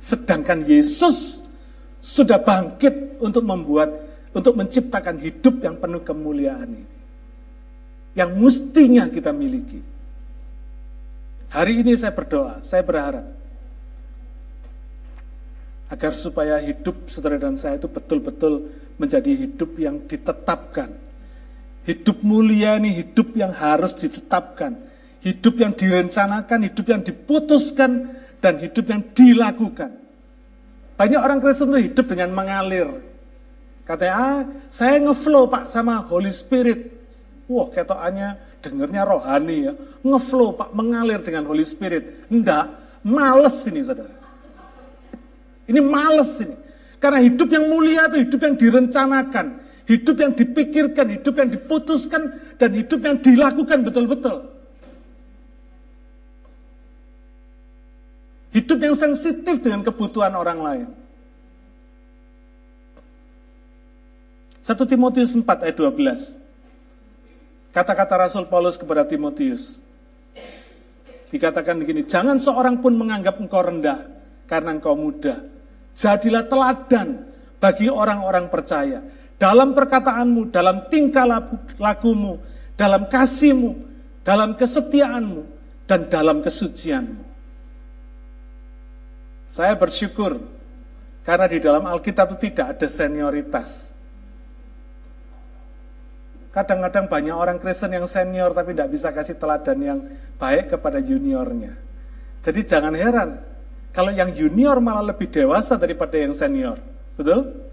Sedangkan 0.00 0.64
Yesus 0.64 1.44
sudah 2.00 2.40
bangkit 2.40 3.20
untuk 3.20 3.44
membuat, 3.44 3.92
untuk 4.32 4.56
menciptakan 4.56 5.20
hidup 5.20 5.60
yang 5.60 5.76
penuh 5.76 6.00
kemuliaan 6.00 6.80
ini. 6.80 6.88
Yang 8.16 8.30
mestinya 8.40 9.04
kita 9.12 9.36
miliki. 9.36 9.84
Hari 11.52 11.84
ini 11.84 11.92
saya 11.92 12.16
berdoa, 12.16 12.64
saya 12.64 12.80
berharap 12.80 13.26
agar 15.92 16.12
supaya 16.16 16.56
hidup 16.64 17.04
saudara 17.12 17.36
dan 17.36 17.60
saya 17.60 17.76
itu 17.76 17.90
betul-betul 17.90 18.72
menjadi 18.96 19.28
hidup 19.28 19.76
yang 19.76 20.00
ditetapkan 20.08 21.09
Hidup 21.88 22.20
mulia 22.20 22.76
ini 22.76 22.92
hidup 22.92 23.32
yang 23.32 23.56
harus 23.56 23.96
ditetapkan, 23.96 24.76
hidup 25.24 25.54
yang 25.56 25.72
direncanakan, 25.72 26.68
hidup 26.68 26.86
yang 26.86 27.00
diputuskan, 27.00 28.20
dan 28.40 28.60
hidup 28.60 28.84
yang 28.88 29.02
dilakukan. 29.12 30.00
Banyak 30.96 31.20
orang 31.20 31.40
Kristen 31.40 31.72
itu 31.72 31.92
hidup 31.92 32.06
dengan 32.12 32.36
mengalir. 32.36 32.88
Katanya, 33.88 34.14
ah, 34.16 34.40
saya 34.68 35.00
ngeflow 35.00 35.48
pak 35.48 35.72
sama 35.72 36.04
Holy 36.04 36.28
Spirit. 36.28 36.92
Wah, 37.48 37.72
ketokannya 37.72 38.36
dengernya 38.60 39.02
rohani 39.08 39.56
ya. 39.64 39.72
Ngeflow 40.04 40.60
pak, 40.60 40.70
mengalir 40.76 41.24
dengan 41.24 41.48
Holy 41.48 41.64
Spirit. 41.64 42.28
Enggak, 42.28 42.76
males 43.00 43.56
ini 43.64 43.80
saudara. 43.80 44.12
Ini 45.64 45.80
males 45.80 46.36
ini. 46.44 46.56
Karena 47.00 47.24
hidup 47.24 47.48
yang 47.48 47.64
mulia 47.72 48.12
itu 48.12 48.28
hidup 48.28 48.40
yang 48.44 48.56
direncanakan. 48.60 49.46
Hidup 49.90 50.22
yang 50.22 50.38
dipikirkan, 50.38 51.18
hidup 51.18 51.34
yang 51.34 51.50
diputuskan, 51.50 52.38
dan 52.62 52.70
hidup 52.78 53.02
yang 53.02 53.18
dilakukan 53.18 53.82
betul-betul. 53.82 54.46
Hidup 58.54 58.78
yang 58.78 58.94
sensitif 58.94 59.58
dengan 59.58 59.82
kebutuhan 59.82 60.30
orang 60.38 60.58
lain. 60.62 60.88
1 64.62 64.78
Timotius 64.86 65.34
4 65.34 65.42
ayat 65.42 65.74
12. 65.74 66.38
Kata-kata 67.74 68.14
Rasul 68.30 68.46
Paulus 68.46 68.78
kepada 68.78 69.02
Timotius. 69.02 69.82
Dikatakan 71.34 71.78
begini, 71.82 72.06
jangan 72.06 72.38
seorang 72.38 72.78
pun 72.78 72.94
menganggap 72.94 73.42
engkau 73.42 73.62
rendah 73.62 74.06
karena 74.46 74.70
engkau 74.74 74.94
muda. 74.94 75.46
Jadilah 75.98 76.46
teladan 76.46 77.26
bagi 77.58 77.90
orang-orang 77.90 78.46
percaya. 78.46 79.02
Dalam 79.40 79.72
perkataanmu, 79.72 80.52
dalam 80.52 80.92
tingkah 80.92 81.24
lakumu, 81.80 82.44
dalam 82.76 83.08
kasihmu, 83.08 83.72
dalam 84.20 84.52
kesetiaanmu, 84.52 85.40
dan 85.88 86.06
dalam 86.12 86.44
kesucianmu. 86.44 87.24
Saya 89.50 89.74
bersyukur 89.74 90.38
karena 91.26 91.50
di 91.50 91.58
dalam 91.58 91.82
Alkitab 91.82 92.36
itu 92.36 92.52
tidak 92.52 92.78
ada 92.78 92.86
senioritas. 92.86 93.90
Kadang-kadang 96.54 97.10
banyak 97.10 97.34
orang 97.34 97.58
Kristen 97.58 97.96
yang 97.96 98.06
senior 98.06 98.54
tapi 98.54 98.74
tidak 98.76 98.90
bisa 98.94 99.10
kasih 99.10 99.34
teladan 99.40 99.78
yang 99.82 99.98
baik 100.38 100.70
kepada 100.70 101.02
juniornya. 101.02 101.74
Jadi 102.46 102.60
jangan 102.62 102.94
heran 102.94 103.42
kalau 103.90 104.14
yang 104.14 104.30
junior 104.30 104.78
malah 104.78 105.10
lebih 105.10 105.26
dewasa 105.32 105.74
daripada 105.74 106.14
yang 106.14 106.30
senior. 106.30 106.78
Betul? 107.18 107.70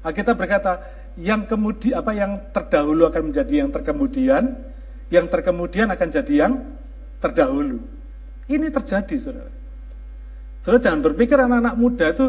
Alkitab 0.00 0.40
berkata, 0.40 0.80
yang 1.18 1.50
kemudi 1.50 1.90
apa 1.90 2.14
yang 2.14 2.38
terdahulu 2.54 3.10
akan 3.10 3.34
menjadi 3.34 3.66
yang 3.66 3.70
terkemudian, 3.74 4.44
yang 5.10 5.26
terkemudian 5.26 5.90
akan 5.90 6.08
jadi 6.14 6.34
yang 6.46 6.52
terdahulu. 7.18 7.82
Ini 8.46 8.70
terjadi, 8.70 9.16
Saudara. 9.18 9.52
Saudara 10.62 10.82
jangan 10.82 11.00
berpikir 11.02 11.36
anak-anak 11.38 11.74
muda 11.74 12.06
itu 12.14 12.26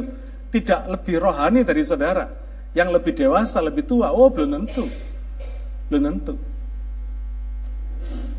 tidak 0.49 0.81
lebih 0.89 1.21
rohani 1.21 1.61
dari 1.61 1.81
saudara. 1.85 2.29
Yang 2.73 2.89
lebih 3.01 3.13
dewasa, 3.17 3.57
lebih 3.61 3.85
tua. 3.85 4.13
Oh, 4.13 4.29
belum 4.29 4.63
tentu. 4.63 4.85
Belum 5.89 6.01
tentu. 6.13 6.33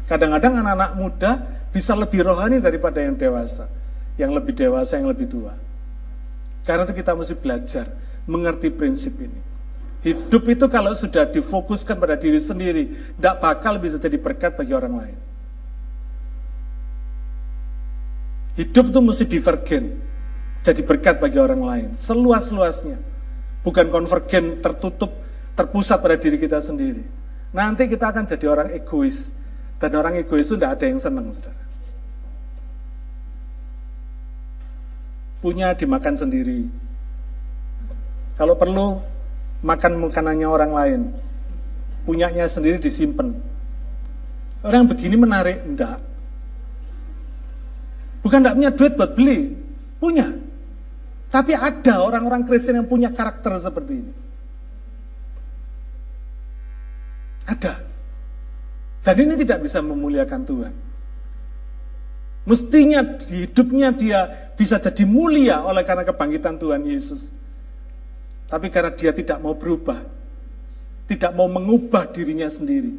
Kadang-kadang 0.06 0.62
anak-anak 0.62 0.92
muda 0.98 1.30
bisa 1.74 1.94
lebih 1.98 2.22
rohani 2.22 2.62
daripada 2.62 3.02
yang 3.02 3.18
dewasa. 3.18 3.66
Yang 4.14 4.30
lebih 4.42 4.52
dewasa, 4.54 4.98
yang 4.98 5.10
lebih 5.10 5.26
tua. 5.26 5.54
Karena 6.62 6.86
itu 6.86 6.94
kita 6.94 7.14
mesti 7.14 7.34
belajar 7.34 7.86
mengerti 8.26 8.70
prinsip 8.70 9.18
ini. 9.18 9.49
Hidup 10.00 10.48
itu 10.48 10.64
kalau 10.72 10.96
sudah 10.96 11.28
difokuskan 11.28 12.00
pada 12.00 12.16
diri 12.16 12.40
sendiri, 12.40 12.96
tidak 13.20 13.36
bakal 13.36 13.76
bisa 13.76 14.00
jadi 14.00 14.16
berkat 14.16 14.56
bagi 14.56 14.72
orang 14.72 14.94
lain. 14.96 15.16
Hidup 18.56 18.88
itu 18.88 19.00
mesti 19.00 19.24
divergen. 19.28 20.00
Jadi 20.64 20.80
berkat 20.84 21.20
bagi 21.20 21.36
orang 21.36 21.60
lain. 21.60 21.86
Seluas-luasnya. 22.00 22.96
Bukan 23.60 23.92
konvergen 23.92 24.64
tertutup, 24.64 25.12
terpusat 25.52 26.00
pada 26.00 26.16
diri 26.16 26.40
kita 26.40 26.60
sendiri. 26.64 27.04
Nanti 27.52 27.84
kita 27.84 28.08
akan 28.08 28.24
jadi 28.24 28.46
orang 28.48 28.68
egois. 28.72 29.32
Dan 29.80 29.96
orang 29.96 30.16
egois 30.16 30.48
itu 30.48 30.56
tidak 30.56 30.80
ada 30.80 30.84
yang 30.88 31.00
senang, 31.00 31.32
saudara. 31.32 31.64
Punya 35.40 35.72
dimakan 35.72 36.14
sendiri. 36.16 36.68
Kalau 38.36 38.56
perlu, 38.56 39.00
makan 39.60 39.92
makanannya 40.08 40.48
orang 40.48 40.72
lain. 40.72 41.00
Punyanya 42.04 42.48
sendiri 42.48 42.80
disimpan. 42.80 43.36
Orang 44.60 44.88
begini 44.88 45.16
menarik, 45.16 45.64
enggak. 45.64 46.00
Bukan 48.20 48.44
tidak 48.44 48.56
punya 48.56 48.70
duit 48.76 48.92
buat 48.96 49.12
beli, 49.16 49.56
punya. 49.96 50.28
Tapi 51.32 51.56
ada 51.56 52.04
orang-orang 52.04 52.44
Kristen 52.44 52.76
yang 52.76 52.88
punya 52.90 53.08
karakter 53.14 53.56
seperti 53.56 53.92
ini. 54.04 54.12
Ada. 57.48 57.80
Dan 59.00 59.16
ini 59.24 59.34
tidak 59.40 59.64
bisa 59.64 59.80
memuliakan 59.80 60.42
Tuhan. 60.44 60.74
Mestinya 62.44 63.00
di 63.04 63.46
hidupnya 63.46 63.92
dia 63.94 64.52
bisa 64.56 64.76
jadi 64.76 65.04
mulia 65.08 65.64
oleh 65.64 65.84
karena 65.84 66.04
kebangkitan 66.04 66.60
Tuhan 66.60 66.82
Yesus. 66.84 67.32
Tapi 68.50 68.66
karena 68.66 68.90
dia 68.90 69.14
tidak 69.14 69.38
mau 69.38 69.54
berubah, 69.54 70.02
tidak 71.06 71.30
mau 71.38 71.46
mengubah 71.46 72.10
dirinya 72.10 72.50
sendiri. 72.50 72.98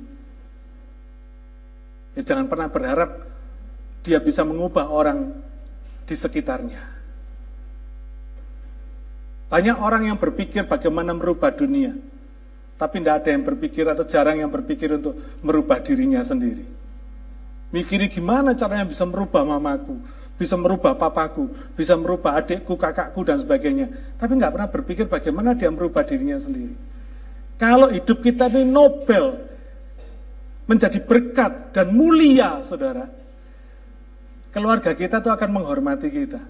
Ya 2.16 2.24
jangan 2.24 2.48
pernah 2.48 2.72
berharap 2.72 3.28
dia 4.04 4.18
bisa 4.24 4.48
mengubah 4.48 4.88
orang 4.88 5.36
di 6.08 6.16
sekitarnya. 6.16 6.82
Banyak 9.52 9.78
orang 9.84 10.08
yang 10.08 10.16
berpikir 10.16 10.64
bagaimana 10.64 11.12
merubah 11.12 11.52
dunia, 11.52 11.92
tapi 12.80 13.04
tidak 13.04 13.16
ada 13.20 13.30
yang 13.36 13.44
berpikir 13.44 13.84
atau 13.84 14.08
jarang 14.08 14.40
yang 14.40 14.48
berpikir 14.48 14.88
untuk 14.96 15.20
merubah 15.44 15.84
dirinya 15.84 16.24
sendiri. 16.24 16.64
Mikiri 17.76 18.08
gimana 18.08 18.56
caranya 18.56 18.88
bisa 18.88 19.04
merubah 19.04 19.44
mamaku, 19.44 20.00
bisa 20.42 20.58
merubah 20.58 20.98
papaku, 20.98 21.54
bisa 21.78 21.94
merubah 21.94 22.42
adikku, 22.42 22.74
kakakku, 22.74 23.22
dan 23.22 23.38
sebagainya. 23.38 24.18
Tapi 24.18 24.42
nggak 24.42 24.50
pernah 24.58 24.70
berpikir 24.74 25.06
bagaimana 25.06 25.54
dia 25.54 25.70
merubah 25.70 26.02
dirinya 26.02 26.42
sendiri. 26.42 26.74
Kalau 27.62 27.94
hidup 27.94 28.26
kita 28.26 28.50
ini 28.50 28.66
Nobel, 28.66 29.38
menjadi 30.66 30.98
berkat 30.98 31.78
dan 31.78 31.94
mulia, 31.94 32.66
saudara, 32.66 33.06
keluarga 34.50 34.98
kita 34.98 35.22
tuh 35.22 35.30
akan 35.30 35.62
menghormati 35.62 36.10
kita. 36.10 36.42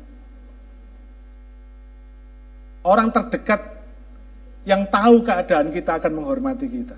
Orang 2.87 3.11
terdekat 3.11 3.83
yang 4.63 4.87
tahu 4.87 5.19
keadaan 5.27 5.67
kita 5.75 5.99
akan 5.99 6.11
menghormati 6.15 6.65
kita. 6.71 6.95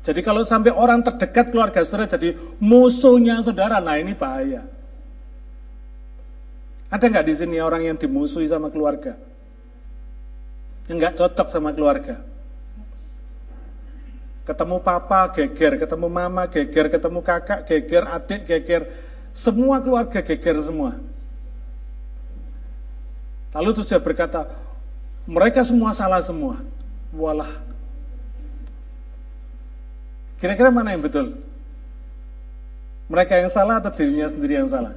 Jadi 0.00 0.20
kalau 0.22 0.46
sampai 0.46 0.72
orang 0.72 1.02
terdekat 1.04 1.52
keluarga 1.52 1.84
saudara 1.84 2.08
jadi 2.08 2.32
musuhnya 2.62 3.42
saudara, 3.44 3.82
nah 3.82 3.98
ini 3.98 4.14
bahaya. 4.16 4.64
Ada 6.90 7.06
nggak 7.06 7.26
di 7.30 7.34
sini 7.38 7.56
orang 7.62 7.86
yang 7.86 7.96
dimusuhi 7.96 8.50
sama 8.50 8.66
keluarga? 8.66 9.14
Yang 10.90 10.96
nggak 10.98 11.14
cocok 11.22 11.46
sama 11.46 11.70
keluarga? 11.70 12.18
Ketemu 14.42 14.82
papa 14.82 15.30
geger, 15.30 15.78
ketemu 15.78 16.06
mama 16.10 16.50
geger, 16.50 16.90
ketemu 16.90 17.22
kakak 17.22 17.60
geger, 17.70 18.02
adik 18.10 18.42
geger, 18.42 18.82
semua 19.30 19.78
keluarga 19.78 20.18
geger 20.18 20.58
semua. 20.58 20.98
Lalu 23.54 23.68
terus 23.78 23.86
dia 23.86 24.02
berkata, 24.02 24.50
mereka 25.30 25.62
semua 25.62 25.94
salah 25.94 26.18
semua. 26.26 26.58
Walah. 27.14 27.50
Kira-kira 30.42 30.74
mana 30.74 30.90
yang 30.90 31.06
betul? 31.06 31.38
Mereka 33.06 33.38
yang 33.38 33.50
salah 33.50 33.78
atau 33.78 33.94
dirinya 33.94 34.26
sendiri 34.26 34.58
yang 34.58 34.70
salah? 34.70 34.94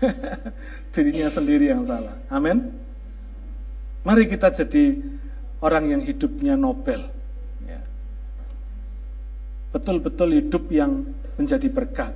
dirinya 0.94 1.28
sendiri 1.30 1.70
yang 1.70 1.84
salah. 1.84 2.14
Amin. 2.30 2.70
Mari 4.04 4.28
kita 4.28 4.52
jadi 4.52 5.00
orang 5.64 5.96
yang 5.96 6.02
hidupnya 6.04 6.54
Nobel. 6.60 7.08
Ya. 7.64 7.80
Betul-betul 9.72 10.44
hidup 10.44 10.68
yang 10.68 11.08
menjadi 11.40 11.68
berkat. 11.72 12.12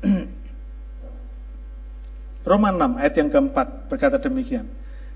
Roma 2.48 2.72
6 2.72 2.96
ayat 2.96 3.14
yang 3.20 3.28
keempat 3.28 3.92
berkata 3.92 4.16
demikian. 4.16 4.64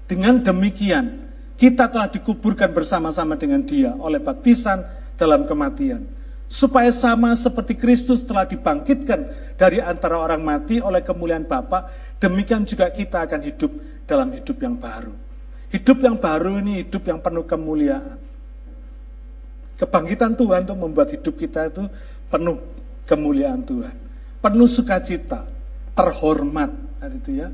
Dengan 0.05 0.45
demikian, 0.45 1.33
kita 1.57 1.89
telah 1.89 2.13
dikuburkan 2.13 2.69
bersama-sama 2.77 3.39
dengan 3.41 3.65
dia 3.65 3.97
oleh 3.97 4.21
baptisan 4.21 4.85
dalam 5.17 5.49
kematian. 5.49 6.05
Supaya 6.53 6.93
sama 6.93 7.33
seperti 7.33 7.73
Kristus 7.73 8.21
telah 8.29 8.45
dibangkitkan 8.45 9.25
dari 9.57 9.81
antara 9.81 10.21
orang 10.21 10.45
mati 10.45 10.85
oleh 10.85 11.01
kemuliaan 11.01 11.49
Bapa, 11.49 11.89
demikian 12.21 12.69
juga 12.69 12.93
kita 12.93 13.25
akan 13.25 13.41
hidup 13.41 13.73
dalam 14.05 14.37
hidup 14.37 14.61
yang 14.61 14.77
baru. 14.77 15.17
Hidup 15.73 16.05
yang 16.05 16.21
baru 16.21 16.61
ini 16.61 16.85
hidup 16.85 17.09
yang 17.09 17.25
penuh 17.25 17.49
kemuliaan. 17.49 18.21
Kebangkitan 19.81 20.37
Tuhan 20.37 20.69
untuk 20.69 20.77
membuat 20.77 21.09
hidup 21.17 21.41
kita 21.41 21.73
itu 21.73 21.89
penuh 22.29 22.61
kemuliaan 23.09 23.65
Tuhan. 23.65 23.97
Penuh 24.45 24.69
sukacita, 24.69 25.49
terhormat. 25.97 26.69
Itu 27.17 27.33
ya. 27.33 27.49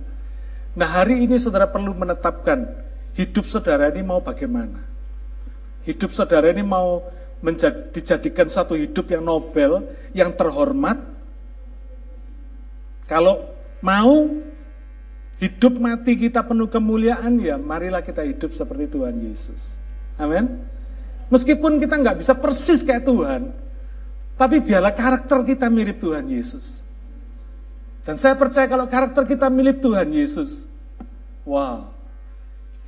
Nah 0.75 0.91
hari 0.91 1.23
ini 1.23 1.39
saudara 1.39 1.71
perlu 1.71 1.95
menetapkan 1.95 2.67
hidup 3.15 3.47
saudara 3.47 3.95
ini 3.95 4.03
mau 4.03 4.19
bagaimana. 4.19 4.83
Hidup 5.87 6.11
saudara 6.11 6.51
ini 6.51 6.67
mau 6.67 7.07
menjad, 7.41 7.95
dijadikan 7.95 8.51
satu 8.51 8.75
hidup 8.75 9.09
yang 9.11 9.23
nobel, 9.23 9.87
yang 10.15 10.35
terhormat. 10.35 10.99
Kalau 13.09 13.47
mau 13.81 14.29
hidup 15.39 15.79
mati 15.79 16.19
kita 16.19 16.43
penuh 16.43 16.67
kemuliaan 16.67 17.39
ya 17.39 17.57
marilah 17.57 18.03
kita 18.03 18.27
hidup 18.27 18.53
seperti 18.53 18.91
Tuhan 18.91 19.17
Yesus. 19.23 19.79
Amin. 20.19 20.61
Meskipun 21.31 21.79
kita 21.79 21.95
nggak 21.95 22.19
bisa 22.21 22.35
persis 22.35 22.83
kayak 22.83 23.07
Tuhan, 23.07 23.55
tapi 24.35 24.59
biarlah 24.59 24.93
karakter 24.93 25.47
kita 25.47 25.71
mirip 25.71 26.03
Tuhan 26.03 26.27
Yesus. 26.27 26.83
Dan 28.03 28.17
saya 28.17 28.35
percaya 28.35 28.65
kalau 28.65 28.89
karakter 28.89 29.29
kita 29.29 29.53
mirip 29.53 29.85
Tuhan 29.85 30.09
Yesus, 30.09 30.65
wow, 31.45 31.93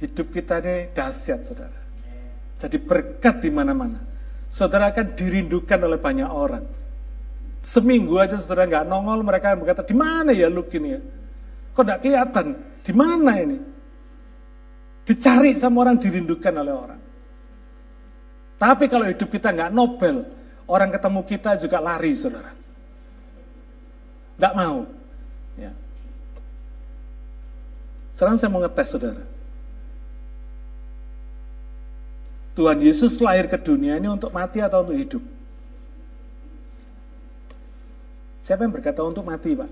hidup 0.01 0.33
kita 0.33 0.65
ini 0.65 0.89
dahsyat, 0.97 1.45
saudara. 1.45 1.81
Jadi 2.57 2.81
berkat 2.81 3.45
di 3.45 3.53
mana-mana. 3.53 4.10
Saudara 4.51 4.91
akan 4.91 5.15
dirindukan 5.15 5.79
oleh 5.79 5.97
banyak 5.97 6.27
orang. 6.27 6.67
Seminggu 7.63 8.19
aja 8.19 8.35
saudara 8.35 8.67
nggak 8.67 8.87
nongol, 8.91 9.23
mereka 9.23 9.55
berkata, 9.55 9.87
di 9.87 9.95
mana 9.95 10.35
ya 10.35 10.51
Luke 10.51 10.75
ini 10.75 10.99
ya? 10.99 11.01
Kok 11.77 11.83
nggak 11.87 12.01
kelihatan? 12.03 12.47
Di 12.83 12.93
mana 12.93 13.33
ini? 13.39 13.59
Dicari 15.07 15.55
sama 15.55 15.87
orang, 15.87 16.03
dirindukan 16.03 16.55
oleh 16.57 16.75
orang. 16.75 17.01
Tapi 18.59 18.85
kalau 18.91 19.07
hidup 19.07 19.29
kita 19.31 19.55
nggak 19.55 19.71
nobel, 19.71 20.27
orang 20.67 20.91
ketemu 20.91 21.21
kita 21.25 21.51
juga 21.57 21.79
lari, 21.79 22.13
saudara. 22.19 22.53
Nggak 24.37 24.55
mau. 24.57 24.79
Ya. 25.57 25.73
Sekarang 28.17 28.37
saya 28.37 28.51
mau 28.51 28.61
ngetes, 28.65 28.89
saudara. 28.89 29.25
Tuhan 32.59 32.79
Yesus 32.83 33.23
lahir 33.23 33.47
ke 33.47 33.57
dunia 33.57 33.97
ini 33.97 34.11
untuk 34.11 34.35
mati 34.35 34.59
atau 34.59 34.83
untuk 34.83 34.99
hidup? 34.99 35.23
Siapa 38.43 38.67
yang 38.67 38.75
berkata 38.75 39.01
untuk 39.07 39.23
mati, 39.23 39.55
Pak? 39.55 39.71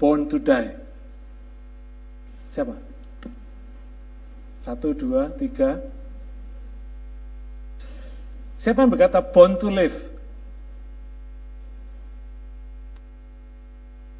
Born 0.00 0.30
to 0.30 0.40
die. 0.40 0.72
Siapa? 2.48 2.72
Satu, 4.64 4.96
dua, 4.96 5.28
tiga, 5.36 5.80
Siapa 8.58 8.82
yang 8.82 8.90
berkata 8.90 9.22
born 9.22 9.54
to 9.54 9.70
live? 9.70 9.94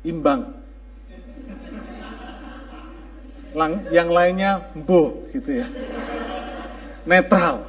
Imbang. 0.07 0.55
Lang, 3.51 3.83
yang 3.91 4.15
lainnya 4.15 4.63
boh 4.79 5.27
gitu 5.35 5.59
ya. 5.59 5.67
Netral. 7.05 7.67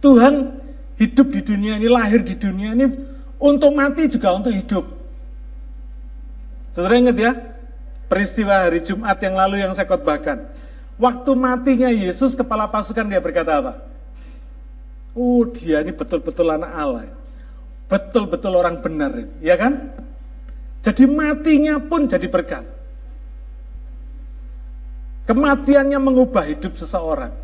Tuhan 0.00 0.34
hidup 0.96 1.26
di 1.34 1.40
dunia 1.42 1.76
ini, 1.76 1.90
lahir 1.90 2.22
di 2.22 2.38
dunia 2.38 2.72
ini 2.72 2.86
untuk 3.42 3.74
mati 3.74 4.06
juga 4.06 4.32
untuk 4.32 4.54
hidup. 4.54 4.84
Saudara 6.72 7.00
ingat 7.00 7.16
ya, 7.16 7.32
peristiwa 8.06 8.68
hari 8.68 8.84
Jumat 8.84 9.18
yang 9.18 9.34
lalu 9.34 9.64
yang 9.64 9.72
saya 9.72 9.88
khotbahkan. 9.88 10.46
Waktu 10.96 11.30
matinya 11.36 11.88
Yesus, 11.92 12.36
kepala 12.36 12.68
pasukan 12.68 13.04
dia 13.08 13.20
berkata 13.20 13.60
apa? 13.60 13.72
Oh 15.16 15.48
dia 15.48 15.80
ini 15.80 15.96
betul-betul 15.96 16.52
anak 16.52 16.72
Allah. 16.76 17.08
Betul-betul 17.88 18.52
orang 18.52 18.84
benar. 18.84 19.12
Ya 19.40 19.56
kan? 19.56 19.96
Jadi 20.84 21.08
matinya 21.08 21.80
pun 21.80 22.04
jadi 22.04 22.28
berkat. 22.28 22.75
Kematiannya 25.26 25.98
mengubah 25.98 26.46
hidup 26.46 26.78
seseorang. 26.78 27.34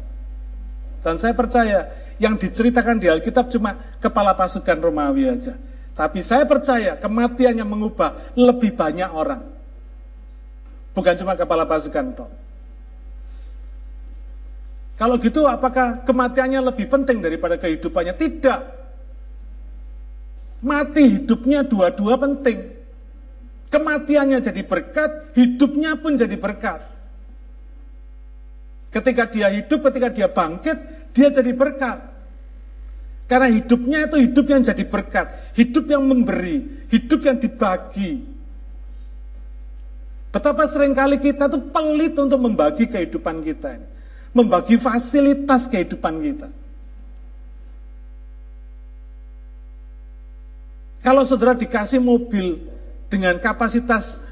Dan 1.03 1.19
saya 1.19 1.35
percaya 1.35 1.91
yang 2.23 2.39
diceritakan 2.39 3.03
di 3.03 3.11
Alkitab 3.11 3.51
cuma 3.51 3.75
kepala 3.99 4.39
pasukan 4.39 4.79
Romawi 4.79 5.27
aja. 5.27 5.59
Tapi 5.93 6.23
saya 6.23 6.47
percaya 6.47 6.95
kematiannya 6.97 7.67
mengubah 7.67 8.39
lebih 8.39 8.79
banyak 8.79 9.11
orang. 9.11 9.43
Bukan 10.95 11.15
cuma 11.19 11.35
kepala 11.35 11.67
pasukan 11.67 12.07
toh. 12.15 12.31
Kalau 14.95 15.19
gitu 15.19 15.43
apakah 15.51 16.07
kematiannya 16.07 16.63
lebih 16.63 16.87
penting 16.87 17.19
daripada 17.19 17.59
kehidupannya? 17.59 18.15
Tidak. 18.15 18.61
Mati 20.63 21.19
hidupnya 21.19 21.67
dua-dua 21.67 22.15
penting. 22.23 22.71
Kematiannya 23.73 24.39
jadi 24.39 24.63
berkat, 24.63 25.35
hidupnya 25.35 25.99
pun 25.99 26.15
jadi 26.15 26.39
berkat. 26.39 26.92
Ketika 28.93 29.25
dia 29.27 29.49
hidup, 29.49 29.89
ketika 29.89 30.09
dia 30.13 30.29
bangkit, 30.29 30.77
dia 31.17 31.33
jadi 31.33 31.53
berkat. 31.57 32.13
Karena 33.25 33.49
hidupnya 33.49 34.05
itu 34.05 34.17
hidup 34.29 34.47
yang 34.53 34.61
jadi 34.61 34.85
berkat, 34.85 35.57
hidup 35.57 35.89
yang 35.89 36.05
memberi, 36.05 36.85
hidup 36.93 37.25
yang 37.25 37.41
dibagi. 37.41 38.29
Betapa 40.29 40.69
sering 40.69 40.93
kali 40.93 41.17
kita 41.17 41.49
tuh 41.49 41.73
pelit 41.73 42.13
untuk 42.21 42.41
membagi 42.41 42.85
kehidupan 42.89 43.41
kita 43.41 43.81
ini 43.81 43.87
membagi 44.33 44.81
fasilitas 44.81 45.69
kehidupan 45.69 46.15
kita. 46.25 46.49
Kalau 51.03 51.23
saudara 51.27 51.53
dikasih 51.53 52.01
mobil 52.01 52.63
dengan 53.13 53.37
kapasitas 53.43 54.23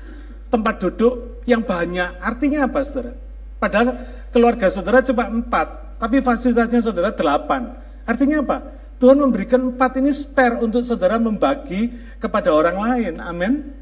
tempat 0.48 0.80
duduk 0.80 1.42
yang 1.44 1.61
banyak, 1.61 2.16
artinya 2.22 2.64
apa 2.64 2.80
saudara? 2.86 3.12
Padahal 3.61 3.98
keluarga 4.31 4.70
saudara 4.70 5.03
cuma 5.03 5.26
empat, 5.28 5.99
tapi 5.99 6.22
fasilitasnya 6.22 6.81
saudara 6.83 7.11
delapan. 7.14 7.74
Artinya 8.07 8.43
apa? 8.43 8.59
Tuhan 9.01 9.16
memberikan 9.16 9.72
empat 9.72 9.97
ini 9.97 10.12
spare 10.12 10.61
untuk 10.61 10.85
saudara 10.85 11.16
membagi 11.16 11.89
kepada 12.20 12.53
orang 12.53 12.76
lain. 12.76 13.14
Amin. 13.22 13.72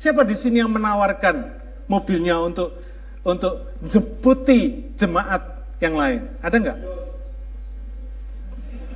Siapa 0.00 0.24
di 0.24 0.32
sini 0.32 0.58
yang 0.58 0.72
menawarkan 0.72 1.52
mobilnya 1.86 2.40
untuk 2.40 2.74
untuk 3.22 3.76
jemputi 3.84 4.90
jemaat 4.96 5.42
yang 5.78 5.94
lain? 5.94 6.20
Ada 6.40 6.56
nggak? 6.58 6.78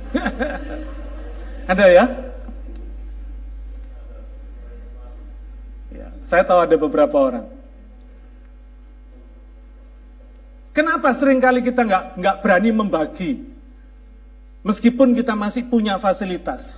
ada 1.71 1.85
ya? 1.85 2.05
ya? 5.93 6.07
Saya 6.25 6.43
tahu 6.43 6.59
ada 6.65 6.75
beberapa 6.81 7.15
orang. 7.15 7.56
Kenapa 10.77 11.09
sering 11.09 11.41
kali 11.41 11.65
kita 11.65 11.81
nggak 11.81 12.21
nggak 12.21 12.35
berani 12.45 12.69
membagi? 12.69 13.41
Meskipun 14.61 15.17
kita 15.17 15.33
masih 15.33 15.65
punya 15.65 15.97
fasilitas, 15.97 16.77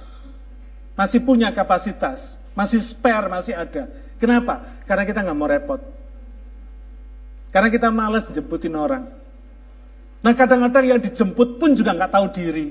masih 0.95 1.19
punya 1.19 1.51
kapasitas, 1.51 2.39
masih 2.55 2.79
spare, 2.79 3.27
masih 3.27 3.59
ada. 3.59 3.91
Kenapa? 4.15 4.63
Karena 4.87 5.03
kita 5.03 5.19
nggak 5.19 5.35
mau 5.35 5.51
repot. 5.51 5.83
Karena 7.51 7.67
kita 7.67 7.91
males 7.91 8.31
jemputin 8.31 8.71
orang. 8.79 9.03
Nah 10.23 10.31
kadang-kadang 10.31 10.95
yang 10.95 10.99
dijemput 11.03 11.59
pun 11.59 11.75
juga 11.75 11.91
nggak 11.91 12.13
tahu 12.15 12.25
diri. 12.31 12.67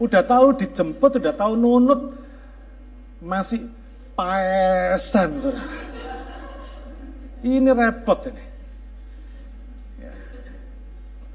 Udah 0.00 0.24
tahu 0.24 0.56
dijemput, 0.56 1.20
udah 1.20 1.36
tahu 1.36 1.52
nunut, 1.52 2.16
masih 3.20 3.68
paesan, 4.16 5.36
saudara. 5.36 5.89
Ini 7.40 7.70
repot 7.72 8.20
ini. 8.28 8.44
Ya. 10.00 10.12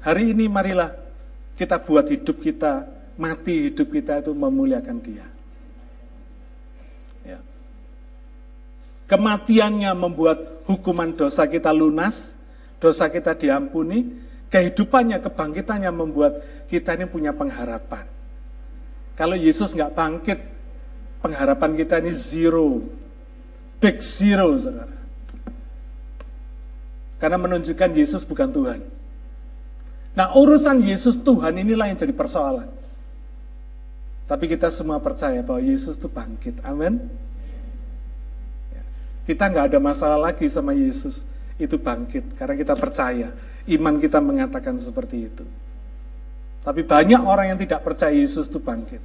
Hari 0.06 0.34
ini 0.34 0.46
marilah 0.46 0.94
kita 1.58 1.82
buat 1.82 2.06
hidup 2.06 2.38
kita, 2.38 2.86
mati 3.18 3.70
hidup 3.70 3.90
kita 3.90 4.22
itu 4.22 4.30
memuliakan 4.30 4.98
dia. 5.02 5.26
Kematiannya 9.06 9.94
membuat 9.94 10.66
hukuman 10.66 11.14
dosa 11.14 11.46
kita 11.46 11.70
lunas, 11.70 12.34
dosa 12.82 13.06
kita 13.06 13.38
diampuni, 13.38 14.18
kehidupannya, 14.50 15.22
kebangkitannya 15.22 15.90
membuat 15.94 16.42
kita 16.66 16.98
ini 16.98 17.06
punya 17.06 17.30
pengharapan. 17.30 18.02
Kalau 19.14 19.38
Yesus 19.38 19.78
nggak 19.78 19.94
bangkit, 19.94 20.38
pengharapan 21.22 21.78
kita 21.78 22.02
ini 22.02 22.10
zero, 22.10 22.82
big 23.78 24.02
zero, 24.02 24.58
saudara. 24.58 24.95
Karena 27.16 27.40
menunjukkan 27.40 27.90
Yesus 27.96 28.22
bukan 28.28 28.52
Tuhan. 28.52 28.80
Nah 30.16 30.32
urusan 30.32 30.80
Yesus 30.80 31.20
Tuhan 31.20 31.56
inilah 31.60 31.92
yang 31.92 31.98
jadi 32.00 32.12
persoalan. 32.12 32.68
Tapi 34.26 34.44
kita 34.50 34.72
semua 34.74 34.98
percaya 34.98 35.38
bahwa 35.44 35.62
Yesus 35.62 35.94
itu 35.96 36.08
bangkit. 36.10 36.58
Amin. 36.66 36.98
Kita 39.26 39.48
nggak 39.48 39.74
ada 39.74 39.78
masalah 39.78 40.18
lagi 40.30 40.46
sama 40.50 40.74
Yesus. 40.74 41.24
itu 41.56 41.80
bangkit 41.80 42.36
karena 42.36 42.52
kita 42.52 42.76
percaya 42.76 43.32
iman 43.64 43.96
kita 43.96 44.20
mengatakan 44.20 44.76
seperti 44.76 45.24
itu. 45.24 45.44
Tapi 46.60 46.82
banyak 46.84 47.22
orang 47.22 47.54
yang 47.54 47.58
tidak 47.62 47.80
percaya 47.80 48.12
Yesus 48.12 48.50
itu 48.50 48.60
bangkit. 48.60 49.00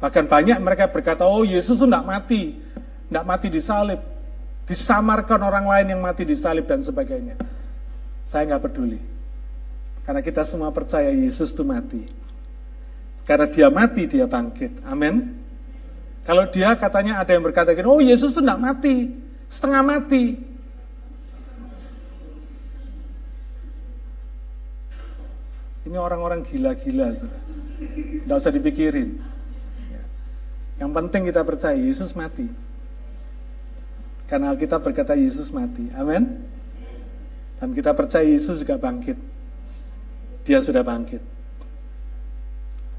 Bahkan 0.00 0.24
banyak 0.30 0.58
mereka 0.62 0.88
berkata, 0.88 1.28
oh 1.28 1.42
Yesus 1.42 1.76
itu 1.76 1.84
tidak 1.84 2.06
mati, 2.06 2.56
tidak 3.08 3.24
mati 3.26 3.46
di 3.50 3.60
salib, 3.60 4.00
disamarkan 4.66 5.40
orang 5.40 5.64
lain 5.64 5.96
yang 5.96 6.00
mati 6.02 6.26
di 6.26 6.34
salib 6.34 6.66
dan 6.66 6.82
sebagainya. 6.82 7.38
Saya 8.26 8.50
nggak 8.50 8.66
peduli, 8.66 8.98
karena 10.02 10.18
kita 10.18 10.42
semua 10.42 10.74
percaya 10.74 11.14
Yesus 11.14 11.54
itu 11.54 11.62
mati. 11.62 12.02
Karena 13.26 13.46
dia 13.50 13.66
mati, 13.70 14.06
dia 14.06 14.26
bangkit. 14.26 14.82
Amin. 14.86 15.34
Kalau 16.26 16.46
dia 16.50 16.74
katanya 16.74 17.22
ada 17.22 17.30
yang 17.34 17.42
berkata, 17.46 17.70
oh 17.86 18.02
Yesus 18.02 18.34
itu 18.34 18.42
tidak 18.42 18.58
mati, 18.58 19.14
setengah 19.46 19.82
mati. 19.82 20.24
Ini 25.86 25.94
orang-orang 25.94 26.42
gila-gila, 26.42 27.14
tidak 27.14 28.36
usah 28.42 28.50
dipikirin. 28.50 29.22
Yang 30.82 30.90
penting 30.90 31.22
kita 31.30 31.46
percaya 31.46 31.78
Yesus 31.78 32.10
mati. 32.18 32.65
Karena 34.26 34.54
kita 34.58 34.82
berkata 34.82 35.14
Yesus 35.14 35.54
mati. 35.54 35.86
Amin. 35.94 36.42
Dan 37.56 37.72
kita 37.72 37.94
percaya 37.94 38.26
Yesus 38.26 38.60
juga 38.60 38.76
bangkit. 38.76 39.16
Dia 40.44 40.58
sudah 40.60 40.82
bangkit. 40.82 41.22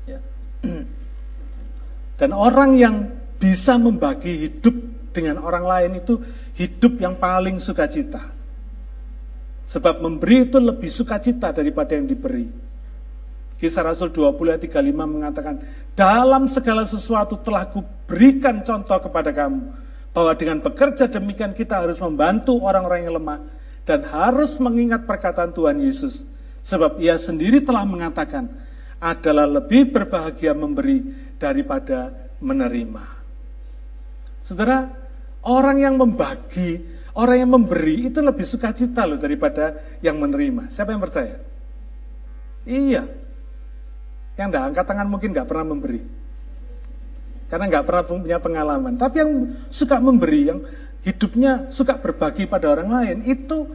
Ya. 0.07 0.19
Dan 2.17 2.29
orang 2.33 2.71
yang 2.73 2.95
bisa 3.37 3.77
membagi 3.77 4.49
hidup 4.49 4.73
dengan 5.13 5.43
orang 5.45 5.65
lain 5.67 5.91
itu 6.01 6.17
hidup 6.57 6.97
yang 6.97 7.15
paling 7.21 7.61
sukacita. 7.61 8.33
Sebab 9.67 9.99
memberi 9.99 10.47
itu 10.47 10.57
lebih 10.57 10.89
sukacita 10.89 11.51
daripada 11.51 11.93
yang 11.93 12.07
diberi. 12.07 12.47
Kisah 13.57 13.83
Rasul 13.83 14.13
20 14.13 14.53
ayat 14.53 14.63
35 14.63 14.95
mengatakan, 15.05 15.55
dalam 15.97 16.45
segala 16.45 16.85
sesuatu 16.85 17.41
telah 17.41 17.65
kuberikan 17.67 18.61
contoh 18.61 18.97
kepada 19.01 19.33
kamu, 19.33 19.65
bahwa 20.17 20.33
dengan 20.33 20.57
bekerja 20.65 21.05
demikian 21.05 21.53
kita 21.53 21.77
harus 21.77 22.01
membantu 22.01 22.57
orang-orang 22.65 23.05
yang 23.05 23.21
lemah, 23.21 23.37
dan 23.85 24.01
harus 24.01 24.57
mengingat 24.57 25.05
perkataan 25.05 25.53
Tuhan 25.53 25.77
Yesus. 25.77 26.25
Sebab 26.65 26.97
ia 26.97 27.21
sendiri 27.21 27.61
telah 27.61 27.85
mengatakan, 27.85 28.49
adalah 28.97 29.45
lebih 29.45 29.93
berbahagia 29.93 30.57
memberi 30.57 31.05
daripada 31.37 32.09
menerima. 32.41 33.05
Saudara, 34.41 34.89
orang 35.45 35.85
yang 35.85 35.93
membagi, 36.01 36.81
orang 37.13 37.45
yang 37.45 37.51
memberi 37.53 38.09
itu 38.09 38.17
lebih 38.17 38.41
sukacita 38.41 39.05
loh 39.05 39.21
daripada 39.21 39.77
yang 40.01 40.17
menerima. 40.17 40.73
Siapa 40.73 40.97
yang 40.97 41.03
percaya? 41.05 41.37
Iya, 42.65 43.05
yang 44.33 44.49
tidak 44.49 44.63
angkat 44.73 44.85
tangan 44.89 45.07
mungkin 45.13 45.29
nggak 45.29 45.45
pernah 45.45 45.77
memberi. 45.77 46.01
Karena 47.47 47.65
nggak 47.71 47.85
pernah 47.87 48.03
punya 48.03 48.37
pengalaman. 48.43 48.99
Tapi 48.99 49.15
yang 49.23 49.31
suka 49.71 50.03
memberi, 50.03 50.51
yang 50.51 50.59
hidupnya 51.07 51.71
suka 51.71 51.95
berbagi 51.95 52.43
pada 52.43 52.67
orang 52.67 52.89
lain, 52.91 53.17
itu 53.23 53.71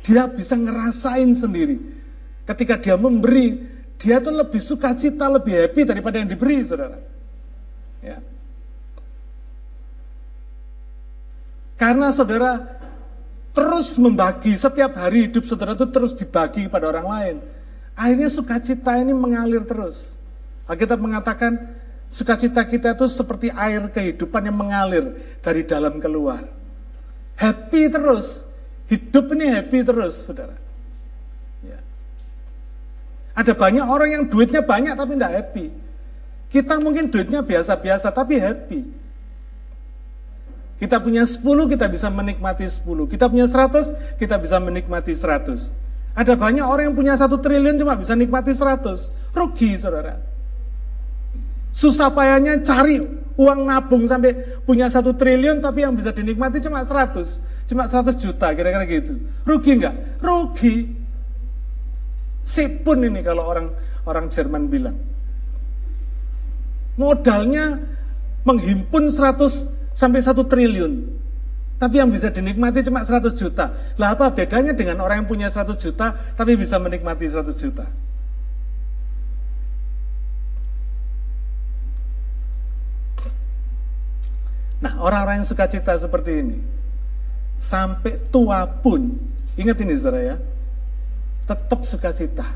dia 0.00 0.24
bisa 0.24 0.56
ngerasain 0.56 1.28
sendiri. 1.36 1.76
Ketika 2.48 2.80
dia 2.80 2.96
memberi, 2.96 3.68
dia 4.00 4.16
tuh 4.20 4.32
lebih 4.32 4.62
suka 4.64 4.96
cita, 4.96 5.28
lebih 5.28 5.52
happy 5.52 5.82
daripada 5.84 6.16
yang 6.16 6.28
diberi, 6.30 6.64
saudara. 6.64 6.96
Ya. 8.00 8.24
Karena 11.76 12.08
saudara 12.08 12.64
terus 13.52 13.92
membagi, 14.00 14.56
setiap 14.56 14.96
hari 14.96 15.28
hidup 15.28 15.44
saudara 15.44 15.76
itu 15.76 15.84
terus 15.92 16.16
dibagi 16.16 16.64
pada 16.72 16.88
orang 16.88 17.06
lain. 17.08 17.36
Akhirnya 17.92 18.32
sukacita 18.32 18.96
ini 18.96 19.12
mengalir 19.12 19.64
terus. 19.68 20.16
Alkitab 20.64 21.00
mengatakan 21.00 21.75
sukacita 22.10 22.62
kita 22.66 22.94
itu 22.94 23.06
seperti 23.10 23.50
air 23.52 23.88
kehidupan 23.90 24.46
yang 24.46 24.56
mengalir 24.56 25.16
dari 25.42 25.62
dalam 25.66 25.98
keluar. 25.98 26.46
Happy 27.36 27.92
terus. 27.92 28.46
Hidup 28.86 29.34
ini 29.34 29.50
happy 29.50 29.82
terus, 29.82 30.30
saudara. 30.30 30.54
Ya. 31.66 31.78
Ada 33.34 33.52
banyak 33.52 33.82
orang 33.82 34.10
yang 34.14 34.24
duitnya 34.30 34.62
banyak 34.62 34.94
tapi 34.94 35.12
tidak 35.18 35.32
happy. 35.34 35.66
Kita 36.46 36.78
mungkin 36.78 37.10
duitnya 37.10 37.42
biasa-biasa 37.42 38.14
tapi 38.14 38.38
happy. 38.38 38.80
Kita 40.76 41.00
punya 41.00 41.24
10, 41.24 41.40
kita 41.72 41.88
bisa 41.88 42.12
menikmati 42.12 42.68
10. 42.68 43.08
Kita 43.08 43.32
punya 43.32 43.48
100, 43.48 44.20
kita 44.20 44.36
bisa 44.36 44.60
menikmati 44.60 45.16
100. 45.16 45.72
Ada 46.16 46.36
banyak 46.36 46.64
orang 46.64 46.92
yang 46.92 46.96
punya 46.96 47.16
satu 47.16 47.40
triliun 47.40 47.76
cuma 47.80 47.96
bisa 47.96 48.16
nikmati 48.16 48.52
seratus. 48.52 49.12
Rugi, 49.36 49.76
saudara. 49.76 50.35
Susah 51.76 52.08
payahnya 52.08 52.64
cari 52.64 53.04
uang 53.36 53.68
nabung 53.68 54.08
sampai 54.08 54.32
punya 54.64 54.88
satu 54.88 55.12
triliun 55.12 55.60
tapi 55.60 55.84
yang 55.84 55.92
bisa 55.92 56.08
dinikmati 56.08 56.56
cuma 56.64 56.80
seratus. 56.80 57.36
Cuma 57.68 57.84
seratus 57.84 58.16
juta, 58.16 58.56
kira-kira 58.56 58.88
gitu. 58.88 59.20
Rugi 59.44 59.76
enggak? 59.76 60.24
Rugi. 60.24 60.88
Sipun 62.40 63.04
ini 63.04 63.20
kalau 63.20 63.44
orang 63.44 63.68
orang 64.08 64.32
Jerman 64.32 64.72
bilang. 64.72 64.96
Modalnya 66.96 67.76
menghimpun 68.48 69.12
100 69.12 69.92
sampai 69.92 70.24
satu 70.24 70.48
triliun. 70.48 71.12
Tapi 71.76 72.00
yang 72.00 72.08
bisa 72.08 72.32
dinikmati 72.32 72.80
cuma 72.88 73.04
100 73.04 73.36
juta. 73.36 73.92
Lah 74.00 74.16
apa 74.16 74.32
bedanya 74.32 74.72
dengan 74.72 75.04
orang 75.04 75.20
yang 75.20 75.28
punya 75.28 75.52
100 75.52 75.76
juta 75.76 76.16
tapi 76.40 76.56
bisa 76.56 76.80
menikmati 76.80 77.28
100 77.28 77.52
juta? 77.52 77.84
Nah, 84.86 85.02
orang-orang 85.02 85.42
yang 85.42 85.48
suka 85.50 85.66
cita 85.66 85.98
seperti 85.98 86.46
ini, 86.46 86.62
sampai 87.58 88.22
tua 88.30 88.62
pun, 88.70 89.18
ingat 89.58 89.82
ini 89.82 89.98
saudara 89.98 90.22
ya, 90.22 90.36
tetap 91.42 91.82
suka 91.82 92.14
cita. 92.14 92.46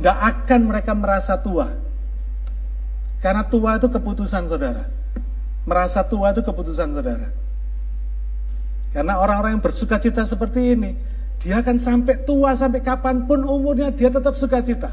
Tidak 0.00 0.16
akan 0.16 0.60
mereka 0.64 0.96
merasa 0.96 1.36
tua. 1.36 1.76
Karena 3.20 3.44
tua 3.44 3.76
itu 3.76 3.92
keputusan 3.92 4.48
saudara. 4.48 4.88
Merasa 5.68 6.00
tua 6.08 6.32
itu 6.32 6.40
keputusan 6.40 6.96
saudara. 6.96 7.28
Karena 8.88 9.20
orang-orang 9.20 9.60
yang 9.60 9.64
bersuka 9.68 10.00
cita 10.00 10.24
seperti 10.24 10.72
ini, 10.72 10.96
dia 11.44 11.60
akan 11.60 11.76
sampai 11.76 12.24
tua, 12.24 12.56
sampai 12.56 12.80
kapan 12.80 13.28
pun 13.28 13.44
umurnya, 13.44 13.92
dia 13.92 14.08
tetap 14.08 14.40
suka 14.40 14.64
cita. 14.64 14.88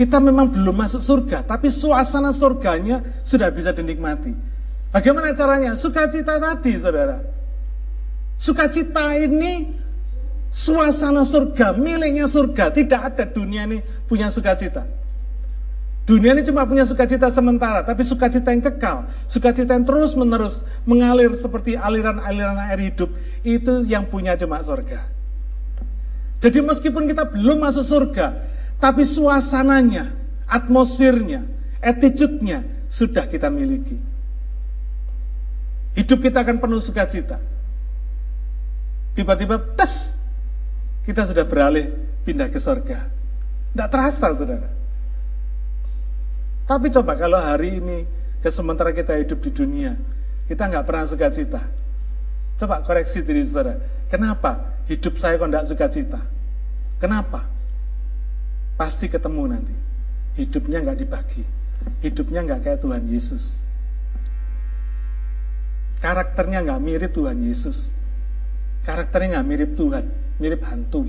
Kita 0.00 0.16
memang 0.16 0.48
belum 0.48 0.80
masuk 0.80 1.04
surga, 1.04 1.44
tapi 1.44 1.68
suasana 1.68 2.32
surganya 2.32 3.04
sudah 3.20 3.52
bisa 3.52 3.68
dinikmati. 3.68 4.32
Bagaimana 4.88 5.36
caranya? 5.36 5.76
Sukacita 5.76 6.40
tadi, 6.40 6.72
saudara. 6.80 7.20
Sukacita 8.40 9.12
ini 9.20 9.68
suasana 10.48 11.20
surga, 11.20 11.76
miliknya 11.76 12.24
surga. 12.24 12.72
Tidak 12.72 13.00
ada 13.12 13.28
dunia 13.28 13.68
ini 13.68 13.84
punya 14.08 14.32
sukacita. 14.32 14.88
Dunia 16.08 16.32
ini 16.32 16.48
cuma 16.48 16.64
punya 16.64 16.88
sukacita 16.88 17.28
sementara, 17.28 17.84
tapi 17.84 18.00
sukacita 18.00 18.56
yang 18.56 18.64
kekal, 18.64 19.04
sukacita 19.28 19.76
yang 19.76 19.84
terus 19.84 20.16
menerus 20.16 20.64
mengalir 20.88 21.28
seperti 21.36 21.76
aliran-aliran 21.76 22.56
air 22.72 22.88
hidup, 22.88 23.12
itu 23.44 23.84
yang 23.84 24.08
punya 24.08 24.32
cuma 24.40 24.64
surga. 24.64 25.06
Jadi 26.40 26.58
meskipun 26.64 27.04
kita 27.04 27.28
belum 27.28 27.60
masuk 27.60 27.84
surga, 27.84 28.26
tapi 28.80 29.04
suasananya, 29.04 30.08
atmosfernya, 30.48 31.44
attitude-nya 31.84 32.64
sudah 32.88 33.28
kita 33.28 33.52
miliki. 33.52 34.00
Hidup 35.94 36.24
kita 36.24 36.40
akan 36.40 36.56
penuh 36.56 36.80
sukacita. 36.80 37.36
Tiba-tiba, 39.12 39.60
tes, 39.76 40.16
kita 41.04 41.28
sudah 41.28 41.44
beralih 41.44 41.92
pindah 42.24 42.48
ke 42.48 42.56
surga. 42.56 43.04
Tidak 43.70 43.88
terasa, 43.92 44.32
saudara. 44.32 44.70
Tapi 46.64 46.86
coba 46.88 47.12
kalau 47.20 47.36
hari 47.36 47.82
ini, 47.82 48.08
ke 48.40 48.48
sementara 48.48 48.96
kita 48.96 49.12
hidup 49.20 49.44
di 49.44 49.50
dunia, 49.52 49.92
kita 50.48 50.72
nggak 50.72 50.86
pernah 50.88 51.04
suka 51.04 51.28
cita. 51.28 51.60
Coba 52.56 52.80
koreksi 52.80 53.20
diri 53.20 53.44
saudara. 53.44 53.76
Kenapa 54.08 54.80
hidup 54.88 55.20
saya 55.20 55.36
kok 55.36 55.50
nggak 55.52 55.68
suka 55.68 55.86
cita? 55.92 56.20
Kenapa? 56.96 57.59
Pasti 58.80 59.12
ketemu 59.12 59.42
nanti. 59.44 59.76
Hidupnya 60.40 60.80
nggak 60.80 60.98
dibagi. 61.04 61.44
Hidupnya 62.00 62.40
nggak 62.48 62.60
kayak 62.64 62.80
Tuhan 62.80 63.04
Yesus. 63.12 63.60
Karakternya 66.00 66.64
nggak 66.64 66.80
mirip 66.80 67.12
Tuhan 67.12 67.44
Yesus. 67.44 67.92
Karakternya 68.88 69.36
nggak 69.36 69.48
mirip 69.52 69.70
Tuhan, 69.76 70.04
mirip 70.40 70.64
hantu. 70.64 71.04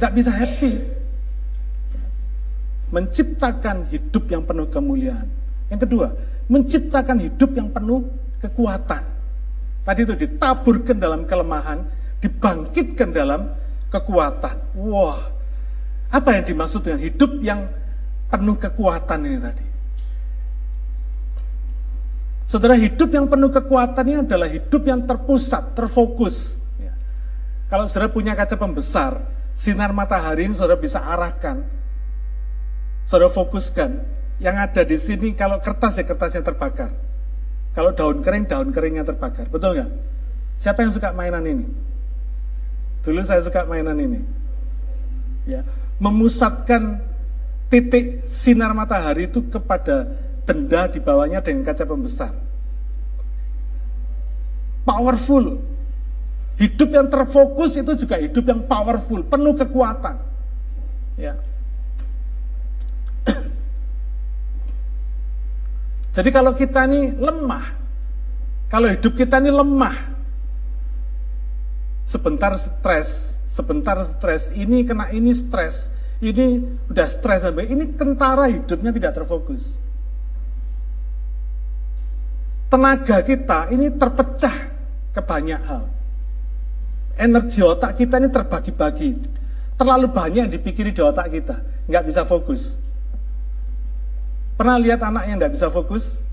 Nggak 0.00 0.12
bisa 0.16 0.32
happy 0.32 0.72
menciptakan 2.94 3.90
hidup 3.90 4.24
yang 4.30 4.46
penuh 4.46 4.70
kemuliaan. 4.70 5.26
Yang 5.66 5.80
kedua, 5.84 6.08
menciptakan 6.46 7.18
hidup 7.26 7.50
yang 7.58 7.68
penuh 7.74 8.06
kekuatan. 8.38 9.02
Tadi 9.84 10.00
itu 10.00 10.14
ditaburkan 10.14 10.96
dalam 10.96 11.26
kelemahan, 11.26 11.82
dibangkitkan 12.22 13.10
dalam 13.10 13.50
kekuatan. 13.90 14.78
Wah, 14.78 15.33
apa 16.10 16.28
yang 16.36 16.44
dimaksud 16.44 16.80
dengan 16.84 17.00
hidup 17.04 17.30
yang 17.40 17.70
penuh 18.28 18.56
kekuatan 18.58 19.20
ini 19.24 19.38
tadi? 19.40 19.66
Saudara, 22.54 22.78
hidup 22.78 23.10
yang 23.10 23.26
penuh 23.26 23.50
kekuatan 23.50 24.04
ini 24.06 24.18
adalah 24.22 24.46
hidup 24.46 24.86
yang 24.86 25.02
terpusat, 25.02 25.74
terfokus. 25.74 26.62
Ya. 26.78 26.94
Kalau 27.66 27.90
saudara 27.90 28.12
punya 28.12 28.36
kaca 28.38 28.54
pembesar, 28.54 29.26
sinar 29.58 29.90
matahari 29.90 30.46
ini 30.46 30.54
saudara 30.54 30.78
bisa 30.78 31.02
arahkan, 31.02 31.66
saudara 33.08 33.32
fokuskan. 33.32 34.14
Yang 34.38 34.56
ada 34.70 34.82
di 34.82 34.96
sini, 34.98 35.28
kalau 35.34 35.62
kertas 35.62 35.98
ya 35.98 36.04
kertasnya 36.06 36.42
terbakar. 36.42 36.90
Kalau 37.74 37.90
daun 37.90 38.22
kering, 38.22 38.46
daun 38.46 38.70
keringnya 38.70 39.02
terbakar. 39.02 39.50
Betul 39.50 39.78
nggak? 39.78 39.90
Siapa 40.62 40.86
yang 40.86 40.94
suka 40.94 41.10
mainan 41.10 41.42
ini? 41.42 41.66
Dulu 43.02 43.18
saya 43.26 43.42
suka 43.42 43.66
mainan 43.66 43.98
ini. 43.98 44.20
Ya, 45.44 45.66
memusatkan 45.98 46.98
titik 47.70 48.26
sinar 48.26 48.74
matahari 48.74 49.26
itu 49.30 49.42
kepada 49.50 50.06
benda 50.44 50.86
di 50.90 51.00
bawahnya 51.00 51.40
dengan 51.40 51.64
kaca 51.66 51.84
pembesar. 51.88 52.32
Powerful. 54.84 55.58
Hidup 56.54 56.94
yang 56.94 57.10
terfokus 57.10 57.74
itu 57.74 57.98
juga 57.98 58.14
hidup 58.20 58.46
yang 58.46 58.62
powerful, 58.62 59.26
penuh 59.26 59.58
kekuatan. 59.58 60.14
Ya. 61.18 61.34
Jadi 66.14 66.30
kalau 66.30 66.54
kita 66.54 66.86
ini 66.86 67.10
lemah, 67.18 67.74
kalau 68.70 68.86
hidup 68.86 69.18
kita 69.18 69.42
ini 69.42 69.50
lemah, 69.50 70.14
sebentar 72.06 72.54
stres, 72.54 73.33
sebentar 73.54 73.94
stres, 74.02 74.50
ini 74.50 74.82
kena 74.82 75.14
ini 75.14 75.30
stres, 75.30 75.86
ini 76.18 76.58
udah 76.90 77.06
stres 77.06 77.46
sampai 77.46 77.70
ini 77.70 77.94
kentara 77.94 78.50
hidupnya 78.50 78.90
tidak 78.90 79.22
terfokus. 79.22 79.78
Tenaga 82.66 83.22
kita 83.22 83.70
ini 83.70 83.94
terpecah 83.94 84.56
ke 85.14 85.22
banyak 85.22 85.60
hal. 85.62 85.86
Energi 87.14 87.62
otak 87.62 87.94
kita 87.94 88.18
ini 88.18 88.26
terbagi-bagi. 88.26 89.10
Terlalu 89.78 90.10
banyak 90.10 90.50
yang 90.50 90.50
dipikiri 90.50 90.90
di 90.90 90.98
otak 90.98 91.30
kita, 91.30 91.86
nggak 91.86 92.04
bisa 92.10 92.26
fokus. 92.26 92.82
Pernah 94.58 94.82
lihat 94.82 94.98
anak 95.06 95.30
yang 95.30 95.38
tidak 95.38 95.54
bisa 95.54 95.70
fokus? 95.70 96.23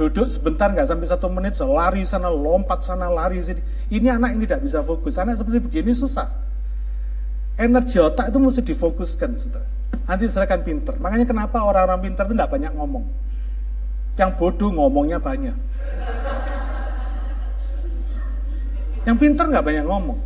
Duduk 0.00 0.32
sebentar 0.32 0.72
nggak 0.72 0.88
sampai 0.88 1.04
satu 1.12 1.28
menit, 1.28 1.60
lari 1.60 2.08
sana, 2.08 2.32
lompat 2.32 2.80
sana, 2.80 3.12
lari 3.12 3.36
sini. 3.44 3.60
Ini 3.92 4.16
anak 4.16 4.32
ini 4.32 4.48
tidak 4.48 4.64
bisa 4.64 4.80
fokus. 4.80 5.20
Anak 5.20 5.36
seperti 5.36 5.60
begini 5.60 5.92
susah. 5.92 6.24
Energi 7.60 8.00
otak 8.00 8.32
itu 8.32 8.40
mesti 8.40 8.64
difokuskan, 8.64 9.36
saudara. 9.36 9.68
Nanti 10.08 10.24
saya 10.32 10.48
akan 10.48 10.60
pinter. 10.64 10.96
Makanya 10.96 11.28
kenapa 11.28 11.60
orang-orang 11.60 12.08
pinter 12.08 12.24
itu 12.24 12.32
tidak 12.32 12.48
banyak 12.48 12.72
ngomong. 12.80 13.04
Yang 14.16 14.30
bodoh 14.40 14.70
ngomongnya 14.72 15.20
banyak. 15.20 15.56
Yang 19.04 19.16
pinter 19.20 19.44
nggak 19.52 19.64
banyak 19.68 19.84
ngomong. 19.84 20.18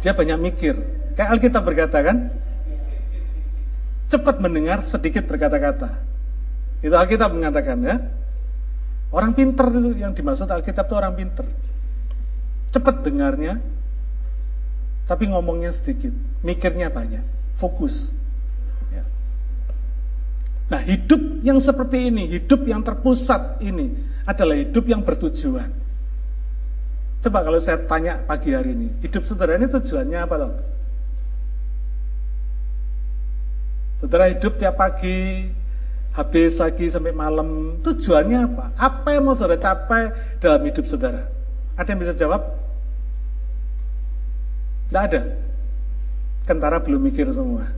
Dia 0.00 0.16
banyak 0.16 0.38
mikir. 0.40 0.74
Kayak 1.20 1.36
Alkitab 1.36 1.68
berkata 1.68 2.00
kan, 2.00 2.32
cepat 4.08 4.40
mendengar, 4.40 4.80
sedikit 4.88 5.28
berkata-kata. 5.28 6.15
Itu 6.84 6.92
Alkitab 6.92 7.32
mengatakan 7.32 7.78
ya. 7.84 7.96
Orang 9.14 9.32
pinter 9.32 9.70
itu 9.70 10.02
yang 10.02 10.12
dimaksud 10.12 10.50
Alkitab 10.50 10.90
itu 10.90 10.94
orang 10.98 11.14
pinter. 11.14 11.46
Cepat 12.74 13.06
dengarnya, 13.06 13.62
tapi 15.06 15.30
ngomongnya 15.30 15.70
sedikit, 15.70 16.10
mikirnya 16.42 16.90
banyak, 16.90 17.22
fokus. 17.54 18.10
Ya. 18.90 19.06
Nah 20.68 20.82
hidup 20.82 21.46
yang 21.46 21.62
seperti 21.62 22.10
ini, 22.10 22.26
hidup 22.26 22.66
yang 22.66 22.82
terpusat 22.82 23.62
ini 23.62 23.94
adalah 24.26 24.58
hidup 24.58 24.84
yang 24.90 25.06
bertujuan. 25.06 25.70
Coba 27.22 27.38
kalau 27.46 27.58
saya 27.62 27.80
tanya 27.86 28.18
pagi 28.26 28.52
hari 28.52 28.74
ini, 28.74 28.88
hidup 29.00 29.22
saudara 29.24 29.54
ini 29.54 29.70
tujuannya 29.70 30.18
apa 30.18 30.34
loh? 30.36 30.52
Saudara 34.02 34.28
hidup 34.28 34.60
tiap 34.60 34.76
pagi, 34.76 35.48
habis 36.16 36.56
lagi 36.56 36.88
sampai 36.88 37.12
malam, 37.12 37.76
tujuannya 37.84 38.48
apa? 38.48 38.64
Apa 38.80 39.08
yang 39.12 39.28
mau 39.28 39.36
saudara 39.36 39.60
capai 39.60 40.08
dalam 40.40 40.64
hidup 40.64 40.88
saudara? 40.88 41.28
Ada 41.76 41.92
yang 41.92 42.00
bisa 42.00 42.16
jawab? 42.16 42.40
Tidak 44.88 45.02
ada. 45.12 45.20
Kentara 46.48 46.80
belum 46.80 47.12
mikir 47.12 47.28
semua. 47.36 47.68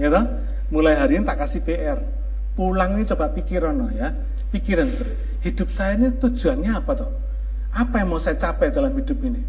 Ya 0.00 0.08
toh? 0.08 0.24
Mulai 0.72 0.96
hari 0.96 1.20
ini 1.20 1.28
tak 1.28 1.44
kasih 1.44 1.60
PR. 1.60 2.00
Pulang 2.56 2.96
ini 2.96 3.04
coba 3.04 3.28
pikiran 3.28 3.76
ya. 3.92 4.16
Pikiran 4.48 4.88
saudara. 4.88 5.12
Hidup 5.44 5.68
saya 5.68 6.00
ini 6.00 6.08
tujuannya 6.16 6.72
apa 6.80 6.92
toh? 6.96 7.12
Apa 7.76 8.00
yang 8.00 8.08
mau 8.08 8.22
saya 8.22 8.40
capai 8.40 8.72
dalam 8.72 8.96
hidup 8.96 9.20
ini? 9.20 9.44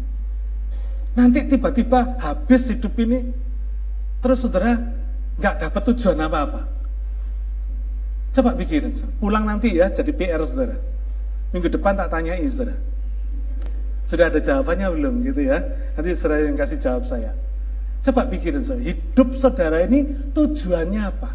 Nanti 1.16 1.42
tiba-tiba 1.48 2.20
habis 2.22 2.70
hidup 2.70 2.94
ini, 3.02 3.32
terus 4.22 4.46
saudara 4.46 4.78
nggak 5.40 5.66
dapat 5.66 5.82
tujuan 5.90 6.20
apa-apa. 6.22 6.79
Coba 8.30 8.54
pikirin, 8.54 8.94
pulang 9.18 9.42
nanti 9.42 9.74
ya 9.74 9.90
jadi 9.90 10.14
PR 10.14 10.42
saudara. 10.46 10.78
Minggu 11.50 11.66
depan 11.66 11.98
tak 11.98 12.14
tanya 12.14 12.38
saudara. 12.46 12.78
Sudah 14.06 14.26
ada 14.30 14.38
jawabannya 14.38 14.86
belum 14.90 15.14
gitu 15.26 15.50
ya? 15.50 15.58
Nanti 15.98 16.14
saudara 16.14 16.46
yang 16.46 16.54
kasih 16.54 16.78
jawab 16.78 17.06
saya. 17.06 17.34
Coba 18.06 18.30
pikirin 18.30 18.62
saudara, 18.62 18.86
hidup 18.86 19.28
saudara 19.34 19.78
ini 19.82 20.30
tujuannya 20.30 21.02
apa? 21.04 21.30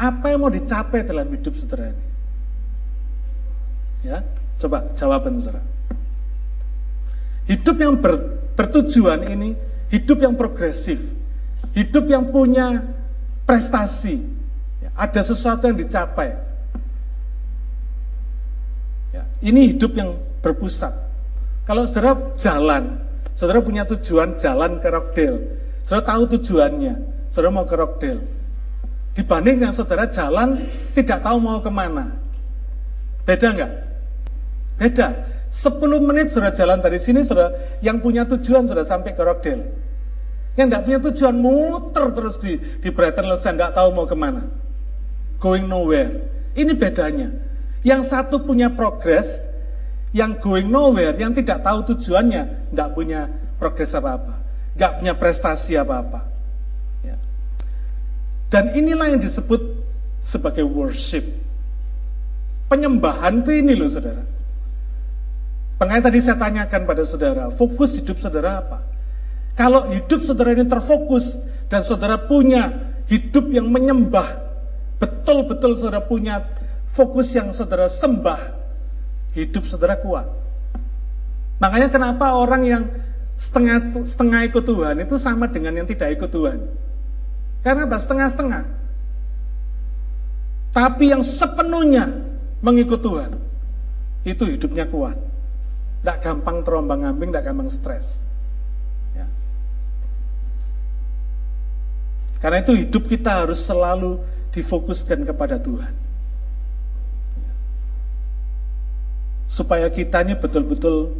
Apa 0.00 0.32
yang 0.32 0.40
mau 0.40 0.52
dicapai 0.52 1.04
dalam 1.04 1.28
hidup 1.28 1.52
saudara 1.52 1.92
ini? 1.92 2.04
Ya, 4.02 4.24
coba 4.58 4.88
jawaban 4.96 5.36
saudara. 5.36 5.62
Hidup 7.46 7.76
yang 7.76 8.00
ber, 8.00 8.40
bertujuan 8.56 9.28
ini, 9.28 9.52
hidup 9.92 10.24
yang 10.24 10.32
progresif, 10.32 10.98
hidup 11.76 12.08
yang 12.08 12.28
punya 12.32 12.82
prestasi, 13.44 14.20
ada 14.92 15.20
sesuatu 15.24 15.68
yang 15.68 15.78
dicapai. 15.80 16.36
Ya, 19.12 19.22
ini 19.44 19.76
hidup 19.76 19.96
yang 19.96 20.16
berpusat. 20.44 20.92
Kalau 21.64 21.86
saudara 21.88 22.16
jalan, 22.36 23.00
saudara 23.38 23.62
punya 23.62 23.86
tujuan 23.88 24.36
jalan 24.36 24.82
ke 24.82 24.88
Rockdale, 24.90 25.38
saudara 25.86 26.04
tahu 26.16 26.22
tujuannya, 26.36 26.94
saudara 27.32 27.50
mau 27.54 27.64
ke 27.64 27.76
Rockdale. 27.76 28.22
Dibanding 29.12 29.60
yang 29.60 29.72
saudara 29.76 30.08
jalan 30.08 30.72
tidak 30.96 31.20
tahu 31.20 31.36
mau 31.36 31.60
ke 31.60 31.68
mana. 31.68 32.16
Beda 33.28 33.52
nggak? 33.52 33.72
Beda. 34.80 35.08
10 35.52 35.76
menit 36.00 36.32
saudara 36.32 36.56
jalan 36.56 36.80
dari 36.80 36.96
sini, 36.96 37.20
saudara 37.20 37.52
yang 37.84 38.00
punya 38.00 38.24
tujuan 38.24 38.64
sudah 38.64 38.88
sampai 38.88 39.12
ke 39.12 39.20
Rockdale. 39.20 39.64
Yang 40.56 40.66
tidak 40.68 40.82
punya 40.84 40.98
tujuan 41.08 41.36
muter 41.36 42.06
terus 42.12 42.36
di, 42.40 42.56
di 42.56 42.88
Brighton 42.88 43.28
Lesan, 43.28 43.60
nggak 43.60 43.76
tahu 43.76 43.88
mau 43.92 44.08
ke 44.08 44.16
mana. 44.16 44.48
Going 45.42 45.66
nowhere. 45.66 46.22
Ini 46.54 46.72
bedanya. 46.78 47.34
Yang 47.82 48.14
satu 48.14 48.46
punya 48.46 48.70
progres, 48.70 49.50
yang 50.14 50.38
going 50.38 50.70
nowhere, 50.70 51.18
yang 51.18 51.34
tidak 51.34 51.66
tahu 51.66 51.82
tujuannya, 51.90 52.70
nggak 52.70 52.88
punya 52.94 53.26
progres 53.58 53.90
apa-apa. 53.98 54.38
Nggak 54.78 54.92
punya 55.02 55.14
prestasi 55.18 55.74
apa-apa. 55.74 56.22
Ya. 57.02 57.18
Dan 58.54 58.70
inilah 58.78 59.18
yang 59.18 59.20
disebut 59.20 59.82
sebagai 60.22 60.62
worship. 60.62 61.26
Penyembahan 62.70 63.42
itu 63.42 63.50
ini 63.58 63.74
loh 63.74 63.90
saudara. 63.90 64.22
Makanya 65.82 66.02
tadi 66.06 66.18
saya 66.22 66.38
tanyakan 66.38 66.86
pada 66.86 67.02
saudara, 67.02 67.50
fokus 67.50 67.98
hidup 67.98 68.22
saudara 68.22 68.62
apa? 68.62 68.78
Kalau 69.58 69.90
hidup 69.90 70.22
saudara 70.22 70.54
ini 70.54 70.64
terfokus 70.70 71.36
dan 71.66 71.82
saudara 71.82 72.16
punya 72.16 72.70
hidup 73.10 73.50
yang 73.50 73.66
menyembah, 73.66 74.51
betul-betul 75.02 75.74
saudara 75.74 75.98
punya 75.98 76.46
fokus 76.94 77.34
yang 77.34 77.50
saudara 77.50 77.90
sembah, 77.90 78.54
hidup 79.34 79.66
saudara 79.66 79.98
kuat. 79.98 80.30
Makanya 81.58 81.90
kenapa 81.90 82.38
orang 82.38 82.62
yang 82.62 82.82
setengah 83.34 84.06
setengah 84.06 84.46
ikut 84.46 84.62
Tuhan 84.62 85.02
itu 85.02 85.18
sama 85.18 85.50
dengan 85.50 85.82
yang 85.82 85.88
tidak 85.90 86.14
ikut 86.14 86.30
Tuhan. 86.30 86.58
Karena 87.66 87.90
apa? 87.90 87.98
Setengah-setengah. 87.98 88.62
Tapi 90.70 91.04
yang 91.10 91.26
sepenuhnya 91.26 92.06
mengikut 92.62 93.02
Tuhan, 93.02 93.36
itu 94.22 94.46
hidupnya 94.46 94.86
kuat. 94.86 95.18
Tidak 96.02 96.18
gampang 96.22 96.62
terombang 96.62 97.06
ambing, 97.06 97.30
tidak 97.34 97.50
gampang 97.50 97.68
stres. 97.70 98.22
Karena 102.42 102.58
itu 102.58 102.74
hidup 102.74 103.06
kita 103.06 103.46
harus 103.46 103.62
selalu 103.62 104.18
difokuskan 104.52 105.24
kepada 105.24 105.56
Tuhan. 105.58 106.02
supaya 109.52 109.92
kita 109.92 110.24
ini 110.24 110.32
betul-betul 110.32 111.12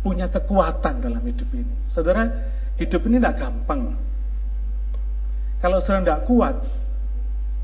punya 0.00 0.32
kekuatan 0.32 1.04
dalam 1.04 1.20
hidup 1.20 1.44
ini. 1.52 1.68
Saudara, 1.92 2.24
hidup 2.80 3.04
ini 3.04 3.20
tidak 3.20 3.36
gampang. 3.36 3.92
Kalau 5.60 5.76
saudara 5.84 6.00
tidak 6.00 6.22
kuat, 6.24 6.56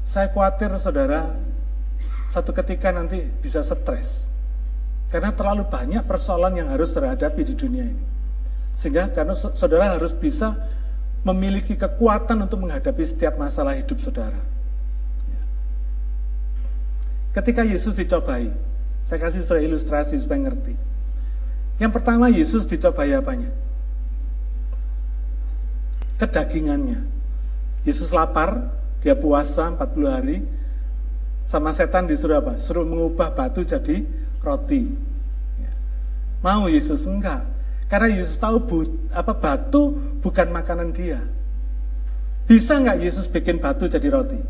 saya 0.05 0.28
khawatir 0.28 0.76
saudara 0.76 1.33
satu 2.28 2.53
ketika 2.53 2.93
nanti 2.93 3.24
bisa 3.41 3.64
stres. 3.64 4.28
Karena 5.09 5.33
terlalu 5.33 5.64
banyak 5.64 6.05
persoalan 6.05 6.61
yang 6.61 6.68
harus 6.68 6.93
terhadapi 6.93 7.41
di 7.45 7.55
dunia 7.57 7.89
ini. 7.89 8.05
Sehingga 8.76 9.12
karena 9.16 9.33
saudara 9.33 9.97
harus 9.97 10.12
bisa 10.12 10.57
memiliki 11.23 11.79
kekuatan 11.79 12.43
untuk 12.43 12.66
menghadapi 12.66 13.03
setiap 13.07 13.39
masalah 13.39 13.79
hidup 13.79 13.99
saudara. 14.03 14.39
Ketika 17.33 17.64
Yesus 17.64 17.97
dicobai, 17.97 18.53
saya 19.07 19.18
kasih 19.23 19.41
saudara 19.41 19.64
ilustrasi 19.64 20.18
supaya 20.20 20.51
ngerti. 20.51 20.75
Yang 21.81 21.93
pertama 21.95 22.29
Yesus 22.29 22.68
dicobai 22.68 23.14
apanya? 23.16 23.49
Kedagingannya. 26.20 27.03
Yesus 27.83 28.14
lapar, 28.14 28.70
dia 29.03 29.16
puasa 29.18 29.73
40 29.75 30.07
hari, 30.07 30.39
sama 31.49 31.75
setan 31.75 32.07
disuruh 32.07 32.39
apa? 32.39 32.62
Suruh 32.62 32.87
mengubah 32.87 33.35
batu 33.35 33.66
jadi 33.66 34.07
roti. 34.43 34.87
Mau 36.43 36.66
Yesus? 36.66 37.07
Enggak. 37.07 37.51
Karena 37.93 38.09
Yesus 38.09 38.40
tahu 38.40 38.57
bu, 38.57 38.78
apa 39.12 39.36
batu 39.36 40.01
bukan 40.24 40.49
makanan 40.49 40.97
dia. 40.97 41.20
Bisa 42.49 42.80
nggak 42.80 43.05
Yesus 43.05 43.28
bikin 43.28 43.61
batu 43.61 43.84
jadi 43.84 44.09
roti? 44.09 44.40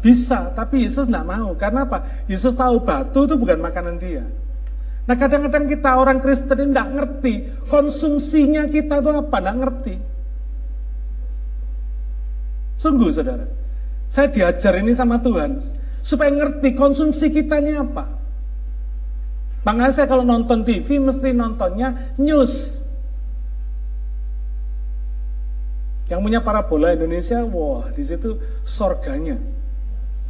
Bisa, 0.00 0.48
tapi 0.56 0.88
Yesus 0.88 1.04
nggak 1.12 1.28
mau. 1.28 1.52
Karena 1.60 1.84
apa? 1.84 2.24
Yesus 2.24 2.56
tahu 2.56 2.80
batu 2.80 3.28
itu 3.28 3.36
bukan 3.36 3.60
makanan 3.60 4.00
dia. 4.00 4.24
Nah 5.04 5.12
kadang-kadang 5.12 5.68
kita 5.68 5.92
orang 5.92 6.24
Kristen 6.24 6.56
ini 6.56 6.72
ngerti 6.72 7.34
konsumsinya 7.68 8.64
kita 8.64 9.04
itu 9.04 9.10
apa, 9.12 9.36
nggak 9.44 9.56
ngerti. 9.60 9.94
Sungguh 12.80 13.12
saudara, 13.12 13.44
saya 14.08 14.32
diajar 14.32 14.72
ini 14.80 14.96
sama 14.96 15.20
Tuhan 15.20 15.60
supaya 16.00 16.32
ngerti 16.32 16.72
konsumsi 16.72 17.28
kita 17.28 17.60
ini 17.60 17.76
apa. 17.76 18.17
Makanya 19.68 19.92
saya 19.92 20.08
kalau 20.08 20.24
nonton 20.24 20.64
TV 20.64 20.96
mesti 20.96 21.36
nontonnya 21.36 22.16
news. 22.16 22.80
Yang 26.08 26.20
punya 26.24 26.40
parabola 26.40 26.96
Indonesia, 26.96 27.44
wah 27.44 27.84
di 27.92 28.00
situ 28.00 28.40
sorganya. 28.64 29.36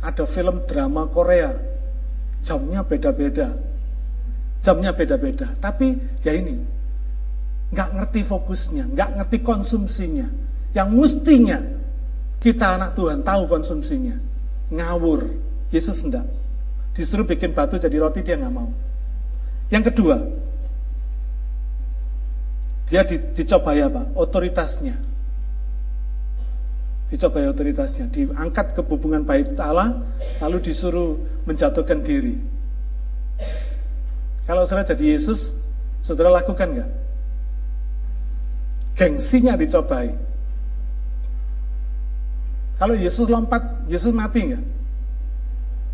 Ada 0.03 0.27
film 0.27 0.67
drama 0.67 1.07
Korea, 1.07 1.55
jamnya 2.43 2.83
beda-beda, 2.83 3.55
jamnya 4.67 4.91
beda-beda. 4.91 5.55
Tapi 5.63 5.95
ya 6.27 6.35
ini, 6.35 6.59
nggak 7.71 7.95
ngerti 7.95 8.27
fokusnya, 8.27 8.91
nggak 8.91 9.23
ngerti 9.23 9.39
konsumsinya. 9.47 10.27
Yang 10.75 10.89
mestinya 10.99 11.63
kita 12.43 12.75
anak 12.75 12.99
Tuhan 12.99 13.23
tahu 13.23 13.47
konsumsinya, 13.47 14.19
ngawur. 14.75 15.31
Yesus 15.71 16.03
enggak. 16.03 16.27
Disuruh 16.99 17.23
bikin 17.23 17.55
batu 17.55 17.79
jadi 17.79 18.03
roti 18.03 18.27
dia 18.27 18.35
nggak 18.35 18.51
mau. 18.51 18.88
Yang 19.69 19.93
kedua, 19.93 20.17
dia 22.89 23.05
di, 23.05 23.21
dicobai 23.37 23.85
apa? 23.85 24.09
Otoritasnya. 24.17 24.97
Dicobai 27.13 27.49
otoritasnya, 27.49 28.09
diangkat 28.09 28.77
ke 28.77 28.81
hubungan 28.85 29.25
bait 29.25 29.53
Allah, 29.61 30.01
lalu 30.41 30.73
disuruh 30.73 31.21
menjatuhkan 31.45 32.01
diri. 32.01 32.37
Kalau 34.49 34.65
saudara 34.65 34.89
jadi 34.89 35.17
Yesus, 35.17 35.53
saudara 36.01 36.33
lakukan 36.33 36.69
nggak? 36.81 36.91
Gengsinya 38.97 39.53
dicobai. 39.57 40.17
Kalau 42.81 42.97
Yesus 42.97 43.29
lompat, 43.29 43.85
Yesus 43.85 44.17
mati 44.17 44.49
nggak? 44.49 44.65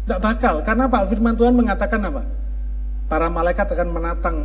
Nggak 0.07 0.21
bakal, 0.23 0.55
karena 0.63 0.87
Pak 0.87 1.11
Firman 1.11 1.35
Tuhan 1.35 1.55
mengatakan 1.59 1.99
apa? 2.07 2.23
Para 3.05 3.29
malaikat 3.29 3.69
akan 3.69 3.89
menatang 3.93 4.37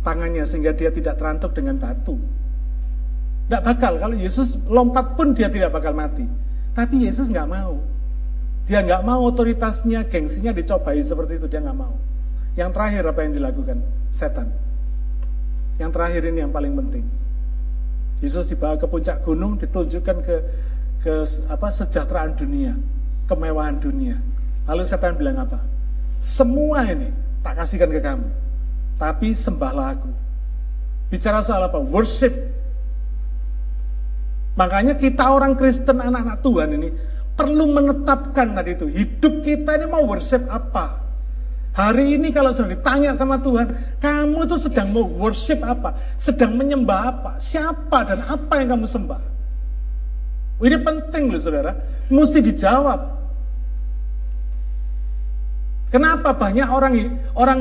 tangannya 0.00 0.46
sehingga 0.48 0.72
dia 0.72 0.88
tidak 0.88 1.20
terantuk 1.20 1.52
dengan 1.52 1.76
batu. 1.76 2.16
Tidak 3.46 3.62
bakal, 3.62 3.98
kalau 3.98 4.16
Yesus 4.16 4.58
lompat 4.66 5.14
pun 5.14 5.34
dia 5.34 5.46
tidak 5.46 5.74
bakal 5.74 5.94
mati. 5.94 6.26
Tapi 6.74 7.06
Yesus 7.06 7.30
nggak 7.30 7.46
mau. 7.46 7.78
Dia 8.66 8.82
nggak 8.82 9.02
mau 9.06 9.22
otoritasnya, 9.30 10.06
gengsinya 10.10 10.50
dicobai 10.50 10.98
seperti 10.98 11.38
itu, 11.38 11.46
dia 11.46 11.62
nggak 11.62 11.78
mau. 11.78 11.94
Yang 12.58 12.70
terakhir 12.74 13.02
apa 13.06 13.20
yang 13.22 13.32
dilakukan? 13.36 13.78
Setan. 14.10 14.48
Yang 15.76 15.90
terakhir 15.92 16.22
ini 16.26 16.38
yang 16.42 16.50
paling 16.50 16.72
penting. 16.74 17.04
Yesus 18.24 18.48
dibawa 18.48 18.80
ke 18.80 18.88
puncak 18.88 19.22
gunung, 19.22 19.60
ditunjukkan 19.60 20.16
ke 20.24 20.36
ke 21.04 21.14
apa 21.46 21.68
sejahteraan 21.70 22.34
dunia, 22.34 22.74
kemewahan 23.30 23.78
dunia. 23.78 24.16
Lalu 24.66 24.82
setan 24.82 25.14
bilang 25.14 25.38
apa? 25.38 25.62
Semua 26.18 26.82
ini 26.88 27.12
tak 27.46 27.62
kasihkan 27.62 27.94
ke 27.94 28.02
kamu. 28.02 28.26
Tapi 28.98 29.30
sembahlah 29.30 29.94
aku. 29.94 30.10
Bicara 31.14 31.46
soal 31.46 31.62
apa? 31.70 31.78
Worship. 31.78 32.34
Makanya 34.58 34.98
kita 34.98 35.22
orang 35.30 35.54
Kristen, 35.54 36.02
anak-anak 36.02 36.42
Tuhan 36.42 36.74
ini 36.74 36.88
perlu 37.38 37.70
menetapkan 37.70 38.50
tadi 38.58 38.74
itu. 38.74 38.90
Hidup 38.90 39.46
kita 39.46 39.78
ini 39.78 39.86
mau 39.86 40.02
worship 40.02 40.42
apa? 40.50 41.06
Hari 41.76 42.16
ini 42.16 42.32
kalau 42.32 42.56
sudah 42.56 42.72
ditanya 42.72 43.12
sama 43.14 43.36
Tuhan, 43.38 44.00
kamu 44.00 44.48
itu 44.48 44.56
sedang 44.56 44.90
mau 44.96 45.04
worship 45.04 45.60
apa? 45.60 45.92
Sedang 46.16 46.56
menyembah 46.56 47.00
apa? 47.14 47.30
Siapa 47.36 48.10
dan 48.10 48.24
apa 48.26 48.58
yang 48.58 48.74
kamu 48.74 48.88
sembah? 48.88 49.22
Ini 50.56 50.76
penting 50.80 51.28
loh 51.28 51.38
saudara, 51.38 51.76
mesti 52.08 52.40
dijawab. 52.40 53.15
Kenapa 55.90 56.34
banyak 56.34 56.66
orang 56.66 56.94
orang 57.38 57.60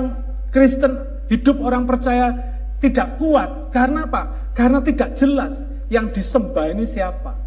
Kristen 0.49 0.97
hidup 1.30 1.61
orang 1.61 1.86
percaya 1.86 2.33
tidak 2.82 3.21
kuat? 3.21 3.70
Karena 3.70 4.09
apa? 4.09 4.51
Karena 4.58 4.82
tidak 4.82 5.13
jelas 5.13 5.70
yang 5.93 6.09
disembah 6.09 6.74
ini 6.74 6.87
siapa. 6.87 7.37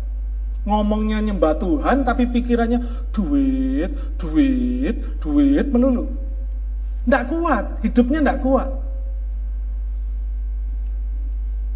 Ngomongnya 0.69 1.25
nyembah 1.25 1.57
Tuhan 1.59 2.05
tapi 2.05 2.29
pikirannya 2.29 3.11
duit, 3.11 3.91
duit, 4.21 4.97
duit 5.19 5.67
melulu. 5.73 6.07
Tidak 7.09 7.25
kuat, 7.25 7.65
hidupnya 7.81 8.21
tidak 8.21 8.41
kuat. 8.45 8.69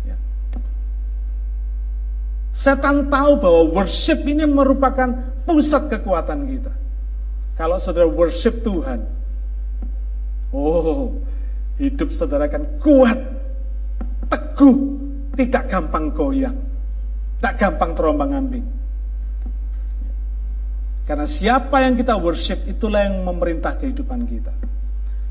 Ya. 0.04 0.16
Setan 2.52 3.08
tahu 3.08 3.40
bahwa 3.40 3.62
worship 3.80 4.20
ini 4.28 4.44
merupakan 4.44 5.08
pusat 5.48 5.88
kekuatan 5.88 6.52
kita. 6.52 6.72
Kalau 7.52 7.76
saudara 7.76 8.08
worship 8.08 8.64
Tuhan, 8.64 9.04
oh, 10.56 11.12
hidup 11.76 12.08
saudara 12.16 12.48
akan 12.48 12.64
kuat, 12.80 13.18
teguh, 14.32 14.76
tidak 15.36 15.68
gampang 15.68 16.08
goyang, 16.12 16.56
tak 17.44 17.60
gampang 17.60 17.92
terombang 17.92 18.32
ambing. 18.32 18.66
Karena 21.02 21.26
siapa 21.28 21.82
yang 21.82 21.98
kita 21.98 22.14
worship 22.16 22.62
itulah 22.64 23.04
yang 23.04 23.20
memerintah 23.26 23.76
kehidupan 23.76 24.24
kita. 24.24 24.54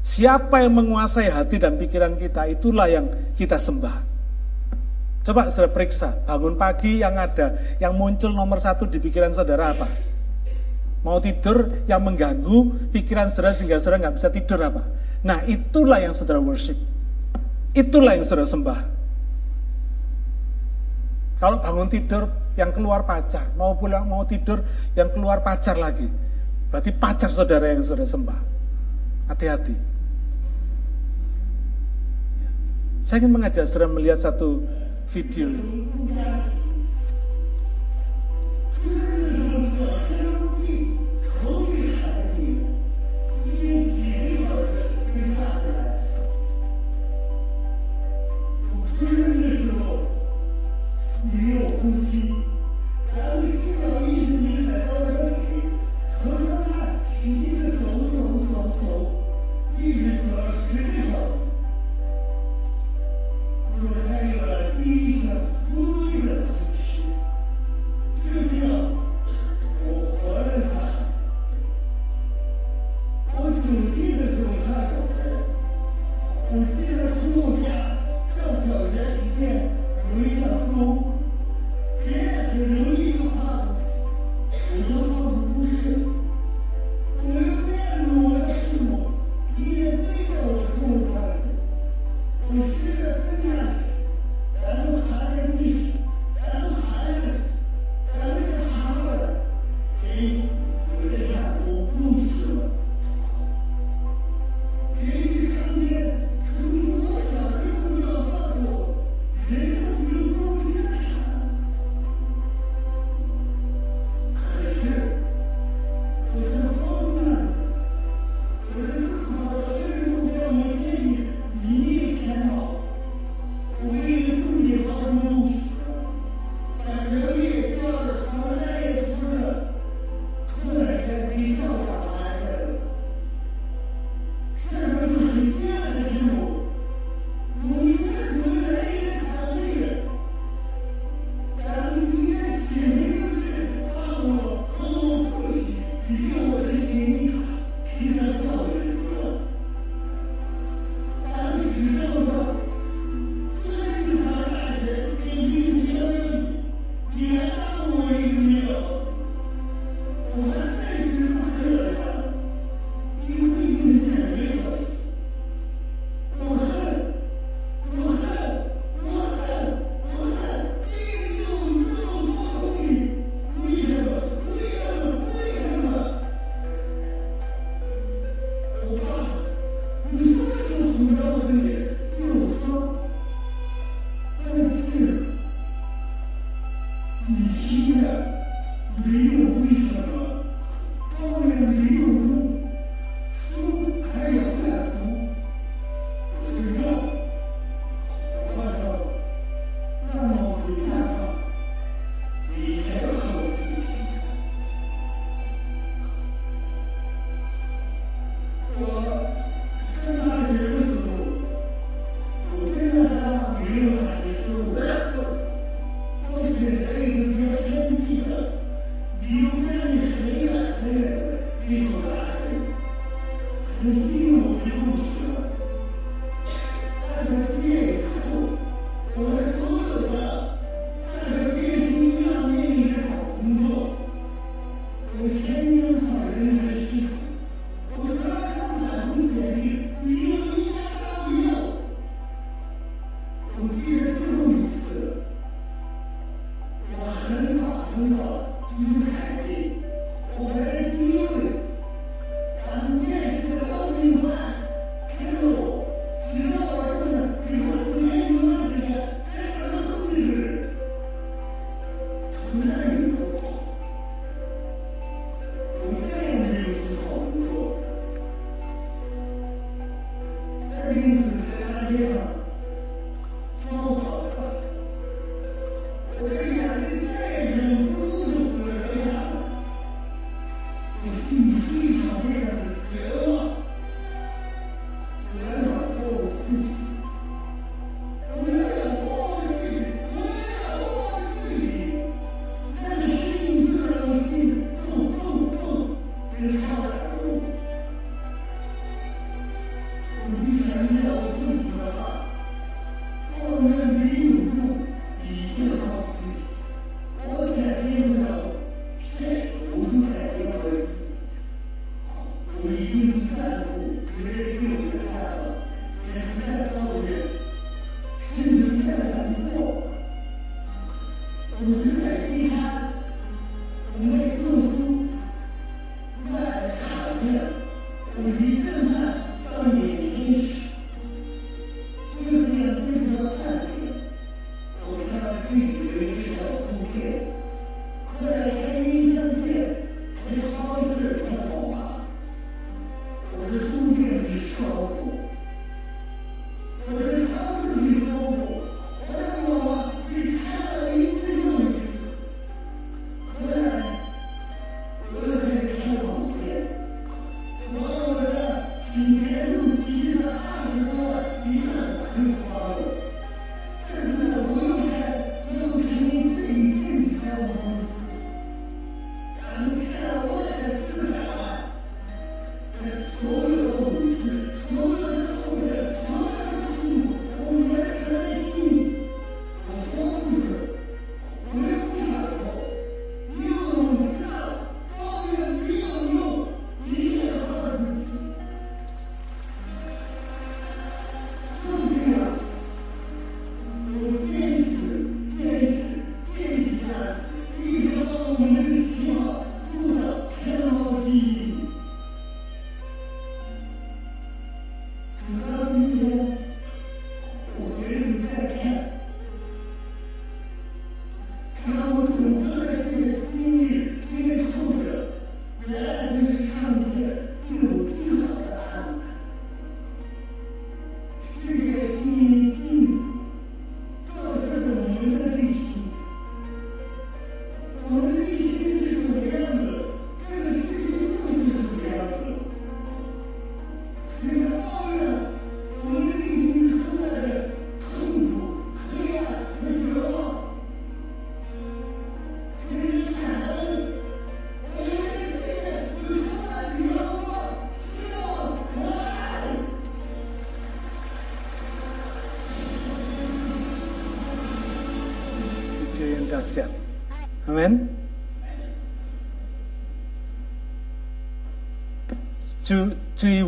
Siapa 0.02 0.66
yang 0.66 0.78
menguasai 0.78 1.30
hati 1.30 1.62
dan 1.62 1.78
pikiran 1.78 2.18
kita 2.18 2.50
itulah 2.50 2.90
yang 2.90 3.10
kita 3.38 3.62
sembah. 3.62 4.10
Coba 5.22 5.54
saudara 5.54 5.70
periksa, 5.70 6.18
bangun 6.26 6.58
pagi 6.58 7.06
yang 7.06 7.14
ada, 7.14 7.78
yang 7.78 7.94
muncul 7.94 8.34
nomor 8.34 8.58
satu 8.58 8.90
di 8.90 8.98
pikiran 8.98 9.30
saudara 9.38 9.78
apa? 9.78 10.11
Mau 11.02 11.18
tidur 11.18 11.82
yang 11.90 12.06
mengganggu 12.06 12.90
pikiran 12.94 13.34
saudara 13.34 13.58
sehingga 13.58 13.82
saudara 13.82 14.06
nggak 14.08 14.16
bisa 14.22 14.30
tidur 14.30 14.62
apa? 14.62 14.86
Nah 15.26 15.42
itulah 15.50 15.98
yang 15.98 16.14
saudara 16.14 16.38
worship. 16.38 16.78
Itulah 17.74 18.22
yang 18.22 18.26
saudara 18.26 18.46
sembah. 18.46 18.80
Kalau 21.42 21.58
bangun 21.58 21.90
tidur 21.90 22.30
yang 22.54 22.70
keluar 22.70 23.02
pacar, 23.02 23.50
mau 23.58 23.74
pulang 23.74 24.06
mau 24.06 24.22
tidur 24.30 24.62
yang 24.94 25.10
keluar 25.10 25.42
pacar 25.42 25.74
lagi. 25.74 26.06
Berarti 26.70 26.94
pacar 26.94 27.34
saudara 27.34 27.74
yang 27.74 27.82
saudara 27.82 28.06
sembah. 28.06 28.40
Hati-hati. 29.34 29.74
Saya 33.02 33.26
ingin 33.26 33.34
mengajak 33.34 33.66
saudara 33.66 33.90
melihat 33.90 34.22
satu 34.22 34.62
video 35.10 35.50
ini. 35.50 35.90
Yeah. 68.52 68.91
un 73.72 73.84
stile 73.84 74.26
sbocciato, 74.26 75.08
un 76.52 76.66
stile 76.68 76.96
da 76.96 77.16
studia, 77.16 77.91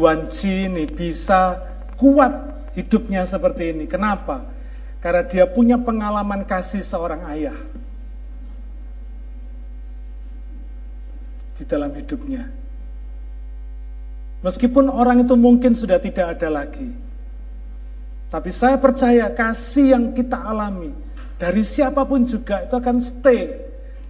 Cui 0.04 0.12
Wanci 0.12 0.68
ini 0.68 0.84
bisa 0.84 1.64
kuat 1.96 2.36
hidupnya 2.76 3.24
seperti 3.24 3.72
ini. 3.72 3.88
Kenapa? 3.88 4.44
Karena 5.00 5.24
dia 5.24 5.48
punya 5.48 5.80
pengalaman 5.80 6.44
kasih 6.44 6.84
seorang 6.84 7.24
ayah 7.32 7.56
di 11.56 11.64
dalam 11.64 11.96
hidupnya. 11.96 12.52
Meskipun 14.44 14.92
orang 14.92 15.24
itu 15.24 15.40
mungkin 15.40 15.72
sudah 15.72 16.04
tidak 16.04 16.36
ada 16.36 16.52
lagi. 16.52 16.92
Tapi 18.28 18.52
saya 18.52 18.76
percaya 18.76 19.32
kasih 19.32 19.96
yang 19.96 20.12
kita 20.12 20.36
alami 20.36 20.92
dari 21.40 21.64
siapa 21.64 22.04
pun 22.04 22.28
juga 22.28 22.68
itu 22.68 22.76
akan 22.76 23.00
stay, 23.00 23.56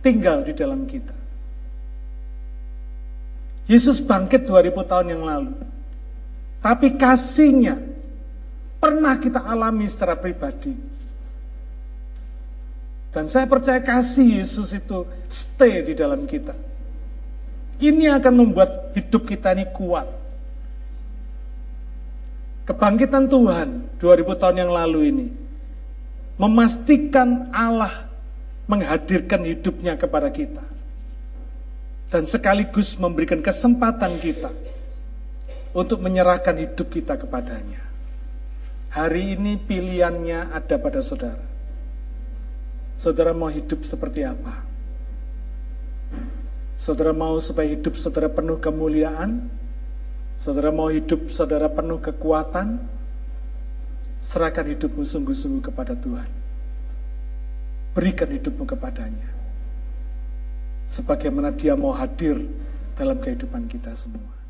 tinggal 0.02 0.42
di 0.42 0.58
dalam 0.58 0.90
kita. 0.90 1.14
Yesus 3.70 4.02
bangkit 4.02 4.50
2000 4.50 4.90
tahun 4.90 5.08
yang 5.14 5.22
lalu. 5.22 5.63
Tapi 6.64 6.96
kasihnya 6.96 7.76
pernah 8.80 9.20
kita 9.20 9.44
alami 9.44 9.84
secara 9.92 10.16
pribadi. 10.16 10.72
Dan 13.12 13.28
saya 13.28 13.44
percaya 13.46 13.84
kasih 13.84 14.40
Yesus 14.40 14.72
itu 14.72 15.04
stay 15.28 15.84
di 15.84 15.94
dalam 15.94 16.24
kita. 16.24 16.56
Ini 17.84 18.16
akan 18.16 18.34
membuat 18.34 18.96
hidup 18.96 19.28
kita 19.28 19.52
ini 19.52 19.68
kuat. 19.76 20.08
Kebangkitan 22.64 23.28
Tuhan 23.28 24.00
2000 24.00 24.40
tahun 24.40 24.58
yang 24.64 24.72
lalu 24.72 25.00
ini 25.12 25.28
memastikan 26.40 27.52
Allah 27.52 28.08
menghadirkan 28.72 29.44
hidupnya 29.44 30.00
kepada 30.00 30.32
kita. 30.32 30.64
Dan 32.08 32.24
sekaligus 32.24 32.96
memberikan 32.96 33.44
kesempatan 33.44 34.16
kita 34.24 34.48
untuk 35.74 36.00
menyerahkan 36.06 36.54
hidup 36.54 36.88
kita 36.94 37.18
kepadanya. 37.18 37.82
Hari 38.94 39.34
ini 39.34 39.58
pilihannya 39.58 40.54
ada 40.54 40.76
pada 40.78 41.02
saudara. 41.02 41.42
Saudara 42.94 43.34
mau 43.34 43.50
hidup 43.50 43.82
seperti 43.82 44.22
apa? 44.22 44.62
Saudara 46.78 47.10
mau 47.10 47.42
supaya 47.42 47.74
hidup 47.74 47.98
saudara 47.98 48.30
penuh 48.30 48.62
kemuliaan? 48.62 49.50
Saudara 50.38 50.70
mau 50.70 50.94
hidup 50.94 51.34
saudara 51.34 51.66
penuh 51.74 51.98
kekuatan? 51.98 52.78
Serahkan 54.22 54.70
hidupmu 54.78 55.02
sungguh-sungguh 55.02 55.74
kepada 55.74 55.98
Tuhan. 55.98 56.30
Berikan 57.98 58.30
hidupmu 58.30 58.64
kepadanya. 58.70 59.30
Sebagaimana 60.86 61.50
dia 61.50 61.74
mau 61.74 61.98
hadir 61.98 62.46
dalam 62.94 63.18
kehidupan 63.18 63.66
kita 63.66 63.98
semua. 63.98 64.43